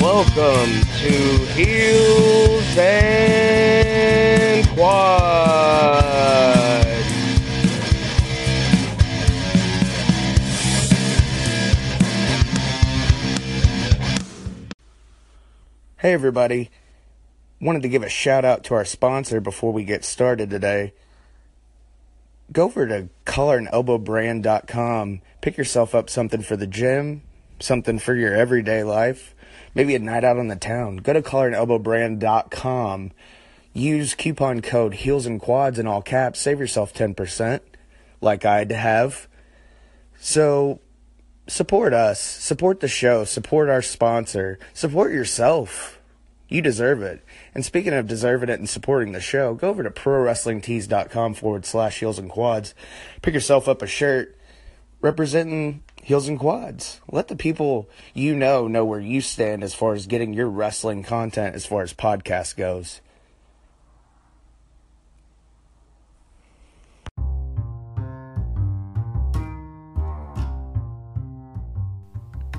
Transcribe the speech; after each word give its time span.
Welcome 0.00 0.80
to 1.00 1.12
Heels 1.52 2.78
and 2.78 4.66
Quads. 4.68 6.06
Hey, 15.98 16.14
everybody. 16.14 16.70
Wanted 17.60 17.82
to 17.82 17.90
give 17.90 18.02
a 18.02 18.08
shout 18.08 18.46
out 18.46 18.64
to 18.64 18.72
our 18.72 18.86
sponsor 18.86 19.42
before 19.42 19.74
we 19.74 19.84
get 19.84 20.06
started 20.06 20.48
today. 20.48 20.94
Go 22.50 22.64
over 22.64 22.86
to 22.88 23.10
collarandelbowbrand.com. 23.26 25.20
Pick 25.42 25.58
yourself 25.58 25.94
up 25.94 26.08
something 26.08 26.40
for 26.40 26.56
the 26.56 26.66
gym, 26.66 27.20
something 27.58 27.98
for 27.98 28.14
your 28.14 28.34
everyday 28.34 28.82
life 28.82 29.34
maybe 29.74 29.94
a 29.94 29.98
night 29.98 30.24
out 30.24 30.38
on 30.38 30.48
the 30.48 30.56
town, 30.56 30.98
go 30.98 31.12
to 31.12 31.22
collarandelbowbrand.com. 31.22 33.12
Use 33.72 34.14
coupon 34.14 34.62
code 34.62 34.94
Heels 34.94 35.26
and 35.26 35.40
Quads 35.40 35.78
in 35.78 35.86
all 35.86 36.02
caps. 36.02 36.40
Save 36.40 36.58
yourself 36.58 36.92
10%, 36.92 37.60
like 38.20 38.44
I'd 38.44 38.72
have. 38.72 39.28
So 40.18 40.80
support 41.46 41.92
us, 41.92 42.20
support 42.20 42.80
the 42.80 42.88
show, 42.88 43.24
support 43.24 43.68
our 43.68 43.82
sponsor, 43.82 44.58
support 44.74 45.12
yourself. 45.12 46.00
You 46.48 46.62
deserve 46.62 47.00
it. 47.02 47.24
And 47.54 47.64
speaking 47.64 47.92
of 47.92 48.08
deserving 48.08 48.48
it 48.48 48.58
and 48.58 48.68
supporting 48.68 49.12
the 49.12 49.20
show, 49.20 49.54
go 49.54 49.68
over 49.68 49.84
to 49.84 49.90
prowrestlingtees.com 49.90 51.34
forward 51.34 51.64
slash 51.64 52.00
heels 52.00 52.18
and 52.18 52.28
quads. 52.28 52.74
Pick 53.22 53.34
yourself 53.34 53.68
up 53.68 53.82
a 53.82 53.86
shirt 53.86 54.36
representing 55.00 55.82
heels 56.02 56.28
and 56.28 56.38
quads. 56.38 57.00
Let 57.10 57.28
the 57.28 57.36
people 57.36 57.88
you 58.14 58.34
know 58.34 58.66
know 58.66 58.84
where 58.84 59.00
you 59.00 59.20
stand 59.20 59.62
as 59.62 59.74
far 59.74 59.94
as 59.94 60.06
getting 60.06 60.32
your 60.32 60.48
wrestling 60.48 61.02
content 61.02 61.54
as 61.54 61.66
far 61.66 61.82
as 61.82 61.92
podcast 61.92 62.56
goes. 62.56 63.00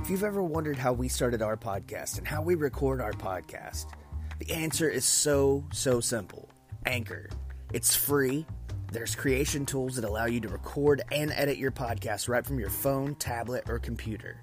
If 0.01 0.09
you've 0.09 0.24
ever 0.24 0.44
wondered 0.44 0.78
how 0.78 0.94
we 0.94 1.07
started 1.07 1.41
our 1.41 1.56
podcast 1.56 2.18
and 2.18 2.28
how 2.28 2.41
we 2.41 2.56
record 2.56 3.01
our 3.01 3.13
podcast, 3.13 3.85
the 4.40 4.51
answer 4.51 4.90
is 4.90 5.06
so, 5.06 5.63
so 5.72 6.00
simple 6.00 6.50
Anchor. 6.85 7.30
It's 7.74 7.96
free 7.96 8.46
there's 8.91 9.16
creation 9.16 9.66
tools 9.66 9.96
that 9.96 10.03
allow 10.03 10.25
you 10.25 10.41
to 10.41 10.50
record 10.50 11.02
and 11.13 11.31
edit 11.31 11.57
your 11.57 11.72
podcast 11.72 12.28
right 12.28 12.46
from 12.46 12.59
your 12.59 12.69
phone, 12.69 13.16
tablet, 13.16 13.63
or 13.69 13.79
computer. 13.79 14.41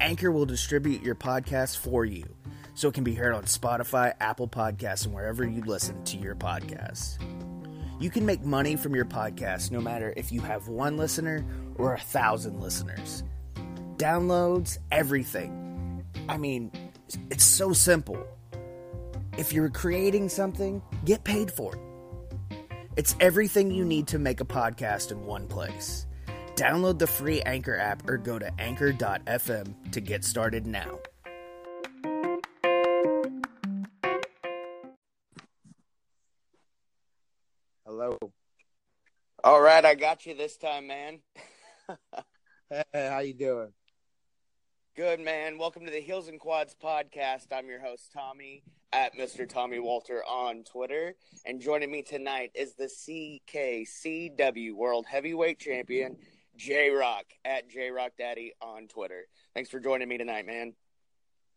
Anchor 0.00 0.32
will 0.32 0.46
distribute 0.46 1.02
your 1.02 1.14
podcast 1.14 1.76
for 1.76 2.06
you 2.06 2.24
so 2.74 2.88
it 2.88 2.94
can 2.94 3.04
be 3.04 3.14
heard 3.14 3.34
on 3.34 3.44
Spotify, 3.44 4.14
Apple 4.18 4.48
Podcasts, 4.48 5.04
and 5.04 5.14
wherever 5.14 5.46
you 5.46 5.60
listen 5.62 6.02
to 6.04 6.16
your 6.16 6.34
podcasts. 6.34 7.18
You 8.00 8.08
can 8.08 8.24
make 8.24 8.42
money 8.42 8.76
from 8.76 8.96
your 8.96 9.04
podcast 9.04 9.70
no 9.70 9.80
matter 9.80 10.14
if 10.16 10.32
you 10.32 10.40
have 10.40 10.68
one 10.68 10.96
listener 10.96 11.44
or 11.76 11.92
a 11.92 12.00
thousand 12.00 12.60
listeners. 12.60 13.22
Downloads, 13.96 14.78
everything. 14.90 16.02
I 16.30 16.38
mean, 16.38 16.72
it's 17.30 17.44
so 17.44 17.74
simple. 17.74 18.26
If 19.36 19.52
you're 19.52 19.68
creating 19.68 20.30
something, 20.30 20.82
get 21.04 21.24
paid 21.24 21.50
for 21.50 21.74
it. 21.74 21.91
It's 22.94 23.16
everything 23.20 23.70
you 23.70 23.86
need 23.86 24.06
to 24.08 24.18
make 24.18 24.42
a 24.42 24.44
podcast 24.44 25.12
in 25.12 25.24
one 25.24 25.48
place. 25.48 26.06
Download 26.56 26.98
the 26.98 27.06
free 27.06 27.40
Anchor 27.40 27.74
app 27.74 28.06
or 28.06 28.18
go 28.18 28.38
to 28.38 28.52
anchor.fm 28.60 29.92
to 29.92 30.00
get 30.00 30.24
started 30.24 30.66
now. 30.66 30.98
Hello. 37.86 38.18
All 39.42 39.62
right, 39.62 39.84
I 39.84 39.94
got 39.94 40.26
you 40.26 40.34
this 40.34 40.58
time, 40.58 40.86
man. 40.86 41.20
hey, 42.70 43.08
how 43.08 43.20
you 43.20 43.32
doing? 43.32 43.72
Good, 44.94 45.20
man. 45.20 45.56
Welcome 45.56 45.86
to 45.86 45.90
the 45.90 46.02
Heels 46.02 46.28
and 46.28 46.38
Quads 46.38 46.76
podcast. 46.78 47.46
I'm 47.50 47.66
your 47.66 47.80
host, 47.80 48.10
Tommy, 48.12 48.62
at 48.92 49.16
Mr. 49.16 49.48
Tommy 49.48 49.78
Walter 49.78 50.22
on 50.22 50.64
Twitter. 50.64 51.14
And 51.46 51.62
joining 51.62 51.90
me 51.90 52.02
tonight 52.02 52.50
is 52.54 52.74
the 52.74 52.90
CKCW 53.48 54.74
World 54.74 55.06
Heavyweight 55.08 55.58
Champion, 55.58 56.18
JROCC, 56.58 57.22
at 57.42 57.70
JROCC 57.70 58.10
Daddy 58.18 58.52
on 58.60 58.86
Twitter. 58.86 59.22
Thanks 59.54 59.70
for 59.70 59.80
joining 59.80 60.10
me 60.10 60.18
tonight, 60.18 60.44
man. 60.44 60.74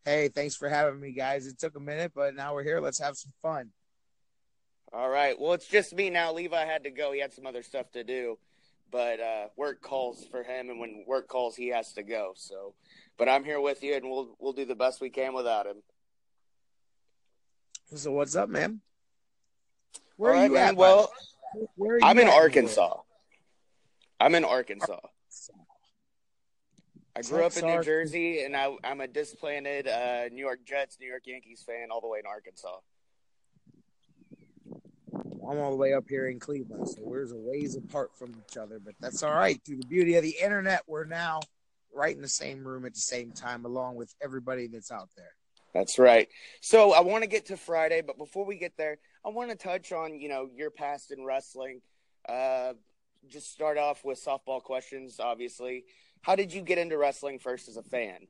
Hey, 0.06 0.30
thanks 0.30 0.56
for 0.56 0.70
having 0.70 1.02
me, 1.02 1.12
guys. 1.12 1.46
It 1.46 1.60
took 1.60 1.76
a 1.76 1.82
minute, 1.82 2.14
but 2.16 2.36
now 2.36 2.54
we're 2.54 2.64
here. 2.64 2.80
Let's 2.80 3.02
have 3.02 3.18
some 3.18 3.34
fun. 3.42 3.72
All 4.94 5.10
right. 5.10 5.38
Well, 5.38 5.52
it's 5.52 5.68
just 5.68 5.94
me 5.94 6.10
now. 6.10 6.32
Levi 6.32 6.66
had 6.66 6.86
to 6.86 6.90
go. 6.90 7.12
He 7.12 7.20
had 7.20 7.34
some 7.34 7.46
other 7.46 7.64
stuff 7.64 7.92
to 7.92 8.06
do, 8.06 8.38
but 8.92 9.20
uh, 9.20 9.48
work 9.56 9.82
calls 9.82 10.26
for 10.30 10.44
him, 10.44 10.70
and 10.70 10.80
when 10.80 11.04
work 11.08 11.28
calls, 11.28 11.56
he 11.56 11.68
has 11.70 11.94
to 11.94 12.04
go. 12.04 12.34
So 12.36 12.74
but 13.18 13.30
I'm 13.30 13.44
here 13.44 13.62
with 13.62 13.84
you, 13.84 13.96
and 13.96 14.06
we'll 14.10 14.36
we'll 14.40 14.54
do 14.54 14.66
the 14.66 14.76
best 14.76 15.02
we 15.02 15.10
can 15.10 15.34
without 15.34 15.66
him. 15.66 15.78
So 17.94 18.12
what's 18.12 18.36
up, 18.36 18.50
man? 18.50 18.82
Where 20.18 20.32
All 20.32 20.38
are 20.38 20.42
right, 20.42 20.48
you 20.50 20.54
man. 20.56 20.70
at? 20.70 20.76
Well, 20.76 21.12
Where 21.76 21.96
are 21.96 22.04
I'm 22.04 22.18
you 22.18 22.24
in 22.24 22.28
at 22.30 22.34
Arkansas. 22.34 22.98
I'm 24.20 24.36
in 24.36 24.44
Arkansas. 24.44 25.00
I 27.18 27.22
grew 27.22 27.46
up 27.46 27.56
in 27.56 27.62
New 27.62 27.68
Arkansas. 27.68 27.90
Jersey, 27.90 28.44
and 28.44 28.58
I, 28.58 28.76
I'm 28.84 29.00
a 29.00 29.08
displanted 29.08 29.88
uh, 29.88 30.28
New 30.32 30.44
York 30.44 30.60
Jets, 30.66 30.98
New 31.00 31.08
York 31.08 31.24
Yankees 31.26 31.64
fan, 31.66 31.88
all 31.90 32.02
the 32.02 32.08
way 32.08 32.20
in 32.20 32.26
Arkansas. 32.26 32.78
I'm 35.50 35.60
all 35.60 35.72
the 35.72 35.78
way 35.78 35.94
up 35.94 36.06
here 36.10 36.28
in 36.28 36.40
Cleveland, 36.40 36.88
so 36.90 36.98
we're 37.02 37.24
a 37.24 37.36
ways 37.36 37.76
apart 37.76 38.18
from 38.18 38.32
each 38.32 38.58
other, 38.58 38.80
but 38.84 38.96
that's 39.00 39.24
all 39.24 39.34
right. 39.34 39.60
Through 39.66 39.78
the 39.78 39.88
beauty 39.88 40.16
of 40.16 40.24
the 40.24 40.36
internet, 40.42 40.82
we're 40.88 41.06
now 41.06 41.42
right 41.94 42.16
in 42.16 42.22
the 42.22 42.28
same 42.28 42.68
room 42.68 42.86
at 42.86 42.94
the 42.94 43.00
same 43.00 43.32
time, 43.32 43.66
along 43.66 43.96
with 43.96 44.14
everybody 44.22 44.68
that's 44.68 44.92
out 44.92 45.10
there. 45.16 45.32
That's 45.74 46.00
right. 46.00 46.30
So 46.62 46.94
I 46.94 47.02
want 47.02 47.24
to 47.24 47.30
get 47.30 47.48
to 47.48 47.58
Friday, 47.58 48.02
but 48.02 48.18
before 48.18 48.46
we 48.46 48.58
get 48.58 48.78
there, 48.78 48.98
I 49.26 49.30
want 49.30 49.50
to 49.50 49.56
touch 49.56 49.92
on 49.92 50.20
you 50.20 50.30
know 50.30 50.50
your 50.56 50.72
past 50.72 51.12
in 51.12 51.24
wrestling. 51.24 51.82
Uh, 52.28 52.74
just 53.28 53.52
start 53.52 53.78
off 53.78 54.06
with 54.06 54.24
softball 54.24 54.64
questions. 54.64 55.20
Obviously, 55.20 55.84
how 56.22 56.36
did 56.36 56.54
you 56.54 56.62
get 56.62 56.78
into 56.78 56.98
wrestling 56.98 57.40
first 57.40 57.68
as 57.68 57.78
a 57.78 57.84
fan? 57.84 58.28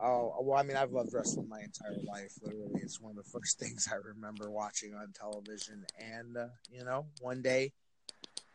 Oh, 0.00 0.34
well, 0.42 0.58
I 0.58 0.62
mean, 0.62 0.76
I've 0.76 0.92
loved 0.92 1.14
wrestling 1.14 1.48
my 1.48 1.60
entire 1.60 1.98
life. 2.06 2.32
Literally, 2.42 2.80
it's 2.82 3.00
one 3.00 3.10
of 3.10 3.16
the 3.16 3.30
first 3.30 3.58
things 3.60 3.88
I 3.90 3.96
remember 3.96 4.50
watching 4.50 4.94
on 4.94 5.12
television. 5.12 5.84
And, 5.98 6.36
uh, 6.36 6.48
you 6.70 6.84
know, 6.84 7.06
one 7.20 7.42
day 7.42 7.72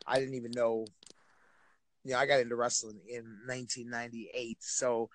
I 0.05 0.19
didn't 0.19 0.35
even 0.35 0.51
know, 0.51 0.85
you 2.03 2.13
know, 2.13 2.19
I 2.19 2.25
got 2.25 2.39
into 2.39 2.55
wrestling 2.55 2.99
in 3.07 3.23
1998. 3.47 4.57
So 4.61 5.09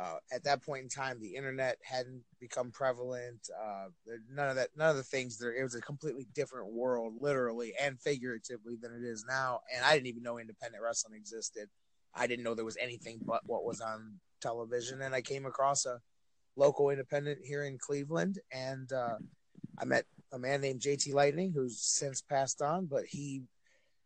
uh, 0.00 0.16
at 0.32 0.44
that 0.44 0.62
point 0.62 0.82
in 0.82 0.88
time, 0.88 1.20
the 1.20 1.34
internet 1.36 1.78
hadn't 1.82 2.22
become 2.40 2.70
prevalent. 2.70 3.48
Uh, 3.62 3.86
none 4.30 4.48
of 4.48 4.56
that, 4.56 4.70
none 4.76 4.90
of 4.90 4.96
the 4.96 5.02
things 5.02 5.38
there. 5.38 5.54
It 5.54 5.62
was 5.62 5.74
a 5.74 5.80
completely 5.80 6.26
different 6.34 6.72
world, 6.72 7.14
literally 7.20 7.72
and 7.80 8.00
figuratively, 8.00 8.76
than 8.80 8.92
it 8.92 9.04
is 9.04 9.24
now. 9.28 9.60
And 9.74 9.84
I 9.84 9.94
didn't 9.94 10.08
even 10.08 10.22
know 10.22 10.38
independent 10.38 10.82
wrestling 10.82 11.14
existed. 11.16 11.68
I 12.16 12.26
didn't 12.26 12.44
know 12.44 12.54
there 12.54 12.64
was 12.64 12.78
anything 12.80 13.20
but 13.24 13.42
what 13.44 13.64
was 13.64 13.80
on 13.80 14.14
television. 14.40 15.02
And 15.02 15.14
I 15.14 15.20
came 15.20 15.46
across 15.46 15.86
a 15.86 16.00
local 16.56 16.90
independent 16.90 17.40
here 17.44 17.64
in 17.64 17.78
Cleveland, 17.78 18.38
and 18.52 18.90
uh, 18.92 19.16
I 19.78 19.84
met 19.84 20.04
a 20.32 20.38
man 20.38 20.60
named 20.60 20.80
JT 20.80 21.12
Lightning, 21.14 21.52
who's 21.54 21.80
since 21.80 22.22
passed 22.22 22.62
on, 22.62 22.86
but 22.86 23.04
he 23.06 23.42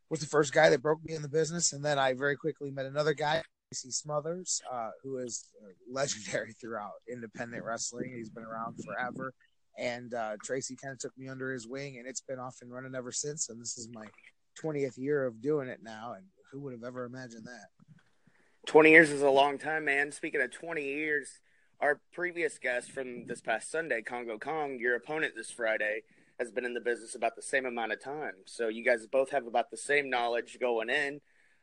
was 0.09 0.21
the 0.21 0.27
first 0.27 0.53
guy 0.53 0.69
that 0.69 0.83
broke 0.83 1.03
me 1.05 1.15
in 1.15 1.23
the 1.23 1.29
business. 1.29 1.73
And 1.73 1.85
then 1.85 1.99
I 1.99 2.15
very 2.15 2.37
quickly 2.37 2.71
met 2.71 2.87
another 2.87 3.15
guy 3.15 3.43
Tracy 3.73 3.93
Smothers, 3.93 4.61
uh, 4.71 4.91
who 5.03 5.19
is 5.19 5.47
legendary 5.91 6.53
throughout 6.61 6.95
independent 7.11 7.65
wrestling. 7.65 8.13
He's 8.17 8.31
been 8.31 8.45
around 8.45 8.83
forever. 8.85 9.33
And 9.79 10.13
uh, 10.13 10.37
Tracy 10.43 10.77
kind 10.77 10.93
of 10.93 10.99
took 10.99 11.17
me 11.17 11.29
under 11.29 11.53
his 11.53 11.69
wing, 11.69 11.99
and 11.99 12.07
it's 12.07 12.21
been 12.21 12.41
off 12.41 12.57
and 12.61 12.73
running 12.73 12.95
ever 12.95 13.13
since. 13.13 13.49
And 13.49 13.61
this 13.61 13.79
is 13.79 13.89
my 13.93 14.07
20th 14.63 14.99
year 14.99 15.25
of 15.25 15.41
doing 15.41 15.69
it 15.69 15.81
now. 15.83 16.15
And 16.17 16.25
who 16.51 16.61
would 16.61 16.73
have 16.73 16.85
ever 16.85 17.05
imagined 17.05 17.47
that? 17.47 17.69
20 18.67 18.91
years 18.91 19.11
is 19.11 19.23
a 19.23 19.31
long 19.31 19.59
time, 19.59 19.85
man. 19.85 20.13
Speaking 20.13 20.41
of 20.41 20.51
20 20.51 20.83
years, 20.83 21.41
our 21.81 22.01
previous 22.13 22.59
guest 22.59 22.91
from 22.91 23.27
this 23.27 23.41
past 23.41 23.71
Sunday, 23.71 24.03
Kongo 24.03 24.39
Kong, 24.39 24.79
your 24.79 24.97
opponent 24.97 25.35
this 25.35 25.51
Friday, 25.51 26.03
has 26.39 26.51
been 26.51 26.65
in 26.65 26.75
the 26.75 26.81
business 26.81 27.15
about 27.15 27.37
the 27.37 27.43
same 27.43 27.67
amount 27.67 27.93
of 27.93 28.03
time. 28.03 28.35
So 28.47 28.69
you 28.69 28.85
guys 28.85 29.07
both 29.07 29.31
have 29.31 29.47
about 29.47 29.71
the 29.71 29.77
same 29.77 30.11
knowledge 30.11 30.59
going 30.61 30.91
in. 30.91 31.21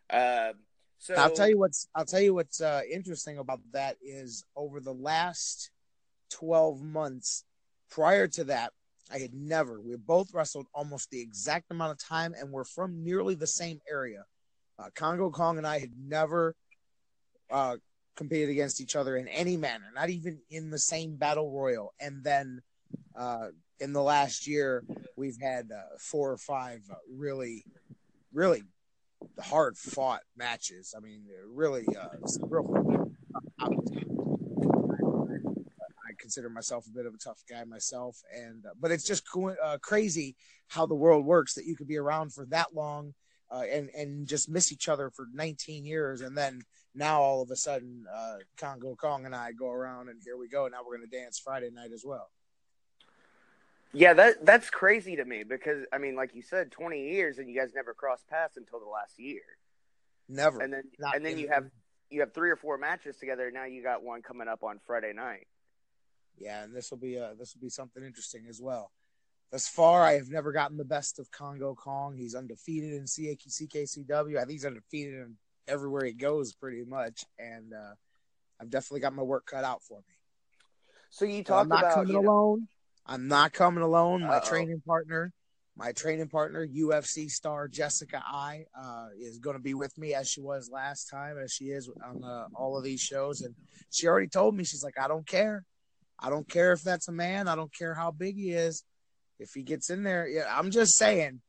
Uh, 0.10 0.54
so 1.00 1.14
I'll 1.14 1.32
tell 1.32 1.48
you 1.48 1.60
what's 1.60 1.88
I'll 1.94 2.06
tell 2.06 2.22
you 2.22 2.34
what's 2.34 2.60
uh, 2.60 2.82
interesting 2.92 3.38
about 3.38 3.60
that 3.74 3.98
is 4.02 4.46
over 4.56 4.80
the 4.80 4.94
last 4.94 5.70
twelve 6.32 6.82
months 6.82 7.44
prior 7.90 8.28
to 8.28 8.46
that, 8.46 8.74
I 9.12 9.20
had 9.20 9.34
never. 9.34 9.80
We 9.80 9.96
both 9.96 10.34
wrestled 10.34 10.68
almost 10.74 11.12
the 11.12 11.22
exact 11.22 11.72
amount 11.72 11.92
of 11.92 12.00
time, 12.00 12.34
and 12.38 12.52
we're 12.52 12.64
from 12.64 13.04
nearly 13.04 13.36
the 13.36 13.48
same 13.48 13.80
area. 13.90 14.24
Uh, 14.80 14.90
Kongo 14.96 15.30
Kong 15.30 15.58
and 15.58 15.68
I 15.68 15.80
had 15.80 15.92
never 15.98 16.56
uh, 17.50 17.78
competed 18.16 18.50
against 18.50 18.82
each 18.82 18.96
other 18.96 19.16
in 19.16 19.28
any 19.28 19.56
manner, 19.56 19.86
not 19.94 20.10
even 20.10 20.40
in 20.50 20.70
the 20.70 20.80
same 20.80 21.16
battle 21.16 21.52
royal. 21.52 21.94
And 22.00 22.24
then 22.24 22.62
uh, 23.16 23.50
in 23.80 23.94
the 23.94 24.02
last 24.02 24.48
year, 24.48 24.84
we've 25.16 25.40
had 25.40 25.72
uh, 25.72 25.98
four 26.00 26.32
or 26.32 26.38
five 26.38 26.82
uh, 26.92 26.96
really, 27.10 27.64
really 28.34 28.64
hard 29.40 29.78
fought 29.78 30.22
matches. 30.36 30.94
I 30.98 31.00
mean, 31.00 31.24
really, 31.54 31.86
uh, 31.96 32.18
real. 32.42 33.14
I 36.10 36.14
consider 36.20 36.50
myself 36.50 36.88
a 36.88 36.92
bit 36.92 37.06
of 37.06 37.14
a 37.14 37.18
tough 37.18 37.44
guy 37.50 37.64
myself, 37.66 38.18
and 38.34 38.66
uh, 38.66 38.70
but 38.80 38.92
it's 38.92 39.04
just 39.04 39.30
co- 39.32 39.56
crazy 39.82 40.36
how 40.68 40.86
the 40.86 40.96
world 40.96 41.26
works 41.26 41.54
that 41.54 41.66
you 41.66 41.76
could 41.76 41.88
be 41.88 41.98
around 41.98 42.34
for 42.34 42.46
that 42.48 42.74
long 42.74 43.14
and 43.52 43.90
and 43.96 44.28
just 44.28 44.50
miss 44.50 44.72
each 44.72 44.90
other 44.90 45.10
for 45.10 45.28
19 45.34 45.86
years, 45.86 46.22
and 46.22 46.38
then 46.38 46.62
now 46.98 47.22
all 47.22 47.42
of 47.42 47.52
a 47.52 47.56
sudden, 47.56 48.06
uh, 48.14 48.38
Kongo 48.58 48.96
Kong 48.96 49.26
and 49.26 49.36
I 49.36 49.52
go 49.52 49.70
around, 49.70 50.10
and 50.10 50.20
here 50.24 50.36
we 50.36 50.48
go. 50.48 50.68
Now 50.68 50.80
we're 50.86 50.98
going 50.98 51.10
to 51.10 51.18
dance 51.18 51.40
Friday 51.40 51.70
night 51.70 51.92
as 51.94 52.04
well. 52.04 52.30
Yeah, 53.94 54.14
that 54.14 54.46
that's 54.46 54.70
crazy 54.70 55.16
to 55.16 55.24
me 55.24 55.44
because 55.44 55.86
I 55.94 55.98
mean, 55.98 56.16
like 56.16 56.36
you 56.36 56.42
said, 56.42 56.72
twenty 56.72 57.12
years 57.12 57.38
and 57.38 57.50
you 57.50 57.58
guys 57.58 57.72
never 57.74 57.94
crossed 57.94 58.28
paths 58.28 58.58
until 58.58 58.80
the 58.80 58.86
last 58.86 59.18
year. 59.18 59.42
Never. 60.28 60.60
And 60.62 60.74
then 60.74 60.84
Not 61.00 61.16
and 61.16 61.26
then 61.26 61.38
you 61.38 61.48
have 61.50 61.70
you 62.10 62.20
have 62.20 62.34
three 62.34 62.50
or 62.50 62.58
four 62.58 62.78
matches 62.78 63.16
together. 63.18 63.50
Now 63.52 63.66
you 63.66 63.82
got 63.82 64.04
one 64.04 64.22
coming 64.22 64.48
up 64.48 64.64
on 64.64 64.80
Friday 64.86 65.14
night. 65.14 65.48
Yeah, 66.38 66.64
and 66.64 66.76
this 66.76 66.92
will 66.92 66.98
be 66.98 67.18
uh 67.18 67.36
this 67.40 67.56
will 67.56 67.62
be 67.62 67.70
something 67.70 68.04
interesting 68.04 68.46
as 68.50 68.60
well. 68.62 68.92
Thus 69.52 69.68
far, 69.70 70.04
I 70.04 70.14
have 70.14 70.30
never 70.30 70.52
gotten 70.52 70.76
the 70.76 70.84
best 70.84 71.20
of 71.20 71.32
Kongo 71.32 71.74
Kong. 71.74 72.18
He's 72.18 72.36
undefeated 72.36 72.94
in 72.94 73.06
CKCW. 73.06 74.36
I 74.36 74.42
think 74.42 74.52
he's 74.52 74.66
undefeated 74.66 75.14
in 75.14 75.38
everywhere 75.68 76.06
he 76.06 76.14
goes, 76.14 76.54
pretty 76.54 76.84
much. 76.84 77.24
And 77.40 77.74
uh, 77.74 77.94
I've 78.60 78.70
definitely 78.70 79.02
got 79.02 79.14
my 79.14 79.24
work 79.24 79.46
cut 79.46 79.64
out 79.64 79.84
for 79.84 80.00
me. 80.00 80.16
So 81.10 81.26
you 81.26 81.44
talked 81.44 81.68
about 81.68 81.94
coming 81.94 82.10
you 82.10 82.22
know, 82.22 82.30
alone. 82.30 82.68
I'm 83.06 83.28
not 83.28 83.54
coming 83.54 83.84
alone. 83.84 84.22
My 84.22 84.38
Uh-oh. 84.38 84.50
training 84.50 84.82
partner, 84.86 85.32
my 85.78 85.94
training 85.94 86.28
partner, 86.28 86.68
UFC 86.68 87.30
star 87.30 87.68
Jessica 87.68 88.22
Eye, 88.26 88.66
uh, 88.78 89.08
is 89.20 89.40
going 89.40 89.56
to 89.56 89.62
be 89.62 89.74
with 89.74 89.98
me 89.98 90.14
as 90.14 90.28
she 90.28 90.42
was 90.42 90.70
last 90.72 91.06
time, 91.06 91.38
as 91.38 91.54
she 91.54 91.66
is 91.66 91.90
on 92.06 92.24
uh, 92.24 92.48
all 92.54 92.78
of 92.78 92.84
these 92.84 93.00
shows. 93.00 93.42
And 93.42 93.56
she 93.92 94.08
already 94.08 94.28
told 94.28 94.56
me, 94.56 94.64
she's 94.64 94.84
like, 94.84 95.00
I 95.00 95.08
don't 95.08 95.26
care. 95.26 95.64
I 96.20 96.30
don't 96.30 96.50
care 96.50 96.74
if 96.74 96.82
that's 96.82 97.08
a 97.08 97.14
man. 97.14 97.48
I 97.48 97.56
don't 97.56 97.74
care 97.74 97.94
how 97.94 98.12
big 98.12 98.36
he 98.36 98.52
is. 98.52 98.84
If 99.40 99.52
he 99.54 99.62
gets 99.62 99.90
in 99.90 100.04
there, 100.04 100.28
yeah, 100.28 100.46
I'm 100.50 100.72
just 100.72 100.96
saying 100.96 101.42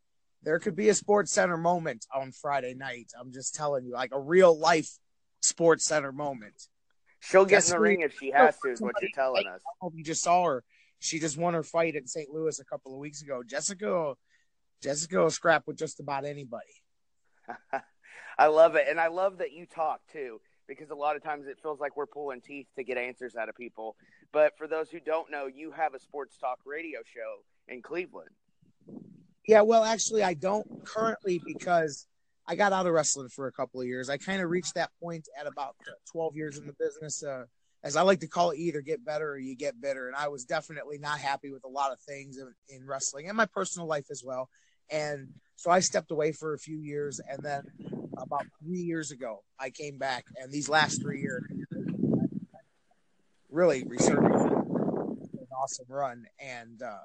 there 0.42 0.58
could 0.58 0.76
be 0.76 0.88
a 0.88 0.92
SportsCenter 0.92 1.58
moment 1.58 2.06
on 2.14 2.32
Friday 2.32 2.74
night. 2.74 3.12
I'm 3.18 3.32
just 3.32 3.54
telling 3.54 3.84
you, 3.84 3.92
like 3.92 4.10
a 4.12 4.20
real 4.20 4.56
life 4.56 4.90
sports 5.40 5.84
center 5.84 6.12
moment. 6.12 6.54
She'll 7.20 7.44
get 7.44 7.56
Jessica, 7.56 7.76
in 7.76 7.82
the 7.82 7.88
ring 7.88 8.00
if 8.02 8.18
she 8.18 8.30
has 8.30 8.56
to, 8.60 8.70
is 8.70 8.80
what 8.80 8.94
you're 9.00 9.10
telling 9.12 9.46
us. 9.46 9.60
You 9.92 10.04
just 10.04 10.22
saw 10.22 10.44
her 10.44 10.64
she 11.00 11.18
just 11.18 11.38
won 11.38 11.54
her 11.54 11.62
fight 11.62 11.94
in 11.94 12.06
St. 12.06 12.30
Louis 12.30 12.58
a 12.58 12.64
couple 12.64 12.92
of 12.92 12.98
weeks 12.98 13.22
ago. 13.22 13.42
Jessica, 13.42 14.14
Jessica 14.82 15.18
will 15.18 15.30
scrap 15.30 15.66
with 15.66 15.76
just 15.76 16.00
about 16.00 16.24
anybody. 16.24 16.82
I 18.38 18.46
love 18.46 18.76
it, 18.76 18.86
and 18.88 19.00
I 19.00 19.08
love 19.08 19.38
that 19.38 19.52
you 19.52 19.66
talk 19.66 20.00
too, 20.12 20.40
because 20.66 20.90
a 20.90 20.94
lot 20.94 21.16
of 21.16 21.22
times 21.22 21.46
it 21.46 21.58
feels 21.62 21.80
like 21.80 21.96
we're 21.96 22.06
pulling 22.06 22.40
teeth 22.40 22.66
to 22.76 22.84
get 22.84 22.98
answers 22.98 23.36
out 23.36 23.48
of 23.48 23.56
people. 23.56 23.96
But 24.32 24.56
for 24.58 24.66
those 24.66 24.90
who 24.90 25.00
don't 25.00 25.30
know, 25.30 25.46
you 25.46 25.70
have 25.72 25.94
a 25.94 25.98
sports 25.98 26.36
talk 26.36 26.58
radio 26.66 27.00
show 27.04 27.42
in 27.72 27.82
Cleveland. 27.82 28.30
Yeah, 29.48 29.62
well, 29.62 29.82
actually, 29.82 30.22
I 30.22 30.34
don't 30.34 30.84
currently 30.84 31.40
because 31.42 32.06
I 32.46 32.54
got 32.54 32.74
out 32.74 32.86
of 32.86 32.92
wrestling 32.92 33.30
for 33.30 33.46
a 33.46 33.52
couple 33.52 33.80
of 33.80 33.86
years. 33.86 34.10
I 34.10 34.18
kind 34.18 34.42
of 34.42 34.50
reached 34.50 34.74
that 34.74 34.90
point 35.02 35.26
at 35.40 35.46
about 35.46 35.74
12 36.12 36.36
years 36.36 36.58
in 36.58 36.66
the 36.66 36.74
business. 36.78 37.24
Uh, 37.24 37.46
as 37.82 37.96
I 37.96 38.02
like 38.02 38.20
to 38.20 38.28
call 38.28 38.50
it, 38.50 38.58
either 38.58 38.82
get 38.82 39.02
better 39.06 39.30
or 39.30 39.38
you 39.38 39.56
get 39.56 39.80
bitter. 39.80 40.06
And 40.06 40.14
I 40.14 40.28
was 40.28 40.44
definitely 40.44 40.98
not 40.98 41.18
happy 41.18 41.50
with 41.50 41.64
a 41.64 41.68
lot 41.68 41.92
of 41.92 42.00
things 42.00 42.36
in, 42.36 42.52
in, 42.68 42.86
wrestling 42.86 43.28
and 43.28 43.38
my 43.38 43.46
personal 43.46 43.88
life 43.88 44.10
as 44.10 44.22
well. 44.22 44.50
And 44.90 45.28
so 45.56 45.70
I 45.70 45.80
stepped 45.80 46.10
away 46.10 46.32
for 46.32 46.52
a 46.52 46.58
few 46.58 46.76
years. 46.76 47.18
And 47.26 47.42
then 47.42 47.62
about 48.18 48.44
three 48.62 48.82
years 48.82 49.12
ago, 49.12 49.44
I 49.58 49.70
came 49.70 49.96
back. 49.96 50.26
And 50.36 50.52
these 50.52 50.68
last 50.68 51.00
three 51.00 51.22
years, 51.22 51.44
really 53.50 53.82
resurged 53.86 54.26
an 54.26 55.46
awesome 55.56 55.86
run. 55.88 56.26
And, 56.38 56.82
uh, 56.82 56.98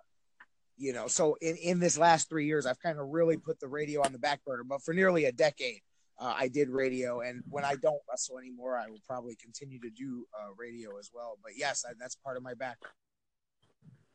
you 0.77 0.93
know, 0.93 1.07
so 1.07 1.37
in, 1.41 1.55
in 1.57 1.79
this 1.79 1.97
last 1.97 2.29
three 2.29 2.45
years, 2.45 2.65
I've 2.65 2.79
kind 2.79 2.99
of 2.99 3.07
really 3.09 3.37
put 3.37 3.59
the 3.59 3.67
radio 3.67 4.01
on 4.01 4.11
the 4.11 4.19
back 4.19 4.43
burner. 4.45 4.63
But 4.63 4.81
for 4.83 4.93
nearly 4.93 5.25
a 5.25 5.31
decade, 5.31 5.81
uh, 6.19 6.33
I 6.37 6.47
did 6.47 6.69
radio, 6.69 7.21
and 7.21 7.41
when 7.49 7.65
I 7.65 7.75
don't 7.75 8.01
wrestle 8.09 8.37
anymore, 8.37 8.77
I 8.77 8.87
will 8.89 9.01
probably 9.07 9.35
continue 9.35 9.79
to 9.79 9.89
do 9.89 10.25
uh, 10.39 10.53
radio 10.57 10.97
as 10.99 11.09
well. 11.13 11.37
But 11.43 11.53
yes, 11.57 11.85
I, 11.87 11.93
that's 11.99 12.15
part 12.15 12.37
of 12.37 12.43
my 12.43 12.53
back 12.53 12.77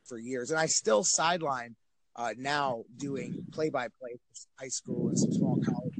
for 0.05 0.17
years, 0.17 0.49
and 0.51 0.59
I 0.59 0.65
still 0.65 1.03
sideline 1.03 1.75
uh, 2.15 2.33
now 2.37 2.83
doing 2.97 3.45
play-by-play 3.51 4.11
for 4.33 4.63
high 4.63 4.69
school 4.69 5.09
and 5.09 5.19
some 5.19 5.31
small 5.31 5.59
college 5.63 5.99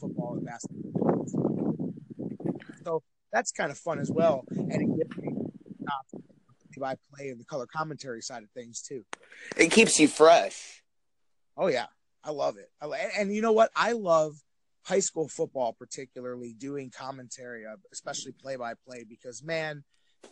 football 0.00 0.34
and 0.34 0.46
basketball. 0.46 1.26
So 2.84 3.02
that's 3.32 3.52
kind 3.52 3.70
of 3.70 3.78
fun 3.78 3.98
as 3.98 4.10
well, 4.10 4.44
and 4.50 4.72
it 4.72 4.96
gives 4.96 5.16
me 5.18 5.32
play-by-play 6.72 7.28
and 7.28 7.40
the 7.40 7.44
color 7.44 7.66
commentary 7.66 8.22
side 8.22 8.42
of 8.42 8.50
things 8.50 8.82
too. 8.82 9.04
It 9.56 9.70
keeps 9.70 9.98
you 10.00 10.08
fresh. 10.08 10.82
Oh 11.56 11.68
yeah, 11.68 11.86
I 12.24 12.30
love 12.30 12.56
it. 12.56 12.70
I, 12.80 12.86
and, 12.86 13.12
and 13.18 13.34
you 13.34 13.42
know 13.42 13.52
what? 13.52 13.70
I 13.76 13.92
love 13.92 14.36
high 14.84 15.00
school 15.00 15.28
football, 15.28 15.72
particularly 15.72 16.54
doing 16.54 16.90
commentary, 16.90 17.64
especially 17.92 18.32
play 18.32 18.56
by 18.56 18.74
play, 18.86 19.04
because 19.08 19.42
man, 19.42 19.84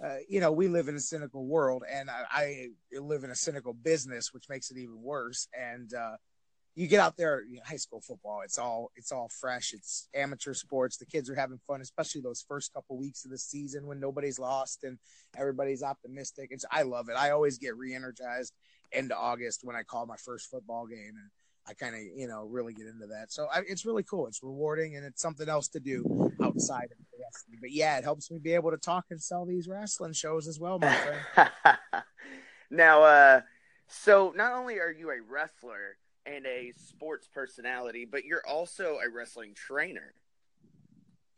uh, 0.02 0.16
you 0.28 0.40
know, 0.40 0.52
we 0.52 0.68
live 0.68 0.88
in 0.88 0.96
a 0.96 1.00
cynical 1.00 1.46
world 1.46 1.82
and 1.90 2.10
I, 2.10 2.24
I, 2.32 2.98
live 2.98 3.24
in 3.24 3.30
a 3.30 3.34
cynical 3.34 3.72
business, 3.72 4.32
which 4.32 4.48
makes 4.48 4.70
it 4.70 4.78
even 4.78 5.00
worse. 5.02 5.48
And, 5.58 5.92
uh, 5.94 6.16
you 6.74 6.86
get 6.86 7.00
out 7.00 7.16
there, 7.16 7.42
you 7.48 7.56
know, 7.56 7.62
high 7.66 7.76
school 7.76 8.00
football, 8.00 8.40
it's 8.44 8.58
all, 8.58 8.90
it's 8.96 9.12
all 9.12 9.28
fresh. 9.40 9.72
It's 9.72 10.08
amateur 10.14 10.54
sports. 10.54 10.96
The 10.96 11.06
kids 11.06 11.28
are 11.28 11.34
having 11.34 11.60
fun, 11.66 11.80
especially 11.80 12.20
those 12.20 12.44
first 12.46 12.72
couple 12.72 12.96
weeks 12.96 13.24
of 13.24 13.30
the 13.30 13.38
season 13.38 13.86
when 13.86 14.00
nobody's 14.00 14.38
lost 14.38 14.84
and 14.84 14.98
everybody's 15.36 15.82
optimistic. 15.82 16.48
It's, 16.50 16.64
I 16.70 16.82
love 16.82 17.08
it. 17.08 17.16
I 17.16 17.30
always 17.30 17.58
get 17.58 17.76
re-energized 17.76 18.54
into 18.92 19.16
August 19.16 19.60
when 19.62 19.76
I 19.76 19.82
call 19.82 20.06
my 20.06 20.16
first 20.16 20.50
football 20.50 20.86
game 20.86 21.14
and, 21.16 21.30
I 21.68 21.74
kind 21.74 21.94
of, 21.94 22.00
you 22.00 22.26
know, 22.26 22.46
really 22.46 22.72
get 22.72 22.86
into 22.86 23.06
that. 23.08 23.30
So 23.30 23.46
I, 23.52 23.60
it's 23.66 23.84
really 23.84 24.02
cool. 24.02 24.26
It's 24.26 24.42
rewarding 24.42 24.96
and 24.96 25.04
it's 25.04 25.22
something 25.22 25.48
else 25.48 25.68
to 25.68 25.80
do 25.80 26.32
outside 26.42 26.88
of 26.90 26.98
wrestling. 27.12 27.58
But 27.60 27.70
yeah, 27.70 27.98
it 27.98 28.04
helps 28.04 28.30
me 28.30 28.38
be 28.38 28.54
able 28.54 28.70
to 28.70 28.76
talk 28.76 29.06
and 29.10 29.22
sell 29.22 29.44
these 29.44 29.68
wrestling 29.68 30.12
shows 30.12 30.48
as 30.48 30.58
well, 30.58 30.78
my 30.78 30.94
friend. 31.34 31.78
now, 32.70 33.02
uh, 33.02 33.40
so 33.88 34.32
not 34.36 34.52
only 34.52 34.78
are 34.78 34.90
you 34.90 35.10
a 35.10 35.20
wrestler 35.20 35.96
and 36.26 36.46
a 36.46 36.72
sports 36.76 37.28
personality, 37.32 38.06
but 38.10 38.24
you're 38.24 38.46
also 38.46 38.98
a 39.04 39.10
wrestling 39.10 39.54
trainer. 39.54 40.14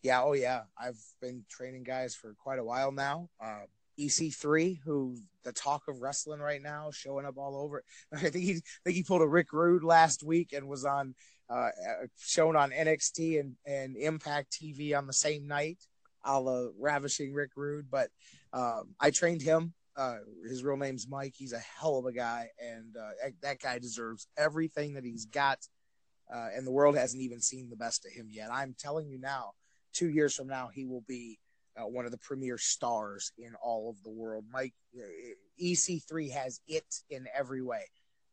Yeah, 0.03 0.23
oh 0.23 0.33
yeah. 0.33 0.63
I've 0.77 1.01
been 1.21 1.45
training 1.49 1.85
guys 1.85 2.15
for 2.15 2.35
quite 2.35 2.59
a 2.59 2.65
while 2.65 2.91
now. 2.91 3.29
Uh, 3.41 3.63
EC3, 3.99 4.81
who 4.85 5.17
the 5.45 5.53
talk 5.53 5.83
of 5.89 6.01
wrestling 6.01 6.41
right 6.41 6.63
now, 6.63 6.91
showing 6.91 7.27
up 7.27 7.39
all 7.39 7.57
over. 7.57 7.85
I 8.13 8.31
think 8.31 8.45
he, 8.45 8.55
I 8.57 8.81
think 8.85 8.97
he 8.97 9.03
pulled 9.03 9.23
a 9.23 9.29
Rick 9.29 9.53
Rude 9.53 9.85
last 9.85 10.23
week 10.23 10.53
and 10.53 10.69
was 10.69 10.85
on 10.85 11.15
uh, 11.49 11.69
shown 12.19 12.57
on 12.57 12.71
NXT 12.71 13.41
and, 13.41 13.55
and 13.67 13.97
Impact 13.97 14.51
TV 14.53 14.97
on 14.97 15.07
the 15.07 15.13
same 15.13 15.47
night, 15.47 15.79
a 16.25 16.41
la 16.41 16.69
ravishing 16.81 17.33
Rick 17.33 17.51
Rude. 17.57 17.91
But 17.91 18.09
um, 18.53 18.95
I 18.99 19.11
trained 19.11 19.43
him. 19.43 19.75
Uh, 19.97 20.17
his 20.49 20.65
real 20.65 20.77
name's 20.77 21.07
Mike. 21.09 21.35
He's 21.37 21.53
a 21.53 21.59
hell 21.59 21.99
of 21.99 22.07
a 22.07 22.13
guy, 22.13 22.49
and 22.59 22.97
uh, 22.97 23.29
that 23.43 23.61
guy 23.61 23.79
deserves 23.79 24.27
everything 24.39 24.95
that 24.95 25.05
he's 25.05 25.27
got. 25.27 25.59
Uh, 26.33 26.49
and 26.55 26.67
the 26.67 26.73
world 26.73 26.97
hasn't 26.97 27.23
even 27.23 27.41
seen 27.41 27.69
the 27.69 27.77
best 27.77 28.07
of 28.07 28.13
him 28.13 28.29
yet. 28.31 28.49
I'm 28.51 28.75
telling 28.79 29.09
you 29.09 29.19
now, 29.19 29.53
two 29.93 30.09
years 30.09 30.35
from 30.35 30.49
now, 30.49 30.71
he 30.73 30.87
will 30.87 31.05
be 31.07 31.39
uh, 31.77 31.87
one 31.87 32.05
of 32.05 32.11
the 32.11 32.19
premier 32.19 32.59
stars 32.59 33.33
in 33.39 33.55
all 33.63 33.91
of 33.91 34.03
the 34.03 34.11
world. 34.11 34.45
Mike 34.51 34.75
uh, 34.97 35.03
EC3 35.63 36.31
has 36.31 36.61
it 36.67 36.87
in 37.11 37.27
every 37.35 37.63
way. 37.63 37.85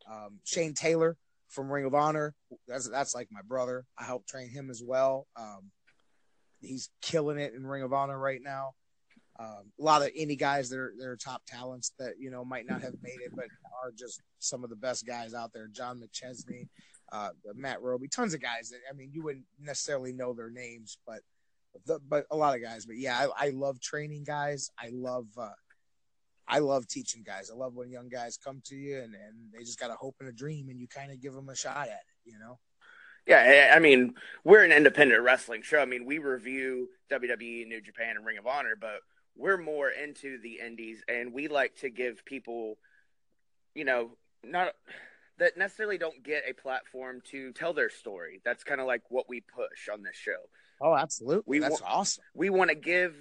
Um, 0.09 0.39
Shane 0.43 0.73
Taylor 0.73 1.17
from 1.47 1.71
Ring 1.71 1.85
of 1.85 1.95
Honor, 1.95 2.35
that's 2.67 2.87
that's 2.89 3.15
like 3.15 3.27
my 3.31 3.41
brother. 3.41 3.85
I 3.97 4.03
helped 4.03 4.29
train 4.29 4.49
him 4.49 4.69
as 4.69 4.81
well. 4.85 5.27
Um, 5.35 5.71
he's 6.61 6.89
killing 7.01 7.39
it 7.39 7.53
in 7.53 7.65
Ring 7.65 7.83
of 7.83 7.93
Honor 7.93 8.17
right 8.17 8.41
now. 8.41 8.73
Um, 9.39 9.71
a 9.79 9.83
lot 9.83 10.01
of 10.01 10.09
indie 10.09 10.37
guys 10.37 10.69
that 10.69 10.77
are, 10.77 10.93
that 10.97 11.07
are 11.07 11.15
top 11.15 11.43
talents 11.47 11.93
that 11.97 12.15
you 12.19 12.29
know 12.29 12.43
might 12.43 12.67
not 12.67 12.81
have 12.81 12.95
made 13.01 13.19
it, 13.23 13.31
but 13.33 13.45
are 13.81 13.91
just 13.97 14.21
some 14.39 14.65
of 14.65 14.69
the 14.69 14.75
best 14.75 15.07
guys 15.07 15.33
out 15.33 15.53
there. 15.53 15.67
John 15.67 16.01
McChesney, 16.01 16.67
uh, 17.13 17.29
Matt 17.55 17.81
Roby, 17.81 18.09
tons 18.09 18.33
of 18.33 18.41
guys 18.41 18.69
that 18.69 18.79
I 18.89 18.93
mean 18.93 19.11
you 19.13 19.23
wouldn't 19.23 19.45
necessarily 19.57 20.11
know 20.11 20.33
their 20.33 20.49
names, 20.49 20.97
but 21.07 21.21
the, 21.85 21.99
but 22.07 22.25
a 22.31 22.35
lot 22.35 22.55
of 22.55 22.61
guys. 22.61 22.85
But 22.85 22.97
yeah, 22.97 23.17
I, 23.17 23.47
I 23.47 23.49
love 23.51 23.79
training 23.79 24.25
guys. 24.25 24.71
I 24.77 24.89
love 24.91 25.27
uh, 25.37 25.51
I 26.45 26.59
love 26.59 26.87
teaching 26.87 27.23
guys. 27.23 27.49
I 27.49 27.55
love 27.55 27.75
when 27.75 27.89
young 27.89 28.09
guys 28.09 28.37
come 28.37 28.61
to 28.65 28.75
you 28.75 28.97
and, 28.97 29.15
and 29.15 29.53
they 29.53 29.63
just 29.63 29.79
got 29.79 29.91
a 29.91 29.95
hope 29.95 30.15
and 30.19 30.27
a 30.27 30.33
dream, 30.33 30.67
and 30.67 30.81
you 30.81 30.87
kind 30.87 31.11
of 31.11 31.21
give 31.21 31.33
them 31.33 31.47
a 31.47 31.55
shot 31.55 31.87
at 31.87 31.93
it. 31.93 32.25
You 32.25 32.39
know. 32.39 32.59
Yeah, 33.25 33.73
I 33.75 33.79
mean, 33.79 34.15
we're 34.43 34.63
an 34.63 34.71
independent 34.71 35.21
wrestling 35.21 35.61
show. 35.61 35.79
I 35.79 35.85
mean, 35.85 36.05
we 36.05 36.17
review 36.17 36.89
WWE, 37.11 37.67
New 37.67 37.79
Japan, 37.79 38.15
and 38.17 38.25
Ring 38.25 38.39
of 38.39 38.47
Honor, 38.47 38.75
but 38.79 39.01
we're 39.39 39.57
more 39.57 39.89
into 39.89 40.37
the 40.41 40.59
indies, 40.63 41.01
and 41.07 41.33
we 41.33 41.47
like 41.47 41.75
to 41.77 41.89
give 41.89 42.25
people, 42.25 42.77
you 43.73 43.85
know, 43.85 44.11
not 44.43 44.73
that 45.37 45.57
necessarily 45.57 45.97
don't 45.97 46.21
get 46.23 46.43
a 46.47 46.53
platform 46.53 47.21
to 47.31 47.53
tell 47.53 47.73
their 47.73 47.89
story. 47.89 48.41
That's 48.43 48.65
kind 48.65 48.81
of 48.81 48.87
like 48.87 49.03
what 49.09 49.29
we 49.29 49.41
push 49.41 49.87
on 49.91 50.03
this 50.03 50.17
show. 50.17 50.49
Oh, 50.81 50.95
absolutely. 50.95 51.43
We 51.47 51.59
That's 51.59 51.81
wa- 51.81 51.87
awesome. 51.87 52.23
We 52.35 52.49
want 52.49 52.69
to 52.69 52.75
give 52.75 53.15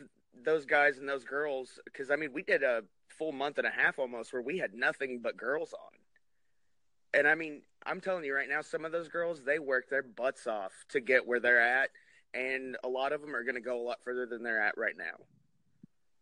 those 0.45 0.67
guys 0.67 0.99
and 0.99 1.09
those 1.09 1.25
girls 1.25 1.81
because 1.85 2.11
I 2.11 2.17
mean 2.17 2.33
we 2.33 2.43
did 2.43 2.63
a 2.63 2.83
full 3.09 3.33
month 3.33 3.59
and 3.59 3.67
a 3.67 3.71
half 3.71 3.99
almost 3.99 4.33
where 4.33 4.43
we 4.43 4.59
had 4.59 4.75
nothing 4.75 5.21
but 5.23 5.37
girls 5.37 5.73
on. 5.73 7.19
And 7.19 7.27
I 7.27 7.35
mean, 7.35 7.63
I'm 7.87 8.01
telling 8.01 8.25
you 8.25 8.35
right 8.35 8.49
now, 8.49 8.61
some 8.63 8.85
of 8.85 8.93
those 8.93 9.09
girls 9.09 9.43
they 9.45 9.59
work 9.59 9.89
their 9.89 10.03
butts 10.03 10.47
off 10.47 10.73
to 10.91 11.01
get 11.01 11.27
where 11.27 11.41
they're 11.41 11.61
at, 11.61 11.91
and 12.35 12.77
a 12.85 12.89
lot 12.89 13.13
of 13.13 13.21
them 13.21 13.35
are 13.35 13.45
going 13.45 13.55
to 13.55 13.61
go 13.61 13.81
a 13.81 13.83
lot 13.83 13.99
further 14.05 14.27
than 14.27 14.43
they're 14.43 14.63
at 14.63 14.77
right 14.77 14.97
now. 14.97 15.25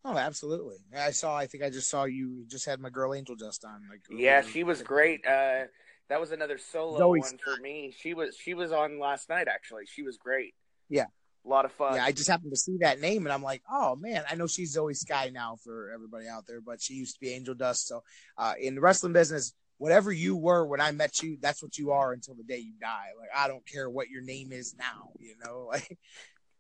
Oh, 0.09 0.17
absolutely. 0.17 0.77
I 0.97 1.11
saw. 1.11 1.37
I 1.37 1.47
think 1.47 1.65
I 1.65 1.71
just 1.71 1.91
saw 1.91 2.05
you 2.05 2.45
just 2.47 2.65
had 2.65 2.79
my 2.79 2.91
girl 2.91 3.13
Angel 3.13 3.35
just 3.35 3.65
on. 3.65 3.83
Like, 3.91 4.03
yeah, 4.09 4.41
she 4.41 4.63
was 4.63 4.81
great. 4.81 5.27
Uh, 5.27 5.65
that 6.09 6.21
was 6.21 6.31
another 6.31 6.59
solo 6.59 6.99
Zoe 6.99 7.21
one 7.21 7.39
for 7.43 7.61
me. 7.61 7.93
She 7.99 8.15
was 8.15 8.37
she 8.37 8.55
was 8.55 8.71
on 8.71 9.01
last 9.01 9.29
night 9.29 9.49
actually. 9.49 9.85
She 9.87 10.03
was 10.03 10.17
great. 10.17 10.55
Yeah, 10.89 11.07
a 11.45 11.49
lot 11.49 11.65
of 11.65 11.73
fun. 11.73 11.97
Yeah, 11.97 12.05
I 12.05 12.13
just 12.13 12.29
happened 12.29 12.53
to 12.53 12.57
see 12.57 12.77
that 12.81 13.01
name 13.01 13.27
and 13.27 13.33
I'm 13.33 13.43
like, 13.43 13.63
oh 13.71 13.97
man, 13.97 14.23
I 14.31 14.37
know 14.37 14.47
she's 14.47 14.73
Zoe 14.73 14.95
Sky 14.95 15.31
now 15.35 15.57
for 15.65 15.91
everybody 15.93 16.29
out 16.29 16.47
there, 16.47 16.61
but 16.61 16.81
she 16.81 16.95
used 16.95 17.15
to 17.15 17.21
be 17.21 17.31
Angel 17.31 17.55
Dust. 17.55 17.89
So 17.89 18.05
uh, 18.39 18.55
in 18.61 18.77
the 18.77 18.81
wrestling 18.81 19.13
business, 19.13 19.55
whatever 19.79 20.13
you 20.13 20.37
were 20.37 20.65
when 20.65 20.81
I 20.81 20.93
met 20.93 21.21
you, 21.21 21.37
that's 21.41 21.63
what 21.63 21.77
you 21.77 21.91
are 21.91 22.13
until 22.13 22.35
the 22.35 22.45
day 22.45 22.59
you 22.59 22.75
die. 22.81 23.09
Like 23.19 23.31
I 23.37 23.49
don't 23.49 23.67
care 23.67 23.91
what 23.91 24.09
your 24.09 24.23
name 24.23 24.53
is 24.53 24.77
now, 24.79 25.11
you 25.19 25.35
know. 25.45 25.71
Like 25.73 25.99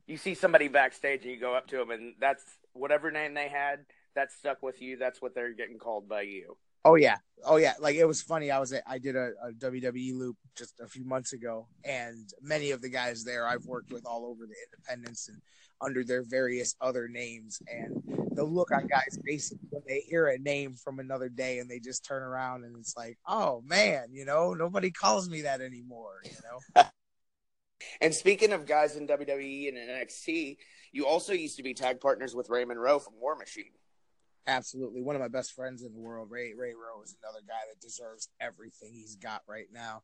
you 0.07 0.17
see 0.17 0.35
somebody 0.35 0.69
backstage 0.69 1.23
and 1.23 1.31
you 1.33 1.41
go 1.41 1.55
up 1.55 1.67
to 1.69 1.76
them 1.76 1.91
and 1.91 2.15
that's 2.21 2.45
whatever 2.76 3.11
name 3.11 3.35
they 3.35 3.49
had 3.49 3.80
that 4.14 4.33
stuck 4.33 4.62
with 4.62 4.83
you. 4.83 4.97
That's 4.97 5.23
what 5.23 5.35
they're 5.35 5.54
getting 5.54 5.78
called 5.78 6.09
by 6.09 6.23
you. 6.23 6.56
Oh 6.85 6.95
yeah, 6.95 7.16
oh 7.45 7.56
yeah. 7.56 7.75
Like 7.80 7.97
it 7.97 8.04
was 8.04 8.23
funny. 8.23 8.52
I 8.52 8.61
was 8.61 8.73
at, 8.73 8.85
I 8.87 8.99
did 8.99 9.16
a, 9.16 9.33
a, 9.42 9.52
WWE 9.52 10.16
loop 10.16 10.37
just 10.56 10.78
a 10.80 10.87
few 10.87 11.04
months 11.04 11.33
ago, 11.33 11.66
and 11.85 12.33
many 12.40 12.71
of 12.71 12.80
the 12.80 12.88
guys 12.88 13.25
there 13.25 13.47
I've 13.47 13.66
worked 13.66 13.92
with 13.92 14.06
all 14.06 14.25
over 14.25 14.47
the 14.47 14.54
independents 14.71 15.28
and 15.28 15.40
under 15.80 16.04
their 16.04 16.23
various 16.23 16.76
other 16.80 17.09
names. 17.09 17.61
And 17.66 18.02
the 18.37 18.45
look 18.45 18.71
on 18.71 18.87
guys' 18.87 19.18
faces 19.26 19.59
when 19.71 19.83
they 19.88 20.00
hear 20.06 20.28
a 20.28 20.38
name 20.38 20.75
from 20.75 21.00
another 21.00 21.28
day, 21.28 21.59
and 21.59 21.68
they 21.68 21.80
just 21.80 22.04
turn 22.04 22.23
around 22.23 22.64
and 22.64 22.76
it's 22.76 22.97
like, 22.97 23.18
oh 23.26 23.62
man, 23.66 24.06
you 24.12 24.25
know, 24.25 24.54
nobody 24.54 24.92
calls 24.92 25.28
me 25.28 25.42
that 25.42 25.61
anymore. 25.61 26.21
You 26.25 26.30
know. 26.76 26.85
and 28.00 28.14
speaking 28.14 28.52
of 28.52 28.64
guys 28.64 28.95
in 28.95 29.09
WWE 29.09 29.68
and 29.68 29.76
NXT, 29.76 30.56
you 30.93 31.07
also 31.07 31.33
used 31.33 31.57
to 31.57 31.62
be 31.62 31.75
tag 31.75 32.00
partners 32.00 32.35
with 32.35 32.49
Raymond 32.49 32.81
Rowe 32.81 32.99
from 32.99 33.14
War 33.21 33.37
Machine. 33.37 33.73
Absolutely, 34.47 35.02
one 35.02 35.16
of 35.16 35.23
my 35.23 35.28
best 35.28 35.52
friends 35.55 35.83
in 35.83 35.93
the 35.93 36.00
world, 36.00 36.31
Ray 36.31 36.55
Ray 36.57 36.73
Rowe, 36.73 37.02
is 37.02 37.16
another 37.23 37.40
guy 37.47 37.55
that 37.69 37.81
deserves 37.81 38.28
everything 38.40 38.93
he's 38.93 39.16
got 39.16 39.43
right 39.49 39.66
now. 39.73 40.02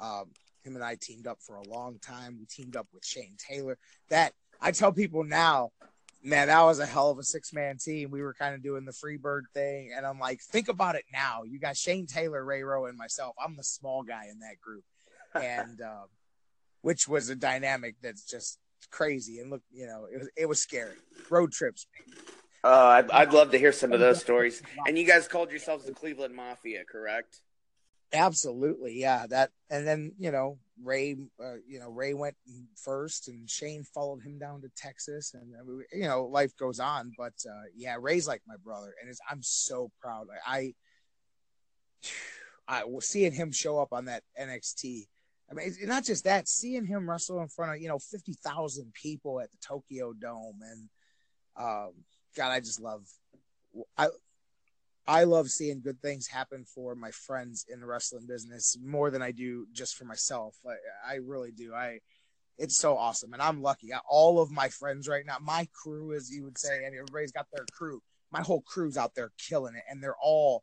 Um, 0.00 0.30
him 0.64 0.74
and 0.74 0.84
I 0.84 0.96
teamed 1.00 1.26
up 1.26 1.38
for 1.40 1.56
a 1.56 1.68
long 1.68 1.98
time. 2.00 2.36
We 2.38 2.46
teamed 2.46 2.74
up 2.74 2.88
with 2.92 3.04
Shane 3.04 3.36
Taylor. 3.38 3.78
That 4.08 4.32
I 4.60 4.72
tell 4.72 4.92
people 4.92 5.22
now, 5.22 5.70
man, 6.24 6.48
that 6.48 6.62
was 6.62 6.80
a 6.80 6.86
hell 6.86 7.10
of 7.10 7.18
a 7.18 7.22
six 7.22 7.52
man 7.52 7.76
team. 7.78 8.10
We 8.10 8.22
were 8.22 8.34
kind 8.34 8.54
of 8.54 8.62
doing 8.62 8.84
the 8.84 8.92
Freebird 8.92 9.42
thing, 9.52 9.92
and 9.96 10.04
I'm 10.04 10.18
like, 10.18 10.40
think 10.40 10.68
about 10.68 10.96
it 10.96 11.04
now. 11.12 11.42
You 11.44 11.60
got 11.60 11.76
Shane 11.76 12.06
Taylor, 12.06 12.44
Ray 12.44 12.62
Rowe, 12.62 12.86
and 12.86 12.98
myself. 12.98 13.36
I'm 13.42 13.56
the 13.56 13.62
small 13.62 14.02
guy 14.02 14.24
in 14.30 14.40
that 14.40 14.60
group, 14.60 14.84
and 15.34 15.80
um, 15.82 16.06
which 16.80 17.06
was 17.06 17.28
a 17.28 17.36
dynamic 17.36 17.96
that's 18.02 18.24
just 18.24 18.58
crazy. 18.86 19.40
And 19.40 19.50
look, 19.50 19.62
you 19.70 19.86
know, 19.86 20.06
it 20.12 20.18
was 20.18 20.30
it 20.36 20.46
was 20.46 20.60
scary. 20.60 20.96
Road 21.30 21.52
trips. 21.52 21.86
Oh, 22.62 22.86
I'd, 22.88 23.10
I'd 23.10 23.32
love 23.34 23.50
to 23.50 23.58
hear 23.58 23.72
some 23.72 23.92
of 23.92 24.00
those 24.00 24.20
stories. 24.20 24.62
And 24.86 24.96
you 24.96 25.06
guys 25.06 25.28
called 25.28 25.50
yourselves 25.50 25.84
the 25.84 25.92
Cleveland 25.92 26.34
Mafia, 26.34 26.84
correct? 26.90 27.42
Absolutely, 28.14 28.98
yeah. 28.98 29.26
That 29.26 29.50
and 29.70 29.86
then 29.86 30.12
you 30.18 30.30
know 30.30 30.58
Ray, 30.82 31.16
uh, 31.42 31.56
you 31.66 31.80
know 31.80 31.90
Ray 31.90 32.14
went 32.14 32.36
first, 32.76 33.28
and 33.28 33.50
Shane 33.50 33.84
followed 33.84 34.22
him 34.22 34.38
down 34.38 34.62
to 34.62 34.70
Texas, 34.76 35.34
and 35.34 35.54
uh, 35.54 35.84
you 35.92 36.04
know 36.04 36.24
life 36.24 36.56
goes 36.56 36.80
on. 36.80 37.12
But 37.18 37.34
uh, 37.46 37.64
yeah, 37.76 37.96
Ray's 38.00 38.28
like 38.28 38.42
my 38.46 38.56
brother, 38.64 38.94
and 39.02 39.14
I'm 39.28 39.42
so 39.42 39.90
proud. 40.00 40.28
I, 40.46 40.72
I, 42.68 42.74
I 42.82 42.84
seeing 43.00 43.32
him 43.32 43.52
show 43.52 43.78
up 43.78 43.92
on 43.92 44.06
that 44.06 44.22
NXT. 44.40 45.06
I 45.50 45.54
mean, 45.54 45.74
not 45.82 46.04
just 46.04 46.24
that, 46.24 46.48
seeing 46.48 46.86
him 46.86 47.08
wrestle 47.08 47.40
in 47.40 47.48
front 47.48 47.76
of 47.76 47.82
you 47.82 47.88
know 47.88 47.98
fifty 47.98 48.32
thousand 48.32 48.92
people 48.94 49.40
at 49.40 49.50
the 49.50 49.58
Tokyo 49.58 50.12
Dome, 50.12 50.60
and 50.62 50.88
um, 51.56 51.92
God, 52.36 52.50
I 52.50 52.60
just 52.60 52.80
love 52.80 53.02
I 53.96 54.08
I 55.06 55.24
love 55.24 55.48
seeing 55.48 55.82
good 55.82 56.00
things 56.00 56.26
happen 56.26 56.64
for 56.64 56.94
my 56.94 57.10
friends 57.10 57.66
in 57.68 57.80
the 57.80 57.86
wrestling 57.86 58.26
business 58.26 58.76
more 58.82 59.10
than 59.10 59.22
I 59.22 59.32
do 59.32 59.66
just 59.72 59.96
for 59.96 60.04
myself. 60.04 60.56
I, 60.66 61.14
I 61.14 61.16
really 61.16 61.52
do. 61.52 61.74
I 61.74 62.00
it's 62.56 62.78
so 62.78 62.96
awesome, 62.96 63.32
and 63.32 63.42
I'm 63.42 63.62
lucky. 63.62 63.90
All 64.08 64.40
of 64.40 64.50
my 64.50 64.68
friends 64.68 65.08
right 65.08 65.26
now, 65.26 65.38
my 65.42 65.68
crew, 65.72 66.14
as 66.14 66.30
you 66.30 66.44
would 66.44 66.56
say, 66.56 66.84
and 66.84 66.94
everybody's 66.94 67.32
got 67.32 67.46
their 67.52 67.66
crew. 67.72 68.00
My 68.30 68.40
whole 68.40 68.62
crew's 68.62 68.96
out 68.96 69.14
there 69.14 69.32
killing 69.38 69.74
it, 69.74 69.82
and 69.90 70.02
they're 70.02 70.16
all 70.22 70.62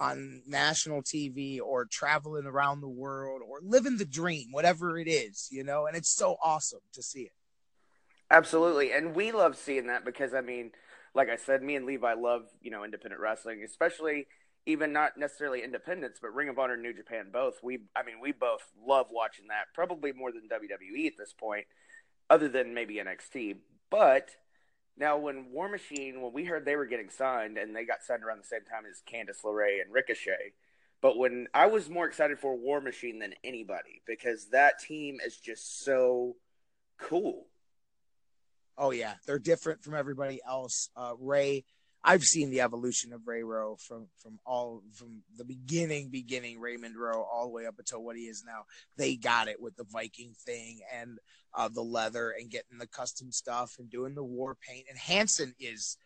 on 0.00 0.42
national 0.46 1.02
TV 1.02 1.60
or 1.60 1.84
traveling 1.84 2.46
around 2.46 2.80
the 2.80 2.88
world 2.88 3.42
or 3.46 3.58
living 3.62 3.98
the 3.98 4.04
dream, 4.04 4.48
whatever 4.50 4.98
it 4.98 5.08
is, 5.08 5.48
you 5.52 5.62
know. 5.62 5.86
And 5.86 5.96
it's 5.96 6.10
so 6.10 6.36
awesome 6.42 6.80
to 6.94 7.02
see 7.02 7.22
it. 7.22 7.32
Absolutely, 8.30 8.92
and 8.92 9.14
we 9.14 9.32
love 9.32 9.56
seeing 9.56 9.88
that 9.88 10.04
because 10.04 10.34
I 10.34 10.40
mean 10.40 10.70
like 11.14 11.28
I 11.28 11.36
said, 11.36 11.62
me 11.62 11.76
and 11.76 11.86
Levi 11.86 12.14
love 12.14 12.42
you 12.60 12.70
know 12.70 12.84
independent 12.84 13.20
wrestling, 13.20 13.62
especially 13.64 14.26
even 14.66 14.92
not 14.92 15.16
necessarily 15.16 15.62
independents, 15.64 16.18
but 16.20 16.34
Ring 16.34 16.48
of 16.48 16.58
Honor, 16.58 16.76
New 16.76 16.92
Japan, 16.92 17.26
both. 17.32 17.54
We, 17.62 17.78
I 17.96 18.02
mean, 18.02 18.20
we 18.20 18.32
both 18.32 18.60
love 18.86 19.06
watching 19.10 19.46
that, 19.48 19.64
probably 19.74 20.12
more 20.12 20.30
than 20.32 20.48
WWE 20.48 21.06
at 21.06 21.14
this 21.18 21.32
point, 21.32 21.64
other 22.28 22.48
than 22.48 22.74
maybe 22.74 22.96
NXT. 22.96 23.56
But 23.90 24.30
now, 24.96 25.18
when 25.18 25.50
War 25.50 25.68
Machine, 25.68 26.20
when 26.20 26.32
we 26.32 26.44
heard 26.44 26.64
they 26.64 26.76
were 26.76 26.86
getting 26.86 27.10
signed, 27.10 27.56
and 27.56 27.74
they 27.74 27.84
got 27.84 28.02
signed 28.02 28.22
around 28.22 28.38
the 28.42 28.46
same 28.46 28.64
time 28.64 28.84
as 28.88 29.02
Candice 29.10 29.42
LeRae 29.44 29.80
and 29.82 29.92
Ricochet, 29.92 30.52
but 31.00 31.16
when 31.16 31.46
I 31.54 31.66
was 31.66 31.88
more 31.88 32.06
excited 32.06 32.38
for 32.38 32.56
War 32.56 32.80
Machine 32.80 33.18
than 33.18 33.34
anybody 33.42 34.02
because 34.06 34.48
that 34.50 34.78
team 34.78 35.18
is 35.24 35.36
just 35.36 35.82
so 35.82 36.36
cool. 36.98 37.46
Oh 38.76 38.90
yeah, 38.90 39.14
they're 39.26 39.38
different 39.38 39.82
from 39.82 39.94
everybody 39.94 40.40
else. 40.46 40.90
Uh, 40.96 41.14
Ray, 41.18 41.64
I've 42.02 42.24
seen 42.24 42.50
the 42.50 42.62
evolution 42.62 43.12
of 43.12 43.26
Ray 43.26 43.42
Rowe 43.42 43.76
from 43.76 44.06
from 44.22 44.38
all 44.46 44.82
from 44.94 45.22
the 45.36 45.44
beginning, 45.44 46.08
beginning 46.08 46.58
Raymond 46.58 46.96
Rowe 46.96 47.22
all 47.22 47.46
the 47.46 47.52
way 47.52 47.66
up 47.66 47.78
until 47.78 48.02
what 48.02 48.16
he 48.16 48.22
is 48.22 48.42
now. 48.44 48.64
They 48.96 49.16
got 49.16 49.48
it 49.48 49.60
with 49.60 49.76
the 49.76 49.84
Viking 49.84 50.34
thing 50.46 50.80
and 50.92 51.18
uh, 51.54 51.68
the 51.68 51.82
leather 51.82 52.30
and 52.30 52.50
getting 52.50 52.78
the 52.78 52.86
custom 52.86 53.32
stuff 53.32 53.76
and 53.78 53.90
doing 53.90 54.14
the 54.14 54.24
war 54.24 54.56
paint. 54.66 54.86
And 54.88 54.98
Hanson 54.98 55.54
is 55.60 55.98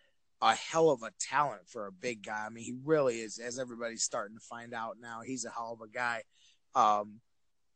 a 0.42 0.54
hell 0.54 0.90
of 0.90 1.02
a 1.02 1.12
talent 1.20 1.68
for 1.68 1.86
a 1.86 1.92
big 1.92 2.24
guy. 2.24 2.44
I 2.44 2.48
mean, 2.48 2.64
he 2.64 2.74
really 2.84 3.20
is, 3.20 3.38
as 3.38 3.58
everybody's 3.58 4.02
starting 4.02 4.36
to 4.36 4.44
find 4.44 4.74
out 4.74 4.96
now. 5.00 5.20
He's 5.24 5.44
a 5.44 5.50
hell 5.50 5.78
of 5.80 5.80
a 5.80 5.90
guy. 5.90 6.22
Um, 6.74 7.20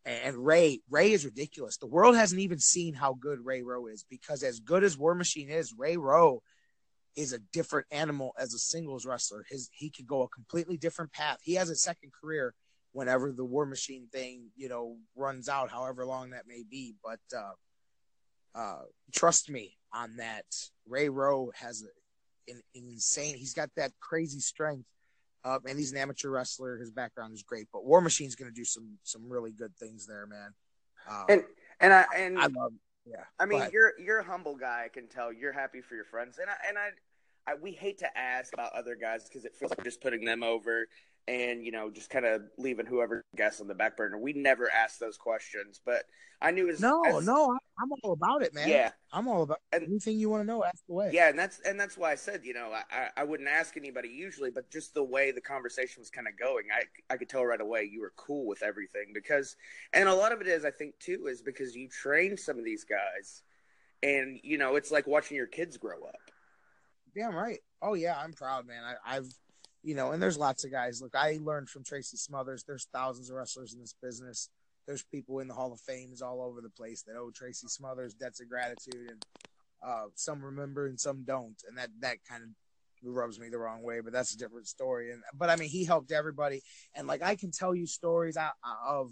and 0.05 0.37
Ray, 0.37 0.81
Ray 0.91 1.13
is 1.13 1.25
ridiculous. 1.25 1.77
The 1.77 1.87
world 1.87 2.17
hasn't 2.17 2.41
even 2.41 2.59
seen 2.59 2.95
how 2.95 3.15
good 3.15 3.45
Ray 3.45 3.63
Rowe 3.63 3.87
is 3.87 4.05
because 4.09 4.43
as 4.43 4.59
good 4.59 4.83
as 4.83 4.99
War 4.99 5.15
Machine 5.15 5.51
is, 5.51 5.75
Ray 5.77 5.97
Rowe 5.97 6.43
is 7.19 7.33
a 7.33 7.41
different 7.53 7.89
animal 7.91 8.33
as 8.39 8.55
a 8.55 8.59
singles 8.59 9.05
wrestler. 9.05 9.45
His 9.51 9.69
he 9.73 9.91
could 9.91 10.07
go 10.07 10.23
a 10.23 10.29
completely 10.29 10.77
different 10.77 11.13
path. 11.13 11.39
He 11.43 11.55
has 11.55 11.69
a 11.69 11.75
second 11.75 12.13
career 12.13 12.55
whenever 12.93 13.33
the 13.33 13.45
War 13.45 13.67
Machine 13.67 14.07
thing, 14.13 14.51
you 14.57 14.69
know, 14.69 14.97
runs 15.17 15.49
out, 15.49 15.69
however 15.69 16.07
long 16.07 16.31
that 16.31 16.47
may 16.47 16.63
be. 16.71 16.95
But 17.03 17.19
uh, 17.37 18.59
uh, 18.59 18.83
trust 19.13 19.51
me 19.51 19.77
on 19.93 20.17
that. 20.19 20.45
Ray 20.87 21.09
Rowe 21.09 21.51
has 21.57 21.83
an, 21.83 22.55
an 22.57 22.63
insane. 22.89 23.35
He's 23.37 23.53
got 23.53 23.71
that 23.77 23.91
crazy 23.99 24.39
strength. 24.39 24.87
Uh, 25.45 25.59
and 25.69 25.77
he's 25.77 25.93
an 25.93 25.99
amateur 25.99 26.31
wrestler. 26.31 26.79
His 26.79 26.91
background 26.93 27.35
is 27.35 27.43
great, 27.43 27.67
but 27.73 27.85
War 27.85 28.01
Machine's 28.01 28.37
going 28.37 28.51
to 28.51 28.55
do 28.55 28.65
some 28.65 28.99
some 29.03 29.29
really 29.29 29.53
good 29.53 29.75
things 29.77 30.07
there, 30.07 30.27
man. 30.27 30.53
Um, 31.09 31.25
and 31.29 31.45
and 31.81 31.93
I 31.93 32.05
and 32.17 32.39
I 32.39 32.47
love, 32.47 32.73
yeah. 33.07 33.25
I 33.39 33.47
mean, 33.47 33.63
you're 33.73 33.93
you're 33.99 34.19
a 34.19 34.25
humble 34.25 34.57
guy. 34.57 34.83
I 34.85 34.89
can 34.89 35.07
tell. 35.07 35.33
You're 35.33 35.53
happy 35.53 35.81
for 35.81 35.95
your 35.95 36.05
friends, 36.05 36.39
and 36.39 36.51
I 36.51 36.55
and 36.69 36.77
I 36.77 36.91
I, 37.49 37.55
we 37.55 37.73
hate 37.73 37.99
to 37.99 38.19
ask 38.19 38.53
about 38.53 38.73
other 38.75 38.95
guys 38.95 39.25
because 39.25 39.45
it 39.45 39.55
feels 39.57 39.71
like 39.71 39.83
just 39.83 40.03
putting 40.03 40.25
them 40.25 40.43
over 40.43 40.87
and 41.27 41.65
you 41.65 41.73
know 41.73 41.91
just 41.91 42.11
kind 42.11 42.25
of 42.25 42.43
leaving 42.57 42.87
whoever 42.87 43.25
guests 43.37 43.61
on 43.61 43.69
the 43.69 43.75
back 43.75 43.97
burner. 43.97 44.19
We 44.19 44.33
never 44.33 44.71
ask 44.71 44.99
those 44.99 45.17
questions, 45.17 45.81
but 45.85 46.05
I 46.43 46.51
knew 46.51 46.69
as 46.69 46.81
no, 46.81 47.03
as, 47.05 47.27
no, 47.27 47.57
I'm 47.79 47.93
all 48.03 48.13
about 48.13 48.43
it, 48.43 48.55
man. 48.55 48.69
Yeah, 48.69 48.91
I'm 49.13 49.29
all 49.29 49.43
about 49.43 49.61
and, 49.73 49.85
anything 49.85 50.19
you 50.19 50.29
want 50.29 50.43
to 50.43 50.47
know. 50.47 50.63
Ask 50.65 50.83
away. 50.89 51.11
Yeah, 51.13 51.29
and 51.29 51.39
that's 51.39 51.61
and 51.61 51.81
that's 51.81 51.97
why 51.97 52.13
I 52.13 52.15
said 52.17 52.43
you 52.45 52.55
know 52.55 52.71
I 52.73 53.09
I 53.17 53.25
wouldn't 53.25 53.49
ask 53.49 53.77
anybody 53.77 54.09
usually, 54.09 54.51
but 54.51 54.71
just 54.71 54.95
the 54.95 55.05
way 55.05 55.31
the 55.31 55.41
conversation 55.41 56.01
was 56.01 56.11
kind 56.11 56.29
of 56.29 56.39
going, 56.39 56.67
I 56.75 56.83
I 57.13 57.17
could 57.17 57.29
tell 57.29 57.45
right 57.45 57.61
away 57.61 57.89
you 57.91 58.01
were 58.03 58.13
cool 58.17 58.47
with 58.47 58.63
everything 58.63 59.13
because, 59.15 59.57
and 59.93 60.09
a 60.09 60.15
lot 60.15 60.33
of 60.33 60.41
it 60.41 60.47
is 60.47 60.65
I 60.65 60.71
think 60.71 60.99
too 60.99 61.29
is 61.29 61.41
because 61.41 61.75
you 61.75 61.89
trained 61.89 62.39
some 62.39 62.59
of 62.59 62.65
these 62.65 62.85
guys, 62.85 63.43
and 64.03 64.39
you 64.43 64.59
know 64.59 64.77
it's 64.77 64.91
like 64.91 65.07
watching 65.07 65.37
your 65.37 65.47
kids 65.47 65.77
grow 65.77 66.05
up 66.05 66.31
damn 67.19 67.35
right. 67.35 67.59
Oh 67.83 67.95
yeah, 67.95 68.17
I'm 68.19 68.33
proud, 68.33 68.67
man. 68.67 68.83
I, 68.85 69.17
I've 69.17 69.33
you 69.83 69.95
know, 69.95 70.13
and 70.13 70.23
there's 70.23 70.39
lots 70.39 70.65
of 70.65 70.71
guys. 70.71 71.01
Look, 71.01 71.15
I 71.15 71.39
learned 71.41 71.69
from 71.69 71.85
Tracy 71.85 72.17
Smothers. 72.17 72.65
There's 72.65 72.89
thousands 72.93 73.31
of 73.31 73.37
wrestlers 73.37 73.75
in 73.75 73.81
this 73.81 73.95
business. 74.03 74.51
There's 74.87 75.05
people 75.05 75.39
in 75.41 75.49
the 75.49 75.55
Hall 75.55 75.73
of 75.73 75.81
Fames 75.81 76.21
all 76.21 76.43
over 76.43 76.61
the 76.61 76.71
place 76.71 77.03
that 77.03 77.17
owe 77.17 77.31
Tracy 77.31 77.69
Smothers 77.69 78.15
debts 78.15 78.41
of 78.41 78.49
gratitude, 78.49 79.11
and 79.11 79.23
uh, 79.87 80.07
some 80.15 80.45
remember 80.45 80.87
and 80.87 80.99
some 80.99 81.25
don't, 81.25 81.63
and 81.69 81.77
that 81.79 81.91
that 82.01 82.19
kind 82.29 82.43
of 82.43 82.49
rubs 83.05 83.39
me 83.39 83.49
the 83.49 83.59
wrong 83.59 83.83
way. 83.83 84.01
But 84.01 84.13
that's 84.13 84.35
a 84.35 84.39
different 84.39 84.67
story. 84.67 85.13
And 85.13 85.23
but 85.35 85.51
I 85.51 85.57
mean, 85.57 85.69
he 85.69 85.85
helped 85.85 86.13
everybody, 86.13 86.63
and 86.95 87.07
like 87.07 87.23
I 87.23 87.37
can 87.37 87.51
tell 87.51 87.75
you 87.75 87.87
stories 87.87 88.37
of 88.87 89.11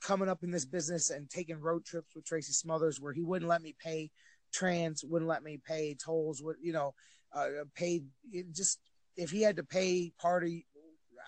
coming 0.00 0.28
up 0.28 0.42
in 0.42 0.50
this 0.50 0.64
business 0.64 1.10
and 1.10 1.28
taking 1.28 1.60
road 1.60 1.84
trips 1.84 2.14
with 2.14 2.24
Tracy 2.24 2.52
Smothers 2.52 3.00
where 3.00 3.12
he 3.12 3.22
wouldn't 3.22 3.48
let 3.48 3.62
me 3.62 3.74
pay 3.82 4.10
trans 4.52 5.04
wouldn't 5.04 5.28
let 5.28 5.42
me 5.42 5.60
pay 5.64 5.94
tolls 5.94 6.42
would 6.42 6.56
you 6.60 6.72
know 6.72 6.94
uh, 7.34 7.46
paid 7.74 8.06
just 8.52 8.80
if 9.16 9.30
he 9.30 9.42
had 9.42 9.56
to 9.56 9.64
pay 9.64 10.12
party 10.20 10.66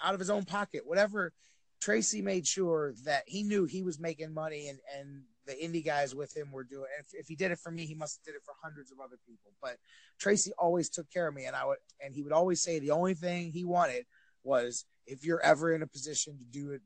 out 0.03 0.15
of 0.15 0.21
his 0.21 0.31
own 0.31 0.45
pocket 0.45 0.83
whatever 0.85 1.33
tracy 1.81 2.23
made 2.23 2.47
sure 2.47 2.95
that 3.05 3.23
he 3.27 3.43
knew 3.43 3.65
he 3.65 3.83
was 3.83 3.99
making 3.99 4.33
money 4.33 4.69
and 4.69 4.79
and 4.99 5.23
the 5.47 5.55
indie 5.55 5.85
guys 5.85 6.15
with 6.15 6.37
him 6.37 6.53
were 6.53 6.63
doing 6.65 6.87
if, 7.01 7.07
if 7.13 7.27
he 7.27 7.35
did 7.35 7.51
it 7.51 7.59
for 7.59 7.71
me 7.71 7.85
he 7.85 7.95
must 7.95 8.19
have 8.19 8.25
did 8.25 8.37
it 8.37 8.45
for 8.45 8.55
hundreds 8.63 8.93
of 8.93 9.01
other 9.01 9.17
people 9.27 9.53
but 9.61 9.77
tracy 10.19 10.53
always 10.59 10.89
took 10.89 11.11
care 11.11 11.27
of 11.27 11.35
me 11.35 11.45
and 11.45 11.57
i 11.57 11.65
would 11.65 11.79
and 12.05 12.15
he 12.15 12.23
would 12.23 12.33
always 12.33 12.63
say 12.63 12.79
the 12.79 12.91
only 12.91 13.15
thing 13.15 13.51
he 13.51 13.65
wanted 13.65 14.05
was 14.45 14.85
if 15.07 15.25
you're 15.25 15.43
ever 15.43 15.73
in 15.73 15.83
a 15.83 15.87
position 15.87 16.39
to 16.39 16.45
do 16.45 16.71
it 16.71 16.81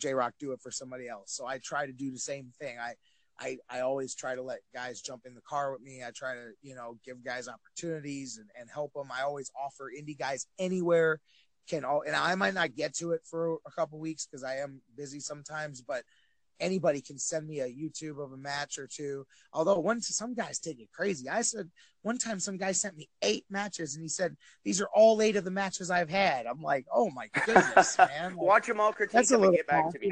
JROCC 0.00 0.32
do 0.38 0.52
it 0.52 0.60
for 0.60 0.70
somebody 0.70 1.08
else 1.08 1.32
so 1.32 1.46
i 1.46 1.58
try 1.58 1.84
to 1.84 1.92
do 1.92 2.10
the 2.10 2.18
same 2.18 2.50
thing 2.58 2.78
i 2.78 2.94
I, 3.40 3.58
I 3.70 3.80
always 3.80 4.14
try 4.14 4.34
to 4.34 4.42
let 4.42 4.60
guys 4.74 5.00
jump 5.00 5.22
in 5.24 5.34
the 5.34 5.40
car 5.40 5.72
with 5.72 5.80
me. 5.80 6.02
I 6.06 6.10
try 6.10 6.34
to, 6.34 6.50
you 6.62 6.74
know, 6.74 6.98
give 7.04 7.24
guys 7.24 7.48
opportunities 7.48 8.38
and, 8.38 8.48
and 8.58 8.68
help 8.68 8.92
them. 8.94 9.08
I 9.16 9.22
always 9.22 9.50
offer 9.60 9.90
indie 9.96 10.18
guys 10.18 10.46
anywhere 10.58 11.20
can 11.68 11.84
all, 11.84 12.02
and 12.06 12.16
I 12.16 12.34
might 12.34 12.54
not 12.54 12.74
get 12.74 12.94
to 12.96 13.12
it 13.12 13.20
for 13.24 13.58
a 13.66 13.70
couple 13.70 13.98
weeks 13.98 14.26
because 14.26 14.42
I 14.42 14.56
am 14.56 14.80
busy 14.96 15.20
sometimes, 15.20 15.82
but 15.82 16.02
anybody 16.60 17.00
can 17.00 17.18
send 17.18 17.46
me 17.46 17.60
a 17.60 17.68
YouTube 17.68 18.22
of 18.22 18.32
a 18.32 18.36
match 18.36 18.78
or 18.78 18.88
two. 18.88 19.26
Although 19.52 19.78
once 19.78 20.08
some 20.08 20.34
guys 20.34 20.58
take 20.58 20.80
it 20.80 20.90
crazy. 20.92 21.28
I 21.28 21.42
said 21.42 21.70
one 22.02 22.18
time 22.18 22.40
some 22.40 22.56
guy 22.56 22.72
sent 22.72 22.96
me 22.96 23.08
eight 23.22 23.44
matches 23.50 23.94
and 23.94 24.02
he 24.02 24.08
said, 24.08 24.36
these 24.64 24.80
are 24.80 24.88
all 24.92 25.22
eight 25.22 25.36
of 25.36 25.44
the 25.44 25.50
matches 25.50 25.90
I've 25.90 26.10
had. 26.10 26.46
I'm 26.46 26.62
like, 26.62 26.86
oh 26.92 27.10
my 27.10 27.28
goodness, 27.44 27.96
man. 27.98 28.36
Like, 28.36 28.40
Watch 28.40 28.66
them 28.66 28.80
all 28.80 28.92
critique 28.92 29.12
that's 29.12 29.28
them 29.28 29.42
a 29.42 29.46
and 29.46 29.56
get 29.56 29.66
back 29.66 29.90
to 29.90 29.98
me, 29.98 30.10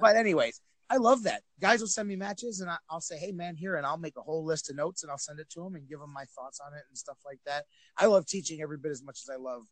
but 0.00 0.16
anyways, 0.16 0.60
I 0.88 0.98
love 0.98 1.24
that. 1.24 1.42
Guys 1.60 1.80
will 1.80 1.88
send 1.88 2.08
me 2.08 2.16
matches, 2.16 2.60
and 2.60 2.70
I, 2.70 2.76
will 2.90 3.00
say, 3.00 3.18
"Hey, 3.18 3.32
man, 3.32 3.56
here," 3.56 3.76
and 3.76 3.84
I'll 3.84 3.98
make 3.98 4.16
a 4.16 4.22
whole 4.22 4.44
list 4.44 4.70
of 4.70 4.76
notes, 4.76 5.02
and 5.02 5.10
I'll 5.10 5.18
send 5.18 5.40
it 5.40 5.50
to 5.50 5.60
them 5.60 5.74
and 5.74 5.88
give 5.88 5.98
them 5.98 6.12
my 6.12 6.24
thoughts 6.24 6.60
on 6.64 6.74
it 6.74 6.84
and 6.88 6.96
stuff 6.96 7.18
like 7.24 7.40
that. 7.46 7.64
I 7.96 8.06
love 8.06 8.26
teaching 8.26 8.60
every 8.60 8.78
bit 8.78 8.92
as 8.92 9.02
much 9.02 9.20
as 9.22 9.28
I 9.32 9.36
love 9.36 9.62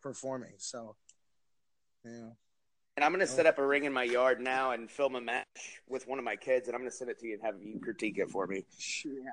performing. 0.00 0.54
So, 0.56 0.96
yeah. 2.04 2.30
And 2.96 3.04
I'm 3.04 3.12
gonna 3.12 3.24
oh. 3.24 3.26
set 3.26 3.46
up 3.46 3.58
a 3.58 3.66
ring 3.66 3.84
in 3.84 3.92
my 3.92 4.04
yard 4.04 4.40
now 4.40 4.72
and 4.72 4.90
film 4.90 5.16
a 5.16 5.20
match 5.20 5.80
with 5.88 6.06
one 6.06 6.18
of 6.18 6.24
my 6.24 6.36
kids, 6.36 6.68
and 6.68 6.74
I'm 6.74 6.80
gonna 6.80 6.90
send 6.90 7.10
it 7.10 7.18
to 7.20 7.26
you 7.26 7.34
and 7.34 7.42
have 7.42 7.62
you 7.62 7.78
critique 7.80 8.18
it 8.18 8.30
for 8.30 8.46
me. 8.46 8.64
Yeah. 9.04 9.30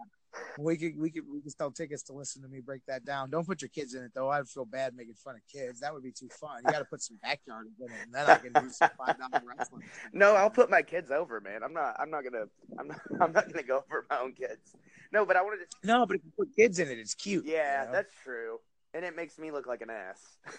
We 0.57 0.77
could 0.77 0.99
we 0.99 1.09
could 1.09 1.23
we 1.31 1.41
could 1.41 1.51
sell 1.51 1.71
tickets 1.71 2.03
to 2.03 2.13
listen 2.13 2.41
to 2.41 2.47
me 2.47 2.59
break 2.59 2.85
that 2.87 3.05
down. 3.05 3.29
Don't 3.29 3.47
put 3.47 3.61
your 3.61 3.69
kids 3.69 3.93
in 3.93 4.03
it 4.03 4.11
though. 4.13 4.29
I'd 4.29 4.47
feel 4.47 4.65
bad 4.65 4.95
making 4.95 5.15
fun 5.15 5.35
of 5.35 5.41
kids. 5.51 5.79
That 5.79 5.93
would 5.93 6.03
be 6.03 6.11
too 6.11 6.29
fun. 6.29 6.61
You 6.65 6.71
got 6.71 6.79
to 6.79 6.85
put 6.85 7.01
some 7.01 7.17
backyard 7.21 7.67
in 7.79 7.85
it, 7.85 7.91
and 8.03 8.13
then 8.13 8.25
I 8.29 8.35
can 8.35 8.53
do 8.53 8.69
some 8.69 8.89
five 8.97 9.17
dollar 9.17 9.43
wrestling. 9.45 9.83
No, 10.13 10.35
I'll 10.35 10.49
put 10.49 10.69
my 10.69 10.81
kids 10.81 11.11
over, 11.11 11.39
man. 11.41 11.63
I'm 11.63 11.73
not. 11.73 11.95
I'm 11.99 12.09
not 12.09 12.23
gonna. 12.23 12.45
I'm 12.77 12.87
not. 12.87 12.99
I'm 13.21 13.31
not 13.31 13.51
gonna 13.51 13.65
go 13.65 13.77
over 13.77 14.05
my 14.09 14.19
own 14.19 14.33
kids. 14.33 14.75
No, 15.11 15.25
but 15.25 15.35
I 15.35 15.41
wanted 15.41 15.59
to. 15.59 15.87
No, 15.87 16.05
but 16.05 16.17
if 16.17 16.21
you 16.23 16.31
put 16.37 16.55
kids 16.55 16.79
in 16.79 16.89
it, 16.89 16.99
it's 16.99 17.15
cute. 17.15 17.45
Yeah, 17.45 17.81
you 17.81 17.87
know? 17.87 17.93
that's 17.93 18.13
true, 18.23 18.59
and 18.93 19.03
it 19.03 19.15
makes 19.15 19.39
me 19.39 19.51
look 19.51 19.65
like 19.65 19.81
an 19.81 19.89
ass. 19.89 20.21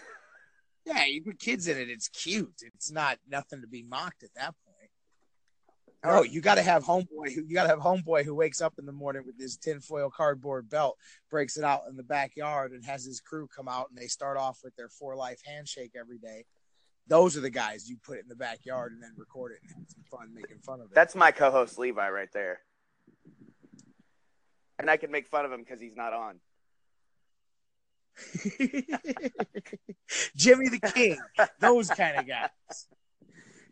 yeah, 0.87 1.05
you 1.05 1.23
put 1.23 1.39
kids 1.39 1.69
in 1.69 1.79
it, 1.79 1.89
it's 1.89 2.09
cute. 2.09 2.63
It's 2.63 2.91
not 2.91 3.19
nothing 3.29 3.61
to 3.61 3.67
be 3.67 3.83
mocked 3.83 4.23
at 4.23 4.35
that 4.35 4.55
point. 4.65 4.70
Oh, 6.03 6.23
you 6.23 6.41
got 6.41 6.55
to 6.55 6.63
have 6.63 6.85
homeboy. 6.85 7.35
You 7.37 7.53
got 7.53 7.65
to 7.65 7.69
have 7.69 7.81
homeboy 7.81 8.25
who 8.25 8.35
wakes 8.35 8.63
up 8.63 8.75
in 8.79 8.87
the 8.87 8.93
morning 8.93 9.23
with 9.27 9.39
his 9.39 9.57
tinfoil 9.57 10.11
cardboard 10.11 10.71
belt, 10.71 10.97
breaks 11.31 11.59
it 11.59 11.65
out 11.65 11.83
in 11.91 11.97
the 11.97 12.03
backyard, 12.03 12.73
and 12.73 12.85
has 12.87 13.05
his 13.05 13.21
crew 13.21 13.47
come 13.55 13.69
out 13.69 13.89
and 13.91 13.99
they 13.99 14.07
start 14.07 14.39
off 14.39 14.61
with 14.65 14.75
their 14.77 14.89
four 14.89 15.15
life 15.15 15.41
handshake 15.45 15.93
every 15.99 16.19
day. 16.19 16.47
Those 17.07 17.37
are 17.37 17.41
the 17.41 17.51
guys 17.51 17.91
you 17.91 17.97
put 18.03 18.19
in 18.19 18.29
the 18.29 18.37
backyard 18.37 18.93
and 18.93 19.03
then 19.03 19.13
record 19.17 19.53
it 19.53 19.59
and 19.63 19.73
have 19.77 19.85
some 19.89 20.05
fun 20.11 20.33
making 20.33 20.59
fun 20.61 20.81
of 20.81 20.87
it. 20.87 20.95
That's 20.95 21.15
my 21.15 21.33
co-host 21.33 21.79
Levi 21.79 22.09
right 22.09 22.33
there, 22.33 22.61
and 24.79 24.89
I 24.89 24.97
can 24.97 25.11
make 25.11 25.27
fun 25.27 25.45
of 25.45 25.53
him 25.53 25.61
because 25.61 25.81
he's 25.81 25.97
not 25.97 26.13
on. 26.13 26.41
Jimmy 30.37 30.69
the 30.69 30.81
King, 30.95 31.19
those 31.59 31.89
kind 31.89 32.17
of 32.17 32.27
guys 32.27 32.49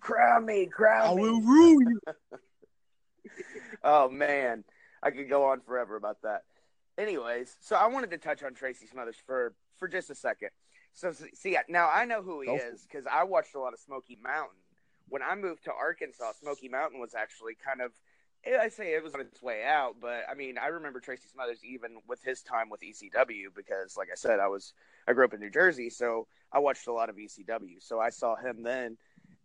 crown 0.00 0.46
me, 0.46 0.66
crown 0.66 1.12
I 1.12 1.14
me. 1.14 1.22
will 1.22 1.40
rule 1.40 1.80
you. 1.82 2.00
oh 3.84 4.08
man, 4.08 4.64
I 5.02 5.10
could 5.10 5.28
go 5.28 5.46
on 5.46 5.60
forever 5.60 5.96
about 5.96 6.22
that. 6.22 6.42
Anyways, 6.96 7.56
so 7.60 7.76
I 7.76 7.86
wanted 7.86 8.10
to 8.10 8.18
touch 8.18 8.42
on 8.42 8.54
Tracy 8.54 8.86
Smothers 8.86 9.16
for 9.26 9.54
for 9.78 9.88
just 9.88 10.10
a 10.10 10.14
second. 10.14 10.50
So 10.94 11.12
see, 11.34 11.56
now 11.68 11.88
I 11.92 12.04
know 12.04 12.22
who 12.22 12.40
he 12.40 12.50
is 12.50 12.82
because 12.82 13.06
I 13.10 13.24
watched 13.24 13.54
a 13.54 13.60
lot 13.60 13.72
of 13.72 13.78
Smoky 13.78 14.18
Mountain. 14.20 14.58
When 15.08 15.22
I 15.22 15.34
moved 15.36 15.64
to 15.64 15.72
Arkansas, 15.72 16.32
Smoky 16.40 16.68
Mountain 16.68 17.00
was 17.00 17.14
actually 17.14 17.54
kind 17.54 17.80
of 17.80 17.92
eh, 18.44 18.58
I 18.60 18.68
say 18.68 18.94
it 18.94 19.02
was 19.02 19.14
on 19.14 19.20
its 19.20 19.42
way 19.42 19.64
out, 19.64 19.96
but 20.00 20.24
I 20.30 20.34
mean, 20.34 20.58
I 20.58 20.68
remember 20.68 21.00
Tracy 21.00 21.28
Smothers 21.32 21.60
even 21.64 21.98
with 22.06 22.22
his 22.22 22.42
time 22.42 22.68
with 22.70 22.80
ECW 22.80 23.54
because, 23.54 23.96
like 23.96 24.08
I 24.12 24.16
said, 24.16 24.40
I 24.40 24.48
was 24.48 24.72
I 25.06 25.12
grew 25.12 25.24
up 25.24 25.34
in 25.34 25.40
New 25.40 25.50
Jersey, 25.50 25.90
so 25.90 26.26
I 26.52 26.58
watched 26.58 26.86
a 26.86 26.92
lot 26.92 27.08
of 27.08 27.16
ECW. 27.16 27.80
So 27.80 28.00
I 28.00 28.10
saw 28.10 28.36
him 28.36 28.62
then, 28.62 28.96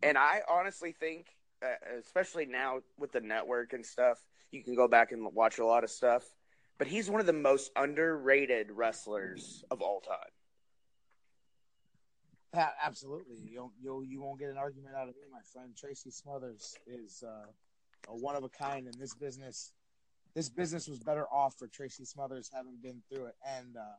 and 0.03 0.17
I 0.17 0.41
honestly 0.49 0.91
think, 0.91 1.27
uh, 1.63 1.99
especially 1.99 2.45
now 2.45 2.79
with 2.97 3.11
the 3.11 3.21
network 3.21 3.73
and 3.73 3.85
stuff, 3.85 4.19
you 4.51 4.63
can 4.63 4.75
go 4.75 4.87
back 4.87 5.11
and 5.11 5.33
watch 5.33 5.59
a 5.59 5.65
lot 5.65 5.83
of 5.83 5.89
stuff. 5.89 6.23
But 6.77 6.87
he's 6.87 7.09
one 7.09 7.19
of 7.19 7.27
the 7.27 7.33
most 7.33 7.71
underrated 7.75 8.71
wrestlers 8.71 9.63
of 9.71 9.81
all 9.81 10.01
time. 10.01 10.17
Absolutely. 12.83 13.37
You'll, 13.51 13.71
you'll 13.81 14.03
you 14.03 14.21
won't 14.21 14.39
get 14.39 14.49
an 14.49 14.57
argument 14.57 14.95
out 14.95 15.07
of 15.09 15.15
me, 15.15 15.21
my 15.31 15.39
friend. 15.51 15.75
Tracy 15.75 16.11
Smothers 16.11 16.75
is 16.85 17.23
uh, 17.25 17.47
a 18.09 18.15
one 18.15 18.35
of 18.35 18.43
a 18.43 18.49
kind 18.49 18.87
in 18.87 18.99
this 18.99 19.15
business. 19.15 19.71
This 20.35 20.49
business 20.49 20.87
was 20.87 20.99
better 20.99 21.25
off 21.31 21.55
for 21.57 21.67
Tracy 21.67 22.05
Smothers 22.05 22.51
having 22.53 22.77
been 22.81 23.01
through 23.09 23.27
it, 23.27 23.35
and 23.57 23.75
uh, 23.77 23.95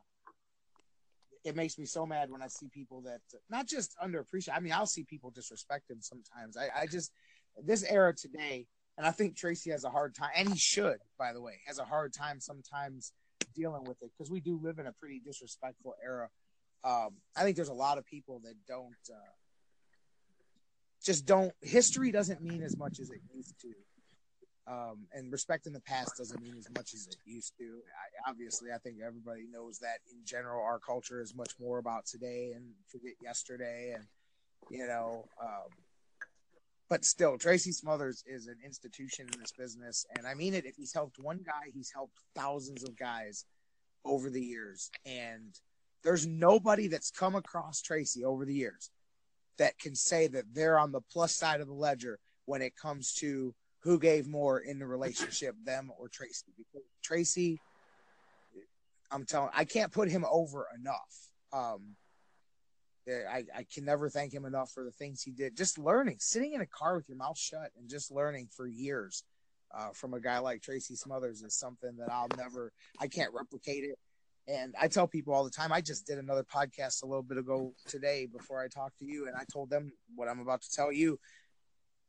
it 1.45 1.55
makes 1.55 1.77
me 1.77 1.85
so 1.85 2.05
mad 2.05 2.31
when 2.31 2.41
I 2.41 2.47
see 2.47 2.67
people 2.67 3.01
that 3.01 3.21
not 3.49 3.67
just 3.67 3.95
underappreciate. 4.03 4.55
I 4.55 4.59
mean, 4.59 4.73
I'll 4.73 4.87
see 4.87 5.03
people 5.03 5.29
disrespect 5.29 5.89
him 5.89 6.01
sometimes. 6.01 6.57
I, 6.57 6.81
I 6.81 6.87
just 6.87 7.11
this 7.63 7.83
era 7.83 8.13
today, 8.13 8.65
and 8.97 9.05
I 9.05 9.11
think 9.11 9.37
Tracy 9.37 9.69
has 9.69 9.83
a 9.83 9.89
hard 9.89 10.15
time, 10.15 10.31
and 10.35 10.49
he 10.49 10.57
should, 10.57 10.97
by 11.19 11.33
the 11.33 11.41
way, 11.41 11.61
has 11.67 11.77
a 11.77 11.85
hard 11.85 12.13
time 12.13 12.41
sometimes 12.41 13.13
dealing 13.55 13.83
with 13.83 14.01
it 14.01 14.11
because 14.17 14.31
we 14.31 14.41
do 14.41 14.59
live 14.61 14.79
in 14.79 14.87
a 14.87 14.91
pretty 14.93 15.21
disrespectful 15.23 15.93
era. 16.03 16.29
Um, 16.83 17.17
I 17.37 17.43
think 17.43 17.55
there's 17.55 17.69
a 17.69 17.73
lot 17.73 17.99
of 17.99 18.05
people 18.05 18.41
that 18.43 18.55
don't 18.67 18.97
uh, 19.09 19.33
just 21.03 21.27
don't. 21.27 21.53
History 21.61 22.11
doesn't 22.11 22.41
mean 22.41 22.63
as 22.63 22.75
much 22.75 22.99
as 22.99 23.11
it 23.11 23.21
used 23.33 23.59
to. 23.61 23.69
Um, 24.67 25.05
and 25.13 25.31
respecting 25.31 25.73
the 25.73 25.81
past 25.81 26.17
doesn't 26.17 26.41
mean 26.41 26.55
as 26.57 26.67
much 26.75 26.95
as 26.95 27.07
it 27.07 27.17
used 27.23 27.53
to. 27.59 27.65
I, 27.65 28.29
obviously, 28.29 28.71
I 28.73 28.79
think 28.79 28.97
everybody 29.05 29.45
knows 29.51 29.77
that 29.79 29.99
in 30.11 30.25
general, 30.25 30.63
our 30.63 30.79
culture 30.79 31.21
is 31.21 31.35
much 31.35 31.53
more 31.59 31.77
about 31.77 32.07
today 32.07 32.53
and 32.55 32.65
forget 32.87 33.13
yesterday, 33.21 33.93
and 33.95 34.05
you 34.69 34.87
know. 34.87 35.25
Um, 35.41 35.69
but 36.89 37.05
still, 37.05 37.37
Tracy 37.37 37.71
Smothers 37.71 38.23
is 38.27 38.47
an 38.47 38.57
institution 38.63 39.27
in 39.31 39.39
this 39.39 39.51
business, 39.51 40.05
and 40.17 40.25
I 40.25 40.33
mean 40.33 40.55
it. 40.55 40.65
If 40.65 40.75
he's 40.75 40.93
helped 40.93 41.19
one 41.19 41.41
guy, 41.45 41.71
he's 41.73 41.91
helped 41.93 42.17
thousands 42.35 42.83
of 42.83 42.97
guys 42.97 43.45
over 44.03 44.31
the 44.31 44.41
years, 44.41 44.89
and 45.05 45.53
there's 46.03 46.25
nobody 46.25 46.87
that's 46.87 47.11
come 47.11 47.35
across 47.35 47.81
Tracy 47.81 48.23
over 48.23 48.45
the 48.45 48.53
years 48.53 48.89
that 49.57 49.77
can 49.79 49.95
say 49.95 50.27
that 50.27 50.45
they're 50.53 50.79
on 50.79 50.91
the 50.91 51.01
plus 51.11 51.35
side 51.35 51.61
of 51.61 51.67
the 51.67 51.73
ledger 51.73 52.19
when 52.45 52.61
it 52.61 52.75
comes 52.75 53.13
to 53.13 53.53
who 53.85 53.99
gave 53.99 54.27
more 54.27 54.59
in 54.59 54.79
the 54.79 54.87
relationship, 54.87 55.55
them 55.63 55.91
or 55.99 56.09
Tracy. 56.09 56.47
Because 56.57 56.81
Tracy, 57.03 57.61
I'm 59.11 59.25
telling, 59.25 59.51
I 59.53 59.63
can't 59.63 59.91
put 59.91 60.09
him 60.09 60.25
over 60.29 60.67
enough. 60.77 61.29
Um, 61.53 61.95
I, 63.07 63.43
I 63.55 63.65
can 63.71 63.85
never 63.85 64.09
thank 64.09 64.33
him 64.33 64.43
enough 64.43 64.71
for 64.71 64.83
the 64.83 64.91
things 64.91 65.21
he 65.21 65.31
did. 65.31 65.55
Just 65.55 65.77
learning, 65.77 66.17
sitting 66.19 66.53
in 66.53 66.61
a 66.61 66.65
car 66.65 66.95
with 66.95 67.07
your 67.07 67.19
mouth 67.19 67.37
shut 67.37 67.69
and 67.77 67.87
just 67.87 68.11
learning 68.11 68.49
for 68.57 68.65
years 68.65 69.23
uh, 69.71 69.89
from 69.93 70.15
a 70.15 70.19
guy 70.19 70.39
like 70.39 70.63
Tracy 70.63 70.95
Smothers 70.95 71.43
is 71.43 71.53
something 71.53 71.95
that 71.99 72.11
I'll 72.11 72.27
never, 72.35 72.71
I 72.99 73.07
can't 73.07 73.31
replicate 73.35 73.83
it. 73.83 73.99
And 74.47 74.73
I 74.81 74.87
tell 74.87 75.07
people 75.07 75.35
all 75.35 75.43
the 75.43 75.51
time, 75.51 75.71
I 75.71 75.81
just 75.81 76.07
did 76.07 76.17
another 76.17 76.43
podcast 76.43 77.03
a 77.03 77.05
little 77.05 77.23
bit 77.23 77.37
ago 77.37 77.73
today 77.87 78.25
before 78.25 78.63
I 78.63 78.67
talked 78.67 78.97
to 78.99 79.05
you, 79.05 79.27
and 79.27 79.35
I 79.35 79.43
told 79.51 79.69
them 79.69 79.91
what 80.15 80.27
I'm 80.27 80.39
about 80.39 80.63
to 80.63 80.71
tell 80.71 80.91
you 80.91 81.19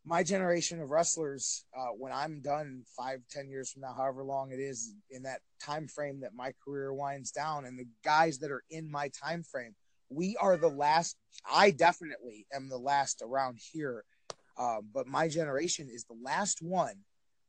my 0.07 0.23
generation 0.23 0.81
of 0.81 0.91
wrestlers, 0.91 1.65
uh, 1.77 1.89
when 1.99 2.13
I'm 2.13 2.41
done 2.41 2.85
five, 2.97 3.21
ten 3.29 3.49
years 3.49 3.73
from 3.73 3.83
now, 3.83 3.93
however 3.93 4.23
long 4.23 4.53
it 4.53 4.61
is 4.61 4.95
in 5.11 5.25
that 5.25 5.41
time 5.61 5.89
frame 5.89 6.21
that 6.21 6.33
my 6.33 6.53
career 6.65 6.95
winds 6.95 7.33
down, 7.33 7.65
and 7.65 7.77
the 7.77 7.89
guys 8.05 8.39
that 8.39 8.53
are 8.53 8.63
in 8.71 8.89
my 8.91 9.09
time 9.09 9.43
frame, 9.43 9.75
we 10.09 10.37
are 10.41 10.57
the 10.57 10.69
last. 10.69 11.17
I 11.51 11.73
definitely 11.73 12.47
am 12.55 12.69
the 12.69 12.79
last 12.79 13.21
around 13.21 13.59
here, 13.73 14.05
uh, 14.57 14.79
but 14.95 15.09
my 15.09 15.27
generation 15.27 15.89
is 15.93 16.05
the 16.05 16.17
last 16.23 16.63
one 16.63 16.95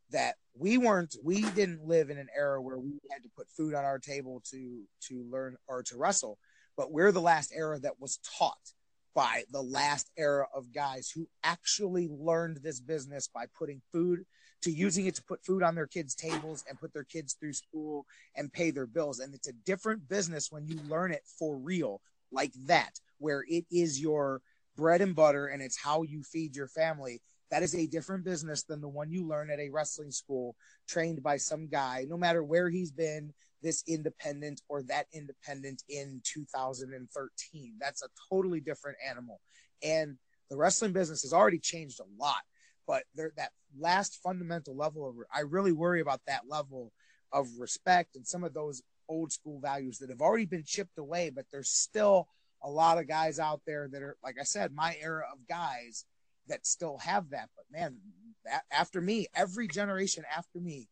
that 0.09 0.35
we 0.55 0.79
weren't. 0.79 1.15
We 1.23 1.41
didn't 1.51 1.85
live 1.85 2.09
in 2.09 2.17
an 2.17 2.29
era 2.35 2.59
where 2.59 2.79
we 2.79 2.99
had 3.11 3.21
to 3.21 3.29
put 3.37 3.49
food 3.55 3.75
on 3.75 3.85
our 3.85 3.99
table 3.99 4.41
to 4.49 4.81
to 5.09 5.23
learn 5.31 5.57
or 5.67 5.83
to 5.83 5.97
wrestle, 5.97 6.39
but 6.75 6.91
we're 6.91 7.11
the 7.11 7.21
last 7.21 7.53
era 7.55 7.79
that 7.81 7.99
was 7.99 8.17
taught 8.39 8.73
by 9.17 9.41
the 9.51 9.63
last 9.63 10.11
era 10.15 10.45
of 10.53 10.71
guys 10.71 11.09
who 11.09 11.27
actually 11.43 12.07
learned 12.07 12.57
this 12.57 12.79
business 12.79 13.27
by 13.27 13.45
putting 13.57 13.81
food 13.91 14.23
to 14.61 14.69
using 14.69 15.07
it 15.07 15.15
to 15.15 15.23
put 15.23 15.43
food 15.43 15.63
on 15.63 15.73
their 15.73 15.87
kids' 15.87 16.13
tables 16.13 16.63
and 16.69 16.79
put 16.79 16.93
their 16.93 17.03
kids 17.03 17.33
through 17.33 17.53
school 17.53 18.05
and 18.35 18.53
pay 18.53 18.69
their 18.69 18.85
bills. 18.85 19.17
And 19.17 19.33
it's 19.33 19.47
a 19.47 19.53
different 19.65 20.07
business 20.07 20.51
when 20.51 20.67
you 20.67 20.79
learn 20.87 21.11
it 21.11 21.23
for 21.39 21.57
real, 21.57 21.99
like 22.31 22.53
that, 22.67 22.99
where 23.17 23.43
it 23.49 23.65
is 23.71 23.99
your 23.99 24.39
bread 24.75 25.01
and 25.01 25.15
butter 25.15 25.47
and 25.47 25.63
it's 25.63 25.81
how 25.81 26.03
you 26.03 26.21
feed 26.21 26.55
your 26.55 26.67
family. 26.67 27.19
That 27.49 27.63
is 27.63 27.73
a 27.73 27.87
different 27.87 28.23
business 28.23 28.65
than 28.65 28.81
the 28.81 28.87
one 28.87 29.09
you 29.09 29.27
learn 29.27 29.49
at 29.49 29.59
a 29.59 29.71
wrestling 29.71 30.11
school 30.11 30.55
trained 30.87 31.23
by 31.23 31.37
some 31.37 31.69
guy, 31.69 32.05
no 32.07 32.17
matter 32.17 32.43
where 32.43 32.69
he's 32.69 32.91
been, 32.91 33.33
this 33.61 33.83
independent 33.87 34.61
or 34.69 34.83
that 34.83 35.07
independent 35.13 35.83
in 35.89 36.21
2013. 36.23 37.73
That's 37.79 38.03
a 38.03 38.07
totally 38.29 38.59
different 38.59 38.97
animal. 39.07 39.39
And 39.83 40.17
the 40.49 40.57
wrestling 40.57 40.93
business 40.93 41.23
has 41.23 41.33
already 41.33 41.59
changed 41.59 41.99
a 41.99 42.21
lot, 42.21 42.41
but 42.85 43.03
there 43.15 43.31
that 43.37 43.51
last 43.77 44.19
fundamental 44.23 44.75
level 44.75 45.07
of 45.07 45.15
I 45.33 45.41
really 45.41 45.71
worry 45.71 46.01
about 46.01 46.21
that 46.27 46.43
level 46.47 46.93
of 47.33 47.47
respect 47.59 48.15
and 48.15 48.25
some 48.25 48.43
of 48.43 48.53
those 48.53 48.81
old 49.09 49.31
school 49.31 49.59
values 49.59 49.97
that 49.99 50.09
have 50.09 50.21
already 50.21 50.45
been 50.45 50.63
chipped 50.65 50.97
away, 50.97 51.29
but 51.29 51.45
there's 51.51 51.69
still 51.69 52.27
a 52.63 52.69
lot 52.69 52.97
of 52.97 53.07
guys 53.07 53.39
out 53.39 53.61
there 53.65 53.87
that 53.91 54.01
are 54.01 54.17
like 54.23 54.37
I 54.39 54.43
said, 54.43 54.73
my 54.73 54.95
era 55.01 55.25
of 55.31 55.47
guys 55.47 56.05
that 56.47 56.65
still 56.65 56.97
have 56.99 57.29
that. 57.31 57.49
But 57.55 57.65
man, 57.71 57.97
that, 58.45 58.63
after 58.71 59.01
me, 59.01 59.27
every 59.35 59.67
generation 59.67 60.23
after 60.35 60.59
me 60.59 60.87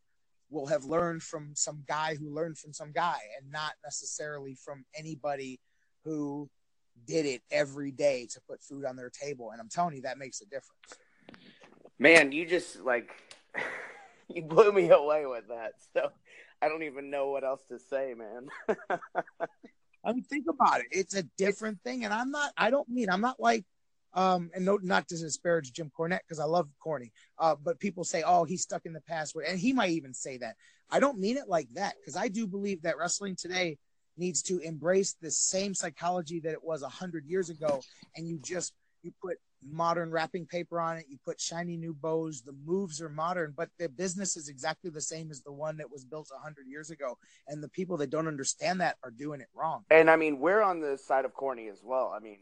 will 0.56 0.68
have 0.68 0.86
learned 0.86 1.22
from 1.22 1.52
some 1.54 1.84
guy 1.86 2.16
who 2.16 2.34
learned 2.34 2.58
from 2.58 2.74
some 2.74 2.92
guy 2.94 3.18
and 3.38 3.52
not 3.52 3.74
necessarily 3.84 4.56
from 4.56 4.86
anybody 4.98 5.60
who 6.06 6.50
did 7.06 7.26
it 7.26 7.42
every 7.52 7.92
day 7.92 8.26
to 8.32 8.40
put 8.50 8.64
food 8.64 8.86
on 8.86 8.96
their 8.96 9.10
table. 9.10 9.52
And 9.52 9.60
I'm 9.60 9.68
telling 9.68 9.96
you, 9.96 10.02
that 10.04 10.18
makes 10.18 10.40
a 10.40 10.46
difference. 10.46 10.72
Man, 12.00 12.32
you 12.32 12.46
just 12.46 12.80
like, 12.80 13.10
you 14.30 14.44
blew 14.44 14.72
me 14.72 14.90
away 14.90 15.26
with 15.26 15.50
that. 15.50 15.74
So 15.94 16.10
I 16.62 16.70
don't 16.70 16.84
even 16.84 17.10
know 17.10 17.28
what 17.28 17.44
else 17.44 17.62
to 17.70 17.78
say, 17.78 18.14
man. 18.18 18.48
I 20.06 20.14
mean, 20.14 20.24
think 20.24 20.46
about 20.48 20.80
it. 20.80 20.88
It's 20.92 21.16
a 21.16 21.24
different 21.38 21.82
thing. 21.84 22.06
And 22.06 22.14
I'm 22.14 22.32
not, 22.32 22.54
I 22.58 22.70
don't 22.70 22.88
mean, 22.88 23.10
I'm 23.10 23.22
not 23.22 23.40
like, 23.40 23.66
um, 24.16 24.50
and 24.56 24.66
no, 24.66 24.80
not 24.82 25.08
to 25.10 25.18
disparage 25.18 25.74
Jim 25.74 25.92
Cornette 25.98 26.22
because 26.28 26.40
I 26.40 26.46
love 26.46 26.68
Corny, 26.80 27.12
uh, 27.38 27.56
but 27.62 27.80
people 27.80 28.04
say, 28.04 28.24
"Oh, 28.26 28.46
he's 28.46 28.64
stuck 28.64 28.86
in 28.86 28.94
the 28.94 29.02
past," 29.02 29.36
and 29.48 29.60
he 29.60 29.74
might 29.74 29.92
even 29.92 30.14
say 30.14 30.38
that. 30.38 30.56
I 30.90 31.00
don't 31.00 31.20
mean 31.20 31.38
it 31.38 31.50
like 31.50 31.68
that 31.74 31.96
because 32.00 32.16
I 32.16 32.30
do 32.30 32.48
believe 32.48 32.82
that 32.84 32.98
wrestling 32.98 33.36
today 33.36 33.78
needs 34.18 34.42
to 34.44 34.60
embrace 34.60 35.16
the 35.22 35.32
same 35.32 35.74
psychology 35.74 36.40
that 36.40 36.54
it 36.54 36.64
was 36.64 36.82
a 36.82 36.90
hundred 36.90 37.26
years 37.26 37.50
ago, 37.50 37.82
and 38.16 38.28
you 38.28 38.40
just 38.40 38.74
you 39.04 39.12
put 39.22 39.38
modern 39.68 40.12
wrapping 40.12 40.46
paper 40.46 40.80
on 40.80 40.98
it, 40.98 41.06
you 41.10 41.18
put 41.26 41.42
shiny 41.42 41.76
new 41.76 41.94
bows. 41.94 42.42
The 42.42 42.56
moves 42.66 43.02
are 43.02 43.10
modern, 43.10 43.54
but 43.58 43.70
the 43.80 43.90
business 43.90 44.38
is 44.38 44.48
exactly 44.48 44.92
the 44.92 45.02
same 45.02 45.32
as 45.32 45.42
the 45.42 45.52
one 45.52 45.78
that 45.78 45.92
was 45.92 46.06
built 46.06 46.30
a 46.36 46.40
hundred 46.40 46.68
years 46.68 46.90
ago, 46.90 47.18
and 47.48 47.62
the 47.62 47.70
people 47.70 47.98
that 47.98 48.10
don't 48.10 48.28
understand 48.28 48.80
that 48.82 48.96
are 49.04 49.12
doing 49.12 49.42
it 49.42 49.48
wrong. 49.54 49.84
And 49.90 50.10
I 50.10 50.16
mean, 50.16 50.40
we're 50.40 50.62
on 50.62 50.80
the 50.80 50.98
side 50.98 51.26
of 51.26 51.34
Corny 51.34 51.68
as 51.68 51.82
well. 51.84 52.14
I 52.16 52.20
mean 52.20 52.40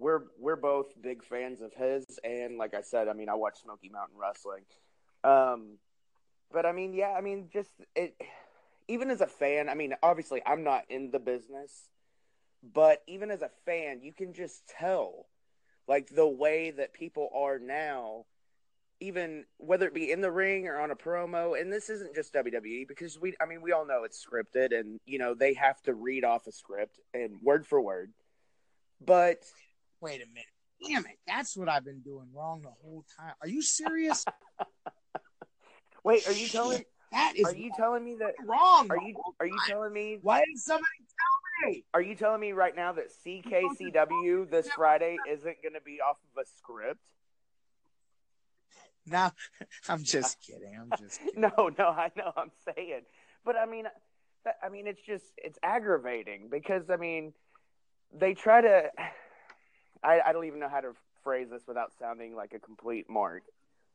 we're 0.00 0.22
we're 0.38 0.56
both 0.56 1.00
big 1.00 1.22
fans 1.22 1.60
of 1.60 1.72
his, 1.74 2.18
and 2.24 2.56
like 2.56 2.74
I 2.74 2.80
said, 2.80 3.06
I 3.06 3.12
mean, 3.12 3.28
I 3.28 3.34
watch 3.34 3.62
Smoky 3.62 3.90
Mountain 3.90 4.16
Wrestling. 4.18 4.62
Um, 5.22 5.78
but 6.50 6.66
I 6.66 6.72
mean, 6.72 6.94
yeah, 6.94 7.14
I 7.16 7.20
mean, 7.20 7.50
just 7.52 7.70
it. 7.94 8.16
Even 8.88 9.10
as 9.10 9.20
a 9.20 9.26
fan, 9.26 9.68
I 9.68 9.74
mean, 9.74 9.94
obviously, 10.02 10.42
I'm 10.44 10.64
not 10.64 10.82
in 10.88 11.12
the 11.12 11.20
business, 11.20 11.88
but 12.62 13.02
even 13.06 13.30
as 13.30 13.42
a 13.42 13.50
fan, 13.64 14.00
you 14.02 14.12
can 14.12 14.32
just 14.32 14.66
tell, 14.66 15.26
like 15.86 16.08
the 16.08 16.26
way 16.26 16.72
that 16.72 16.92
people 16.92 17.28
are 17.32 17.60
now, 17.60 18.24
even 18.98 19.44
whether 19.58 19.86
it 19.86 19.94
be 19.94 20.10
in 20.10 20.22
the 20.22 20.32
ring 20.32 20.66
or 20.66 20.80
on 20.80 20.90
a 20.90 20.96
promo. 20.96 21.60
And 21.60 21.72
this 21.72 21.88
isn't 21.88 22.16
just 22.16 22.34
WWE 22.34 22.88
because 22.88 23.16
we, 23.20 23.34
I 23.40 23.46
mean, 23.46 23.62
we 23.62 23.70
all 23.70 23.86
know 23.86 24.02
it's 24.02 24.24
scripted, 24.24 24.76
and 24.76 24.98
you 25.06 25.18
know 25.18 25.34
they 25.34 25.54
have 25.54 25.80
to 25.82 25.94
read 25.94 26.24
off 26.24 26.46
a 26.46 26.52
script 26.52 26.98
and 27.14 27.40
word 27.42 27.66
for 27.66 27.80
word. 27.80 28.12
But 29.00 29.44
wait 30.00 30.22
a 30.22 30.26
minute. 30.26 30.46
Damn 30.86 31.04
it. 31.06 31.18
That's 31.26 31.56
what 31.56 31.68
I've 31.68 31.84
been 31.84 32.00
doing 32.00 32.28
wrong 32.34 32.62
the 32.62 32.70
whole 32.70 33.04
time. 33.18 33.34
Are 33.42 33.48
you 33.48 33.62
serious? 33.62 34.24
wait, 36.04 36.26
are 36.26 36.32
you 36.32 36.48
telling 36.48 36.84
that 37.12 37.32
is 37.36 37.46
Are 37.46 37.54
you 37.54 37.70
telling 37.76 38.04
me 38.04 38.16
that 38.20 38.34
wrong? 38.44 38.88
Are 38.90 39.00
you 39.02 39.14
are 39.40 39.46
you 39.46 39.58
telling 39.66 39.92
me 39.92 40.18
Why 40.22 40.40
didn't 40.40 40.58
somebody 40.58 40.84
tell 40.98 41.70
me? 41.70 41.84
Are 41.92 42.00
you 42.00 42.14
telling 42.14 42.40
me 42.40 42.52
right 42.52 42.74
now 42.74 42.92
that 42.92 43.06
CKCW 43.26 44.50
this 44.50 44.68
Friday 44.70 45.16
isn't 45.28 45.62
going 45.62 45.74
to 45.74 45.80
be 45.84 45.98
off 46.00 46.18
of 46.34 46.42
a 46.42 46.46
script? 46.46 47.00
No, 49.06 49.30
I'm 49.88 50.04
just 50.04 50.38
kidding. 50.40 50.78
I'm 50.80 50.90
just 50.98 51.20
kidding. 51.24 51.40
no, 51.40 51.70
no, 51.76 51.88
I 51.88 52.10
know 52.16 52.32
I'm 52.36 52.52
saying. 52.74 53.02
But 53.44 53.56
I 53.56 53.66
mean 53.66 53.86
I 54.62 54.68
mean 54.68 54.86
it's 54.86 55.02
just 55.02 55.24
it's 55.36 55.58
aggravating 55.62 56.48
because 56.50 56.90
I 56.90 56.96
mean 56.96 57.32
they 58.12 58.34
try 58.34 58.60
to 58.60 58.90
I, 60.02 60.20
I 60.26 60.32
don't 60.32 60.46
even 60.46 60.60
know 60.60 60.68
how 60.68 60.80
to 60.80 60.92
phrase 61.22 61.48
this 61.50 61.62
without 61.66 61.92
sounding 61.98 62.34
like 62.34 62.52
a 62.54 62.58
complete 62.58 63.08
mark. 63.08 63.42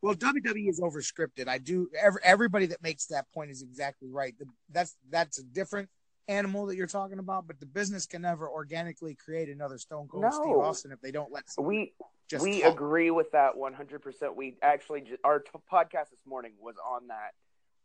Well, 0.01 0.15
WWE 0.15 0.69
is 0.69 0.79
overscripted. 0.79 1.47
I 1.47 1.57
do. 1.57 1.89
Every, 1.99 2.21
everybody 2.23 2.67
that 2.67 2.83
makes 2.83 3.07
that 3.07 3.31
point 3.33 3.49
is 3.49 3.61
exactly 3.61 4.09
right. 4.11 4.37
The, 4.37 4.45
that's 4.71 4.95
that's 5.09 5.39
a 5.39 5.43
different 5.43 5.89
animal 6.27 6.65
that 6.67 6.75
you're 6.75 6.87
talking 6.87 7.19
about, 7.19 7.47
but 7.47 7.59
the 7.59 7.65
business 7.65 8.05
can 8.05 8.21
never 8.21 8.47
organically 8.47 9.15
create 9.15 9.49
another 9.49 9.77
Stone 9.77 10.07
Cold 10.09 10.23
no. 10.23 10.31
Steve 10.31 10.57
Austin 10.57 10.91
if 10.91 11.01
they 11.01 11.11
don't 11.11 11.31
let 11.31 11.45
we 11.57 11.93
just 12.27 12.43
we 12.43 12.61
talk. 12.61 12.73
agree 12.73 13.11
with 13.11 13.31
that 13.31 13.57
100. 13.57 14.01
percent 14.01 14.35
We 14.35 14.57
actually 14.61 15.01
just, 15.01 15.21
our 15.23 15.39
t- 15.39 15.49
podcast 15.71 16.09
this 16.11 16.25
morning 16.27 16.53
was 16.59 16.75
on 16.85 17.07
that 17.07 17.33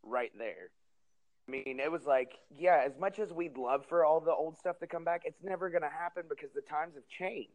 right 0.03 0.31
there. 0.37 0.69
I 1.47 1.51
mean, 1.51 1.79
it 1.79 1.91
was 1.91 2.05
like, 2.05 2.33
yeah, 2.55 2.83
as 2.85 2.97
much 2.99 3.19
as 3.19 3.33
we'd 3.33 3.57
love 3.57 3.85
for 3.89 4.05
all 4.05 4.19
the 4.19 4.31
old 4.31 4.57
stuff 4.57 4.79
to 4.79 4.87
come 4.87 5.03
back, 5.03 5.23
it's 5.25 5.43
never 5.43 5.69
going 5.69 5.81
to 5.81 5.89
happen 5.89 6.23
because 6.29 6.49
the 6.53 6.61
times 6.61 6.95
have 6.95 7.07
changed. 7.07 7.49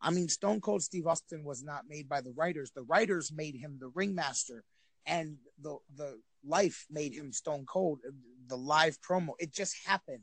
I 0.00 0.10
mean, 0.10 0.28
Stone 0.28 0.60
Cold 0.60 0.82
Steve 0.82 1.06
Austin 1.06 1.44
was 1.44 1.62
not 1.62 1.84
made 1.88 2.08
by 2.08 2.20
the 2.20 2.32
writers. 2.32 2.70
The 2.74 2.82
writers 2.82 3.32
made 3.32 3.56
him 3.56 3.78
the 3.80 3.88
ringmaster, 3.88 4.64
and 5.06 5.36
the 5.60 5.78
the 5.96 6.20
life 6.44 6.86
made 6.90 7.14
him 7.14 7.32
Stone 7.32 7.66
Cold. 7.66 8.00
The 8.48 8.56
live 8.56 8.98
promo, 9.00 9.30
it 9.38 9.52
just 9.52 9.74
happened, 9.86 10.22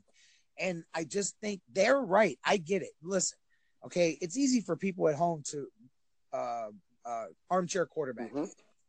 and 0.58 0.84
I 0.94 1.04
just 1.04 1.36
think 1.40 1.60
they're 1.72 2.00
right. 2.00 2.38
I 2.44 2.56
get 2.56 2.82
it. 2.82 2.92
Listen, 3.02 3.38
okay, 3.86 4.16
it's 4.20 4.38
easy 4.38 4.60
for 4.60 4.76
people 4.76 5.08
at 5.08 5.16
home 5.16 5.42
to 5.50 5.66
uh, 6.32 6.68
uh, 7.04 7.26
armchair 7.50 7.86
quarterback. 7.86 8.30
Mm-hmm. 8.32 8.44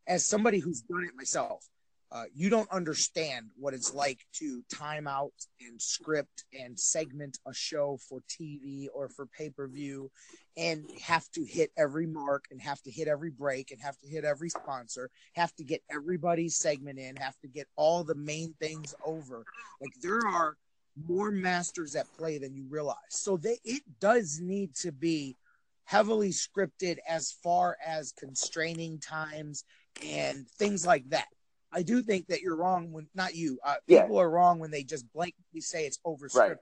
As 0.07 0.25
somebody 0.25 0.59
who's 0.59 0.81
done 0.81 1.03
it 1.03 1.15
myself, 1.15 1.67
uh, 2.15 2.23
you 2.33 2.49
don't 2.49 2.71
understand 2.71 3.47
what 3.57 3.73
it's 3.73 3.93
like 3.93 4.25
to 4.31 4.63
time 4.73 5.05
out 5.05 5.33
and 5.59 5.81
script 5.81 6.45
and 6.57 6.79
segment 6.79 7.37
a 7.45 7.53
show 7.53 7.97
for 8.07 8.21
TV 8.29 8.87
or 8.93 9.09
for 9.09 9.25
pay 9.25 9.49
per 9.49 9.67
view 9.67 10.09
and 10.55 10.85
have 11.03 11.29
to 11.31 11.43
hit 11.43 11.71
every 11.75 12.07
mark 12.07 12.45
and 12.51 12.61
have 12.61 12.81
to 12.81 12.89
hit 12.89 13.09
every 13.09 13.31
break 13.31 13.71
and 13.71 13.81
have 13.81 13.97
to 13.97 14.07
hit 14.07 14.23
every 14.23 14.49
sponsor, 14.49 15.09
have 15.33 15.53
to 15.55 15.65
get 15.65 15.81
everybody's 15.91 16.55
segment 16.55 16.97
in, 16.97 17.17
have 17.17 17.37
to 17.41 17.49
get 17.49 17.67
all 17.75 18.05
the 18.05 18.15
main 18.15 18.55
things 18.61 18.95
over. 19.05 19.43
Like 19.81 19.91
there 20.01 20.25
are 20.25 20.55
more 21.05 21.31
masters 21.31 21.97
at 21.97 22.07
play 22.17 22.37
than 22.37 22.55
you 22.55 22.65
realize. 22.69 22.95
So 23.09 23.35
they, 23.35 23.59
it 23.65 23.83
does 23.99 24.39
need 24.41 24.73
to 24.75 24.93
be 24.93 25.35
heavily 25.83 26.29
scripted 26.29 26.97
as 27.09 27.33
far 27.43 27.75
as 27.85 28.13
constraining 28.13 28.99
times 28.99 29.65
and 30.01 30.47
things 30.57 30.85
like 30.85 31.09
that. 31.09 31.27
I 31.75 31.83
do 31.83 32.01
think 32.01 32.27
that 32.27 32.41
you're 32.41 32.55
wrong 32.55 32.91
when 32.93 33.07
not 33.13 33.35
you. 33.35 33.59
Uh, 33.63 33.75
yeah. 33.85 34.03
People 34.03 34.19
are 34.21 34.29
wrong 34.29 34.59
when 34.59 34.71
they 34.71 34.83
just 34.83 35.11
blankly 35.11 35.59
say 35.59 35.85
it's 35.85 35.99
overscripted. 36.05 36.37
Right. 36.37 36.57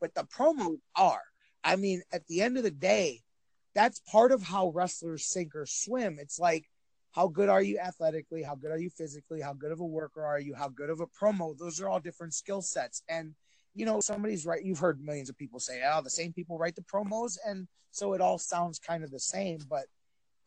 But 0.00 0.14
the 0.14 0.24
promos 0.24 0.78
are. 0.94 1.22
I 1.64 1.76
mean, 1.76 2.02
at 2.12 2.26
the 2.26 2.42
end 2.42 2.58
of 2.58 2.64
the 2.64 2.70
day, 2.70 3.22
that's 3.74 4.00
part 4.00 4.30
of 4.30 4.42
how 4.42 4.68
wrestlers 4.68 5.24
sink 5.24 5.54
or 5.54 5.64
swim. 5.66 6.18
It's 6.20 6.38
like, 6.38 6.66
how 7.12 7.28
good 7.28 7.48
are 7.48 7.62
you 7.62 7.78
athletically? 7.78 8.42
How 8.42 8.54
good 8.54 8.70
are 8.70 8.78
you 8.78 8.90
physically? 8.90 9.40
How 9.40 9.54
good 9.54 9.72
of 9.72 9.80
a 9.80 9.86
worker 9.86 10.24
are 10.24 10.38
you? 10.38 10.54
How 10.54 10.68
good 10.68 10.90
of 10.90 11.00
a 11.00 11.06
promo? 11.06 11.56
Those 11.56 11.80
are 11.80 11.88
all 11.88 11.98
different 11.98 12.34
skill 12.34 12.60
sets. 12.60 13.02
And 13.08 13.34
you 13.74 13.86
know, 13.86 14.00
somebody's 14.00 14.44
right. 14.44 14.62
You've 14.62 14.78
heard 14.78 15.00
millions 15.00 15.28
of 15.28 15.38
people 15.38 15.60
say, 15.60 15.80
"Oh, 15.84 16.02
the 16.02 16.10
same 16.10 16.32
people 16.32 16.58
write 16.58 16.74
the 16.74 16.82
promos," 16.82 17.38
and 17.46 17.68
so 17.92 18.12
it 18.12 18.20
all 18.20 18.38
sounds 18.38 18.78
kind 18.78 19.04
of 19.04 19.10
the 19.10 19.20
same. 19.20 19.60
But 19.68 19.86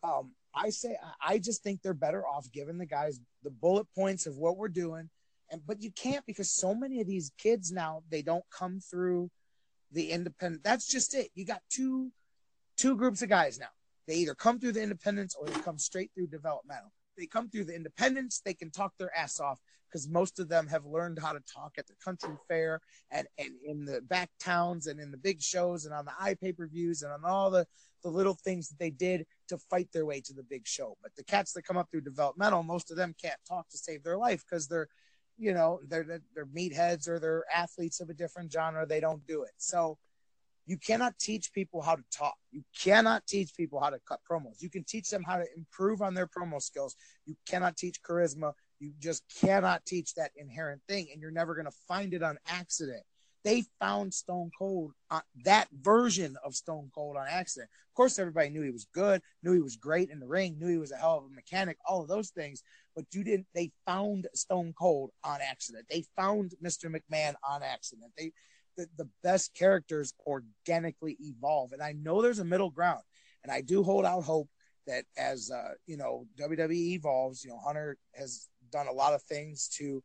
um, 0.04 0.32
I 0.54 0.70
say 0.70 0.98
I 1.26 1.38
just 1.38 1.64
think 1.64 1.82
they're 1.82 1.94
better 1.94 2.26
off 2.26 2.52
giving 2.52 2.78
the 2.78 2.86
guys 2.86 3.20
the 3.44 3.50
bullet 3.50 3.88
points 3.96 4.26
of 4.26 4.38
what 4.38 4.58
we're 4.58 4.70
doing. 4.70 5.10
And 5.50 5.62
but 5.66 5.82
you 5.82 5.92
can't 5.92 6.26
because 6.26 6.52
so 6.52 6.74
many 6.74 7.02
of 7.02 7.08
these 7.08 7.32
kids 7.38 7.72
now 7.72 8.04
they 8.10 8.22
don't 8.22 8.46
come 8.50 8.80
through 8.80 9.30
the 9.92 10.12
independent. 10.12 10.64
That's 10.64 10.88
just 10.88 11.14
it. 11.14 11.30
You 11.36 11.46
got 11.46 11.62
two 11.70 12.12
two 12.78 12.96
groups 12.96 13.22
of 13.22 13.30
guys 13.30 13.60
now. 13.60 13.68
They 14.08 14.16
either 14.16 14.36
come 14.36 14.60
through 14.60 14.74
the 14.74 14.84
independence 14.84 15.36
or 15.40 15.46
they 15.46 15.60
come 15.62 15.78
straight 15.78 16.12
through 16.16 16.28
developmental. 16.28 16.92
They 17.18 17.28
come 17.28 17.50
through 17.50 17.66
the 17.66 17.76
independence, 17.76 18.42
they 18.44 18.54
can 18.54 18.72
talk 18.72 18.94
their 18.98 19.16
ass 19.16 19.40
off 19.40 19.60
because 19.88 20.08
most 20.08 20.40
of 20.40 20.48
them 20.48 20.68
have 20.68 20.86
learned 20.86 21.20
how 21.20 21.34
to 21.34 21.42
talk 21.54 21.74
at 21.78 21.86
the 21.88 21.94
country 22.04 22.34
fair 22.48 22.80
and, 23.12 23.28
and 23.38 23.50
in 23.66 23.86
the 23.86 24.02
back 24.02 24.30
towns 24.40 24.88
and 24.88 25.00
in 25.00 25.12
the 25.12 25.18
big 25.18 25.42
shows 25.42 25.86
and 25.86 25.94
on 25.94 26.06
the 26.06 26.14
eye 26.20 26.36
pay 26.42 26.54
per 26.54 26.68
views 26.68 27.04
and 27.04 27.12
on 27.12 27.26
all 27.26 27.52
the 27.52 27.68
the 28.02 28.10
little 28.10 28.34
things 28.34 28.70
that 28.70 28.80
they 28.80 28.90
did 28.90 29.26
to 29.48 29.58
fight 29.58 29.90
their 29.94 30.06
way 30.06 30.22
to 30.22 30.34
the 30.34 30.44
big 30.44 30.68
show. 30.68 30.98
But 31.02 31.16
the 31.16 31.24
cats 31.24 31.54
that 31.54 31.64
come 31.64 31.78
up 31.78 31.90
through 31.92 32.02
developmental, 32.02 32.64
most 32.64 32.92
of 32.92 32.98
them 32.98 33.16
can't 33.22 33.40
talk 33.48 33.70
to 33.70 33.78
save 33.78 34.04
their 34.04 34.18
life 34.18 34.44
because 34.48 34.68
they're, 34.68 34.88
you 35.38 35.54
know, 35.54 35.80
they're 35.88 36.22
they're 36.36 36.46
meatheads 36.46 37.08
or 37.08 37.20
they're 37.20 37.46
athletes 37.54 38.00
of 38.00 38.10
a 38.10 38.14
different 38.14 38.52
genre. 38.52 38.86
They 38.86 39.00
don't 39.00 39.26
do 39.26 39.44
it. 39.44 39.52
So 39.58 39.98
you 40.66 40.78
cannot 40.78 41.18
teach 41.20 41.52
people 41.54 41.82
how 41.82 41.96
to 41.96 42.04
talk. 42.12 42.36
You 42.52 42.64
cannot 42.80 43.26
teach 43.28 43.56
people 43.56 43.80
how 43.80 43.90
to 43.90 44.00
cut 44.08 44.20
promos. 44.30 44.62
You 44.62 44.70
can 44.70 44.84
teach 44.84 45.10
them 45.10 45.24
how 45.24 45.38
to 45.38 45.46
improve 45.58 46.02
on 46.02 46.14
their 46.14 46.28
promo 46.28 46.62
skills. 46.62 46.96
You 47.26 47.36
cannot 47.48 47.78
teach 47.78 48.02
charisma. 48.04 48.54
You 48.80 48.94
just 49.00 49.24
cannot 49.42 49.86
teach 49.86 50.14
that 50.16 50.32
inherent 50.36 50.82
thing, 50.88 51.08
and 51.12 51.22
you're 51.22 51.32
never 51.32 51.56
going 51.56 51.66
to 51.66 51.78
find 51.88 52.14
it 52.14 52.24
on 52.24 52.38
accident 52.48 53.04
they 53.44 53.64
found 53.80 54.14
Stone 54.14 54.52
Cold, 54.58 54.94
uh, 55.10 55.22
that 55.44 55.68
version 55.74 56.38
of 56.44 56.56
Stone 56.56 56.92
Cold 56.94 57.18
on 57.18 57.26
accident. 57.28 57.70
Of 57.90 57.96
course, 57.96 58.20
everybody 58.20 58.50
knew 58.50 58.62
he 58.62 58.72
was 58.72 58.88
good, 58.94 59.22
knew 59.42 59.54
he 59.54 59.62
was 59.62 59.76
great 59.76 60.10
in 60.10 60.20
the 60.20 60.28
ring, 60.28 60.58
knew 60.60 60.68
he 60.68 60.78
was 60.78 60.92
a 60.92 60.98
hell 60.98 61.18
of 61.18 61.26
a 61.26 61.36
mechanic, 61.36 61.78
all 61.86 62.02
of 62.02 62.08
those 62.08 62.30
things. 62.30 62.64
But 62.96 63.06
you 63.12 63.24
didn't. 63.24 63.48
They 63.56 63.72
found 63.86 64.28
Stone 64.34 64.74
Cold 64.78 65.12
on 65.24 65.40
accident. 65.42 65.88
They 65.90 66.06
found 66.16 66.54
Mr. 66.64 66.94
McMahon 66.94 67.34
on 67.48 67.64
accident. 67.64 68.12
They, 68.18 68.32
the, 68.78 68.88
the 68.98 69.10
best 69.24 69.54
characters 69.54 70.14
organically 70.26 71.18
evolve, 71.20 71.74
and 71.74 71.82
I 71.82 71.94
know 71.94 72.22
there's 72.22 72.40
a 72.40 72.46
middle 72.46 72.70
ground, 72.70 73.02
and 73.44 73.52
I 73.52 73.62
do 73.62 73.84
hold 73.84 74.06
out 74.06 74.24
hope 74.24 74.50
that 74.88 75.06
as 75.18 75.52
uh, 75.52 75.74
you 75.88 75.98
know 75.98 76.28
WWE 76.40 76.94
evolves, 76.94 77.44
you 77.44 77.50
know 77.50 77.60
Hunter 77.60 77.98
has 78.16 78.48
done 78.72 78.88
a 78.88 78.94
lot 78.94 79.14
of 79.14 79.22
things 79.24 79.68
to 79.78 80.04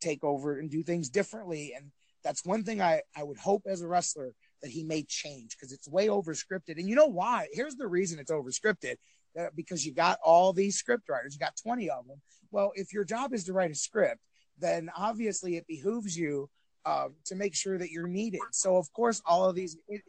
take 0.00 0.22
over 0.22 0.58
and 0.58 0.70
do 0.70 0.82
things 0.82 1.08
differently, 1.08 1.72
and 1.74 1.90
that's 2.24 2.44
one 2.44 2.64
thing 2.64 2.80
I, 2.80 3.02
I 3.16 3.22
would 3.22 3.38
hope 3.38 3.64
as 3.66 3.82
a 3.82 3.86
wrestler 3.86 4.32
that 4.62 4.70
he 4.70 4.82
may 4.82 5.02
change 5.02 5.56
because 5.56 5.72
it's 5.72 5.88
way 5.88 6.08
over 6.08 6.32
scripted. 6.32 6.78
And 6.78 6.88
you 6.88 6.96
know 6.96 7.06
why? 7.06 7.48
Here's 7.52 7.76
the 7.76 7.86
reason 7.86 8.18
it's 8.18 8.30
over 8.30 8.50
scripted 8.50 8.96
uh, 9.38 9.48
because 9.54 9.84
you 9.84 9.92
got 9.92 10.18
all 10.24 10.52
these 10.52 10.76
script 10.76 11.08
writers, 11.08 11.34
you 11.34 11.38
got 11.38 11.56
20 11.62 11.90
of 11.90 12.06
them. 12.06 12.20
Well, 12.50 12.72
if 12.74 12.92
your 12.92 13.04
job 13.04 13.34
is 13.34 13.44
to 13.44 13.52
write 13.52 13.70
a 13.70 13.74
script, 13.74 14.20
then 14.58 14.90
obviously 14.96 15.56
it 15.56 15.66
behooves 15.66 16.16
you 16.16 16.48
uh, 16.86 17.08
to 17.26 17.34
make 17.34 17.54
sure 17.54 17.78
that 17.78 17.90
you're 17.90 18.06
needed. 18.06 18.40
So, 18.52 18.76
of 18.76 18.92
course, 18.92 19.22
all 19.26 19.48
of 19.48 19.54
these, 19.54 19.76
it, 19.88 20.02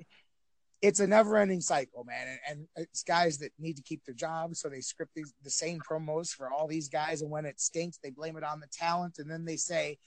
it's 0.81 0.99
a 0.99 1.07
never 1.07 1.37
ending 1.37 1.61
cycle, 1.61 2.03
man. 2.03 2.27
And, 2.27 2.67
and, 2.75 2.85
it's 2.87 3.03
guys 3.03 3.37
that 3.39 3.51
need 3.57 3.75
to 3.77 3.81
keep 3.81 4.03
their 4.05 4.13
jobs. 4.13 4.59
So 4.59 4.69
they 4.69 4.81
script 4.81 5.13
these, 5.15 5.33
the 5.43 5.49
same 5.49 5.79
promos 5.79 6.29
for 6.29 6.51
all 6.51 6.67
these 6.67 6.89
guys. 6.89 7.21
And 7.21 7.31
when 7.31 7.45
it 7.45 7.59
stinks, 7.59 7.97
they 7.97 8.11
blame 8.11 8.37
it 8.37 8.43
on 8.43 8.59
the 8.59 8.67
talent. 8.67 9.17
And 9.17 9.29
then 9.29 9.45
they 9.45 9.55
say, 9.55 9.97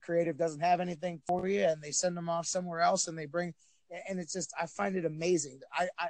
creative 0.00 0.36
doesn't 0.36 0.60
have 0.60 0.80
anything 0.80 1.20
for 1.26 1.46
you 1.48 1.62
and 1.62 1.82
they 1.82 1.90
send 1.90 2.16
them 2.16 2.28
off 2.28 2.46
somewhere 2.46 2.80
else 2.80 3.08
and 3.08 3.18
they 3.18 3.26
bring 3.26 3.52
and 4.08 4.18
it's 4.18 4.32
just 4.32 4.52
i 4.60 4.66
find 4.66 4.96
it 4.96 5.04
amazing. 5.04 5.60
I 5.72 5.88
i, 5.98 6.08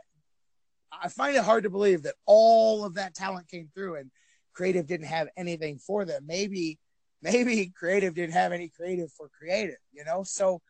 I 1.02 1.08
find 1.08 1.36
it 1.36 1.44
hard 1.44 1.64
to 1.64 1.70
believe 1.70 2.02
that 2.04 2.14
all 2.26 2.84
of 2.84 2.94
that 2.94 3.14
talent 3.14 3.48
came 3.48 3.68
through 3.74 3.96
and 3.96 4.10
creative 4.52 4.86
didn't 4.86 5.06
have 5.06 5.28
anything 5.36 5.78
for 5.78 6.04
them. 6.04 6.24
Maybe 6.26 6.78
maybe 7.22 7.72
creative 7.76 8.14
didn't 8.14 8.34
have 8.34 8.52
any 8.52 8.68
creative 8.68 9.10
for 9.12 9.28
creative 9.28 9.78
you 9.92 10.04
know? 10.04 10.22
So 10.22 10.60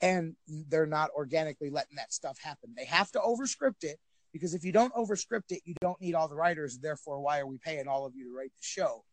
and 0.00 0.36
they're 0.68 0.86
not 0.86 1.10
organically 1.16 1.70
letting 1.70 1.96
that 1.96 2.12
stuff 2.12 2.38
happen. 2.40 2.72
They 2.76 2.84
have 2.84 3.10
to 3.12 3.18
overscript 3.18 3.82
it 3.82 3.98
because 4.32 4.54
if 4.54 4.64
you 4.64 4.72
don't 4.72 4.94
overscript 4.94 5.50
it 5.50 5.60
you 5.64 5.74
don't 5.80 6.00
need 6.00 6.14
all 6.14 6.28
the 6.28 6.36
writers. 6.36 6.78
Therefore 6.78 7.20
why 7.20 7.38
are 7.40 7.46
we 7.46 7.58
paying 7.58 7.88
all 7.88 8.06
of 8.06 8.14
you 8.16 8.24
to 8.24 8.36
write 8.36 8.52
the 8.56 8.62
show? 8.62 9.04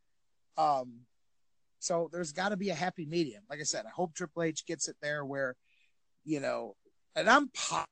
Um 0.57 1.01
so 1.85 2.09
there's 2.11 2.31
got 2.31 2.49
to 2.49 2.57
be 2.57 2.71
a 2.71 2.75
happy 2.75 3.05
medium. 3.05 3.43
Like 3.47 3.59
I 3.59 3.63
said, 3.63 3.85
I 3.85 3.91
hope 3.91 4.15
Triple 4.15 4.41
H 4.41 4.65
gets 4.65 4.87
it 4.87 4.95
there 5.03 5.23
where, 5.23 5.55
you 6.23 6.39
know, 6.39 6.75
and 7.15 7.29
I'm 7.29 7.49
po- 7.49 7.85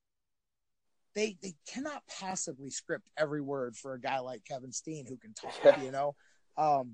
they 1.13 1.37
they 1.43 1.53
cannot 1.71 2.01
possibly 2.19 2.71
script 2.71 3.11
every 3.15 3.39
word 3.39 3.75
for 3.75 3.93
a 3.93 3.99
guy 4.01 4.17
like 4.17 4.43
Kevin 4.45 4.71
Steen 4.71 5.05
who 5.05 5.15
can 5.15 5.35
talk. 5.35 5.53
you 5.83 5.91
know, 5.91 6.15
um, 6.57 6.93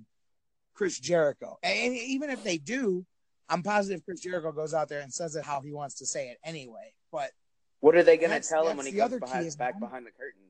Chris 0.74 1.00
Jericho, 1.00 1.58
and 1.64 1.96
even 1.96 2.30
if 2.30 2.44
they 2.44 2.58
do, 2.58 3.06
I'm 3.48 3.64
positive 3.64 4.04
Chris 4.04 4.20
Jericho 4.20 4.52
goes 4.52 4.74
out 4.74 4.90
there 4.90 5.00
and 5.00 5.14
says 5.14 5.38
it 5.38 5.46
how 5.46 5.62
he 5.62 5.72
wants 5.72 5.96
to 5.96 6.06
say 6.06 6.28
it 6.28 6.38
anyway. 6.44 6.94
But 7.14 7.32
what 7.80 7.96
are 7.96 8.04
they 8.04 8.18
going 8.18 8.32
to 8.32 8.46
tell 8.46 8.68
him 8.68 8.76
when 8.76 8.86
he 8.86 8.92
comes 8.92 9.18
behind, 9.22 9.58
back 9.58 9.80
behind 9.80 10.06
the 10.06 10.12
curtain? 10.12 10.42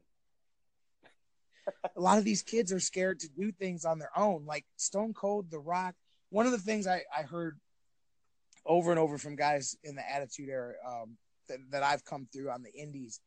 a 1.96 2.02
lot 2.02 2.18
of 2.18 2.24
these 2.24 2.42
kids 2.42 2.74
are 2.74 2.80
scared 2.80 3.20
to 3.20 3.30
do 3.30 3.52
things 3.52 3.86
on 3.86 4.00
their 4.00 4.10
own, 4.18 4.48
like 4.48 4.66
Stone 4.78 5.14
Cold, 5.14 5.52
The 5.52 5.60
Rock 5.60 5.94
one 6.30 6.46
of 6.46 6.52
the 6.52 6.58
things 6.58 6.88
I, 6.88 7.02
I 7.16 7.24
heard 7.24 7.60
over 8.66 8.92
and 8.92 9.00
over 9.00 9.18
from 9.18 9.36
guys 9.36 9.76
in 9.84 9.96
the 9.96 10.10
Attitude 10.10 10.50
Era 10.50 10.74
um, 10.88 11.18
that, 11.48 11.58
that 11.72 11.84
I've 11.84 12.06
come 12.06 12.28
through 12.32 12.50
on 12.50 12.64
the 12.64 12.74
Indies 12.74 13.20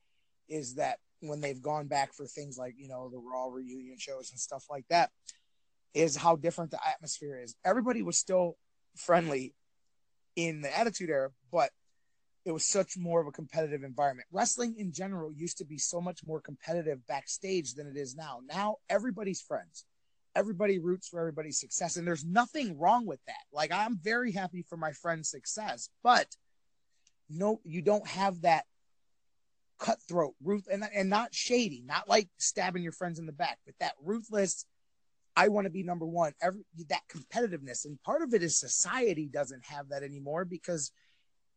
is 0.48 0.74
that 0.76 0.98
when 1.20 1.40
they've 1.40 1.62
gone 1.62 1.86
back 1.86 2.12
for 2.14 2.26
things 2.26 2.58
like 2.58 2.74
you 2.76 2.88
know 2.88 3.08
the 3.08 3.18
Raw 3.18 3.46
reunion 3.46 3.96
shows 3.98 4.30
and 4.30 4.40
stuff 4.40 4.64
like 4.70 4.84
that, 4.88 5.10
is 5.94 6.16
how 6.16 6.36
different 6.36 6.70
the 6.70 6.80
atmosphere 6.86 7.40
is. 7.42 7.54
Everybody 7.64 8.02
was 8.02 8.18
still 8.18 8.56
friendly 8.96 9.54
in 10.36 10.62
the 10.62 10.78
Attitude 10.78 11.10
Era, 11.10 11.30
but 11.50 11.70
it 12.44 12.52
was 12.52 12.64
such 12.64 12.96
more 12.96 13.20
of 13.20 13.26
a 13.26 13.32
competitive 13.32 13.84
environment. 13.84 14.26
Wrestling 14.32 14.74
in 14.78 14.92
general 14.92 15.32
used 15.32 15.58
to 15.58 15.64
be 15.64 15.78
so 15.78 16.00
much 16.00 16.20
more 16.26 16.40
competitive 16.40 17.06
backstage 17.06 17.74
than 17.74 17.86
it 17.86 17.96
is 17.96 18.16
now. 18.16 18.40
Now 18.48 18.76
everybody's 18.88 19.40
friends 19.40 19.84
everybody 20.34 20.78
roots 20.78 21.08
for 21.08 21.20
everybody's 21.20 21.60
success 21.60 21.96
and 21.96 22.06
there's 22.06 22.24
nothing 22.24 22.78
wrong 22.78 23.06
with 23.06 23.20
that 23.26 23.44
like 23.52 23.72
i'm 23.72 23.98
very 24.02 24.32
happy 24.32 24.64
for 24.68 24.76
my 24.76 24.92
friend's 24.92 25.30
success 25.30 25.88
but 26.02 26.26
no 27.28 27.60
you 27.64 27.82
don't 27.82 28.06
have 28.06 28.40
that 28.42 28.64
cutthroat 29.78 30.34
ruth 30.42 30.68
and, 30.70 30.84
and 30.94 31.10
not 31.10 31.34
shady 31.34 31.82
not 31.86 32.08
like 32.08 32.28
stabbing 32.38 32.82
your 32.82 32.92
friends 32.92 33.18
in 33.18 33.26
the 33.26 33.32
back 33.32 33.58
but 33.66 33.74
that 33.80 33.92
ruthless 34.02 34.64
I 35.36 35.48
want 35.48 35.64
to 35.64 35.70
be 35.70 35.82
number 35.82 36.04
one. 36.04 36.32
Every 36.42 36.62
that 36.88 37.02
competitiveness, 37.08 37.84
and 37.84 38.00
part 38.02 38.22
of 38.22 38.34
it 38.34 38.42
is 38.42 38.58
society 38.58 39.28
doesn't 39.32 39.64
have 39.64 39.88
that 39.88 40.02
anymore 40.02 40.44
because 40.44 40.92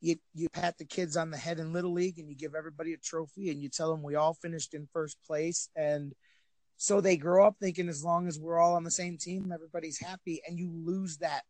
you 0.02 0.16
you 0.34 0.50
pat 0.50 0.78
the 0.78 0.86
kids 0.86 1.18
on 1.18 1.32
the 1.32 1.38
head 1.38 1.60
in 1.60 1.74
little 1.74 1.92
league 1.92 2.20
and 2.20 2.30
you 2.30 2.36
give 2.36 2.56
everybody 2.56 2.94
a 2.94 2.98
trophy 2.98 3.50
and 3.50 3.62
you 3.62 3.70
tell 3.70 3.92
them 3.92 4.04
we 4.04 4.16
all 4.16 4.34
finished 4.34 4.74
in 4.74 4.88
first 4.94 5.18
place 5.26 5.70
and 5.76 6.14
so 6.78 7.02
they 7.02 7.18
grow 7.18 7.46
up 7.46 7.56
thinking 7.60 7.90
as 7.90 8.04
long 8.04 8.28
as 8.28 8.40
we're 8.40 8.60
all 8.60 8.76
on 8.76 8.84
the 8.84 8.92
same 8.92 9.18
team 9.18 9.52
everybody's 9.54 10.00
happy 10.00 10.42
and 10.48 10.58
you 10.58 10.72
lose 10.72 11.18
that 11.18 11.44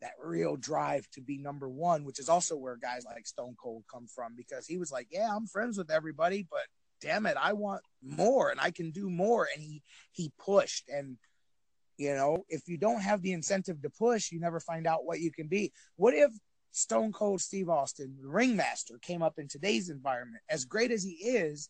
that 0.00 0.12
real 0.22 0.56
drive 0.56 1.08
to 1.12 1.20
be 1.20 1.38
number 1.38 1.68
one 1.68 2.04
which 2.04 2.18
is 2.18 2.28
also 2.28 2.56
where 2.56 2.76
guys 2.76 3.04
like 3.06 3.26
stone 3.26 3.54
cold 3.62 3.84
come 3.92 4.06
from 4.06 4.34
because 4.36 4.66
he 4.66 4.76
was 4.76 4.90
like 4.90 5.06
yeah 5.10 5.28
i'm 5.34 5.46
friends 5.46 5.78
with 5.78 5.90
everybody 5.90 6.46
but 6.50 6.66
damn 7.00 7.26
it 7.26 7.36
i 7.40 7.52
want 7.52 7.82
more 8.02 8.50
and 8.50 8.60
i 8.60 8.70
can 8.70 8.90
do 8.90 9.08
more 9.08 9.48
and 9.54 9.62
he 9.62 9.82
he 10.12 10.32
pushed. 10.38 10.88
And 10.88 11.16
you 11.98 12.14
know 12.14 12.44
if 12.48 12.68
you 12.68 12.78
don't 12.78 13.00
have 13.00 13.22
the 13.22 13.32
incentive 13.32 13.82
to 13.82 13.90
push 13.90 14.32
you 14.32 14.40
never 14.40 14.60
find 14.60 14.86
out 14.86 15.04
what 15.04 15.20
you 15.20 15.30
can 15.30 15.48
be. 15.48 15.72
What 15.96 16.14
if 16.14 16.30
Stone 16.72 17.12
Cold 17.12 17.42
Steve 17.42 17.68
Austin, 17.68 18.16
the 18.20 18.28
ringmaster, 18.28 18.98
came 19.02 19.22
up 19.22 19.38
in 19.38 19.46
today's 19.46 19.90
environment, 19.90 20.42
as 20.48 20.64
great 20.64 20.90
as 20.90 21.04
he 21.04 21.10
is, 21.10 21.68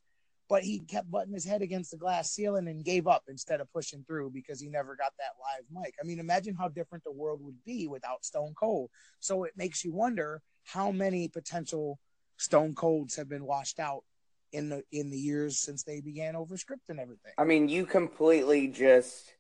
but 0.53 0.63
he 0.63 0.81
kept 0.81 1.11
butting 1.11 1.33
his 1.33 1.47
head 1.47 1.63
against 1.63 1.93
the 1.93 1.97
glass 1.97 2.31
ceiling 2.31 2.69
and 2.69 2.85
gave 2.85 3.07
up 3.07 3.23
instead 3.27 3.63
of 3.63 3.73
pushing 3.73 4.05
through 4.07 4.29
because 4.29 4.61
he 4.61 4.69
never 4.69 4.95
got 4.95 5.15
that 5.17 5.31
live 5.41 5.65
mic. 5.73 5.95
I 5.99 6.07
mean, 6.07 6.19
imagine 6.19 6.55
how 6.55 6.69
different 6.69 7.05
the 7.05 7.11
world 7.11 7.41
would 7.43 7.57
be 7.65 7.89
without 7.89 8.23
Stone 8.23 8.53
Cold. 8.55 8.91
So 9.19 9.45
it 9.45 9.55
makes 9.57 9.83
you 9.83 9.95
wonder 9.95 10.43
how 10.65 10.91
many 10.91 11.27
potential 11.27 11.99
Stone 12.37 12.75
Colds 12.75 13.17
have 13.17 13.31
been 13.31 13.47
washed 13.47 13.81
out 13.81 14.05
in 14.53 14.69
the 14.69 14.83
in 14.93 15.09
the 15.09 15.17
years 15.17 15.59
since 15.59 15.85
they 15.85 16.03
began 16.03 16.37
over 16.37 16.59
script 16.59 16.91
and 16.91 17.01
everything. 17.01 17.33
I 17.39 17.45
mean, 17.45 17.71
you 17.71 17.87
completely 17.87 18.69
just 18.69 19.33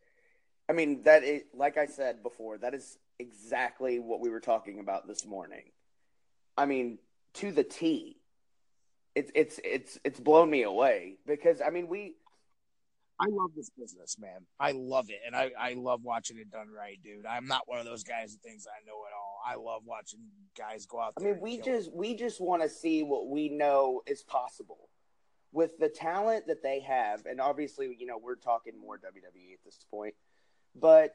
I 0.67 0.73
mean, 0.73 1.03
that 1.03 1.25
is 1.25 1.43
like 1.53 1.77
I 1.77 1.85
said 1.85 2.23
before, 2.23 2.57
that 2.57 2.73
is 2.73 2.97
exactly 3.19 3.99
what 3.99 4.21
we 4.21 4.31
were 4.31 4.41
talking 4.41 4.81
about 4.81 5.07
this 5.07 5.27
morning. 5.27 5.73
I 6.57 6.65
mean, 6.65 7.01
to 7.35 7.53
the 7.53 7.65
T. 7.65 8.22
It's 9.15 9.31
it's 9.35 9.61
it's 9.65 9.99
it's 10.05 10.21
blown 10.21 10.51
me 10.51 10.63
away 10.63 11.19
because 11.27 11.61
I 11.61 11.71
mean 11.71 11.89
we 11.89 12.17
I 13.23 13.27
love 13.31 13.51
this 13.55 13.71
business, 13.79 14.17
man. 14.19 14.41
I 14.59 14.73
love 14.73 15.09
it, 15.09 15.21
and 15.25 15.37
I, 15.37 15.53
I 15.57 15.75
love 15.75 16.01
watching 16.03 16.39
it 16.39 16.51
done 16.51 16.69
right, 16.77 16.99
dude. 17.05 17.25
I'm 17.25 17.47
not 17.47 17.63
one 17.67 17.79
of 17.79 17.85
those 17.85 18.03
guys 18.03 18.33
that 18.33 18.43
thinks 18.43 18.67
I 18.67 18.85
know 18.85 19.05
it 19.05 19.13
all. 19.17 19.41
I 19.47 19.55
love 19.55 19.83
watching 19.85 20.21
guys 20.59 20.87
go 20.87 21.01
out. 21.01 21.13
I 21.21 21.23
mean, 21.23 21.39
we 21.41 21.59
just 21.59 21.89
it. 21.89 21.95
we 21.95 22.15
just 22.17 22.41
want 22.41 22.63
to 22.63 22.69
see 22.69 23.05
what 23.05 23.29
we 23.29 23.49
know 23.49 24.03
is 24.07 24.23
possible 24.25 24.89
with 25.53 25.79
the 25.79 25.89
talent 25.89 26.49
that 26.49 26.65
they 26.65 26.81
have, 26.81 27.27
and 27.27 27.41
obviously, 27.41 27.95
you 27.97 28.07
know, 28.07 28.19
we're 28.21 28.35
talking 28.35 28.73
more 28.81 28.97
WWE 28.97 29.53
at 29.53 29.63
this 29.65 29.79
point, 29.91 30.15
but 30.75 31.15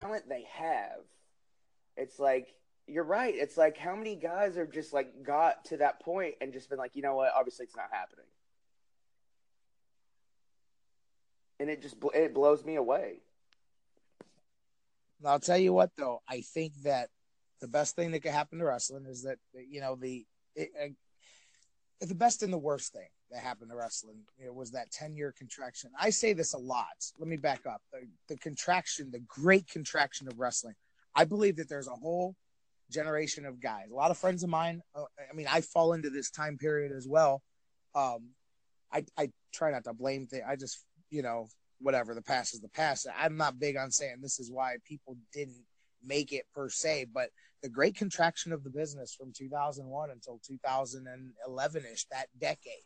talent 0.00 0.28
they 0.28 0.44
have, 0.52 1.00
it's 1.96 2.18
like 2.18 2.54
you're 2.86 3.04
right. 3.04 3.34
It's 3.34 3.56
like 3.56 3.76
how 3.76 3.96
many 3.96 4.14
guys 4.14 4.56
have 4.56 4.70
just 4.70 4.92
like 4.92 5.24
got 5.24 5.64
to 5.66 5.78
that 5.78 6.00
point 6.00 6.34
and 6.40 6.52
just 6.52 6.70
been 6.70 6.78
like, 6.78 6.94
you 6.94 7.02
know 7.02 7.16
what? 7.16 7.32
Obviously, 7.34 7.64
it's 7.64 7.76
not 7.76 7.88
happening, 7.90 8.26
and 11.58 11.70
it 11.70 11.82
just 11.82 11.96
it 12.14 12.34
blows 12.34 12.64
me 12.64 12.76
away. 12.76 13.18
I'll 15.24 15.40
tell 15.40 15.58
you 15.58 15.72
what, 15.72 15.90
though, 15.96 16.20
I 16.28 16.42
think 16.42 16.74
that 16.84 17.08
the 17.60 17.68
best 17.68 17.96
thing 17.96 18.12
that 18.12 18.20
could 18.20 18.32
happen 18.32 18.58
to 18.58 18.66
wrestling 18.66 19.06
is 19.06 19.22
that 19.22 19.38
you 19.68 19.80
know 19.80 19.96
the 19.96 20.26
it, 20.54 20.70
the 22.00 22.14
best 22.14 22.42
and 22.42 22.52
the 22.52 22.58
worst 22.58 22.92
thing 22.92 23.08
that 23.30 23.42
happened 23.42 23.70
to 23.70 23.76
wrestling. 23.76 24.18
It 24.38 24.54
was 24.54 24.70
that 24.72 24.90
10 24.90 25.16
year 25.16 25.34
contraction. 25.36 25.90
I 25.98 26.10
say 26.10 26.32
this 26.32 26.54
a 26.54 26.58
lot. 26.58 26.86
Let 27.18 27.28
me 27.28 27.36
back 27.36 27.66
up. 27.66 27.82
The, 27.92 28.06
the, 28.28 28.36
contraction, 28.36 29.10
the 29.10 29.20
great 29.20 29.68
contraction 29.68 30.28
of 30.28 30.38
wrestling. 30.38 30.74
I 31.14 31.24
believe 31.24 31.56
that 31.56 31.68
there's 31.68 31.88
a 31.88 31.92
whole 31.92 32.36
generation 32.90 33.44
of 33.46 33.60
guys. 33.60 33.90
A 33.90 33.94
lot 33.94 34.10
of 34.10 34.18
friends 34.18 34.42
of 34.42 34.50
mine, 34.50 34.80
uh, 34.94 35.04
I 35.30 35.34
mean, 35.34 35.46
I 35.50 35.60
fall 35.60 35.92
into 35.92 36.10
this 36.10 36.30
time 36.30 36.56
period 36.56 36.92
as 36.92 37.08
well. 37.08 37.42
Um, 37.94 38.30
I, 38.92 39.04
I 39.18 39.30
try 39.52 39.70
not 39.70 39.84
to 39.84 39.92
blame 39.92 40.26
things. 40.26 40.44
I 40.46 40.56
just, 40.56 40.84
you 41.10 41.22
know, 41.22 41.48
whatever, 41.80 42.14
the 42.14 42.22
past 42.22 42.54
is 42.54 42.60
the 42.60 42.68
past. 42.68 43.06
I'm 43.18 43.36
not 43.36 43.58
big 43.58 43.76
on 43.76 43.90
saying 43.90 44.16
this 44.20 44.38
is 44.38 44.50
why 44.50 44.76
people 44.86 45.16
didn't 45.32 45.64
make 46.04 46.32
it 46.32 46.44
per 46.54 46.68
se, 46.68 47.06
but 47.12 47.30
the 47.62 47.68
great 47.68 47.96
contraction 47.96 48.52
of 48.52 48.62
the 48.62 48.70
business 48.70 49.14
from 49.14 49.32
2001 49.32 50.10
until 50.10 50.40
2011 50.46 51.84
ish, 51.92 52.04
that 52.10 52.26
decade, 52.38 52.84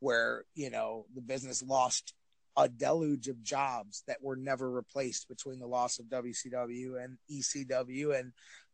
where 0.00 0.44
you 0.54 0.70
know 0.70 1.06
the 1.14 1.20
business 1.20 1.62
lost 1.62 2.14
a 2.56 2.68
deluge 2.68 3.28
of 3.28 3.42
jobs 3.42 4.02
that 4.06 4.22
were 4.22 4.36
never 4.36 4.70
replaced 4.70 5.28
between 5.28 5.58
the 5.58 5.66
loss 5.66 5.98
of 5.98 6.06
WCW 6.06 7.02
and 7.02 7.18
ECW 7.30 8.18
and 8.18 8.32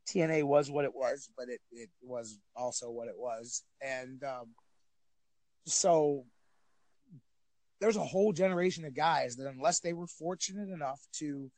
TNA 0.08 0.44
was 0.44 0.70
what 0.70 0.84
it 0.84 0.94
was, 0.94 1.28
but 1.36 1.48
it, 1.48 1.60
it 1.72 1.88
was 2.00 2.38
also 2.56 2.90
what 2.90 3.08
it 3.08 3.16
was. 3.16 3.62
And 3.80 4.22
um, 4.24 4.54
so 5.66 6.24
there's 7.80 7.96
a 7.96 8.04
whole 8.04 8.32
generation 8.32 8.84
of 8.84 8.94
guys 8.94 9.36
that, 9.36 9.48
unless 9.48 9.80
they 9.80 9.92
were 9.92 10.06
fortunate 10.06 10.68
enough 10.68 11.00
to 11.14 11.50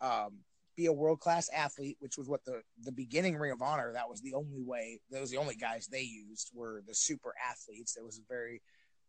um, 0.00 0.38
be 0.76 0.86
a 0.86 0.92
world 0.92 1.20
class 1.20 1.48
athlete, 1.54 1.96
which 2.00 2.18
was 2.18 2.28
what 2.28 2.44
the, 2.44 2.60
the 2.82 2.92
beginning 2.92 3.36
Ring 3.36 3.52
of 3.52 3.62
Honor, 3.62 3.92
that 3.92 4.08
was 4.08 4.20
the 4.20 4.34
only 4.34 4.62
way, 4.62 5.00
was 5.10 5.30
the 5.30 5.36
only 5.36 5.54
guys 5.54 5.86
they 5.86 6.02
used 6.02 6.50
were 6.54 6.82
the 6.86 6.94
super 6.94 7.34
athletes. 7.48 7.94
There 7.94 8.04
was 8.04 8.18
a 8.18 8.22
very 8.28 8.62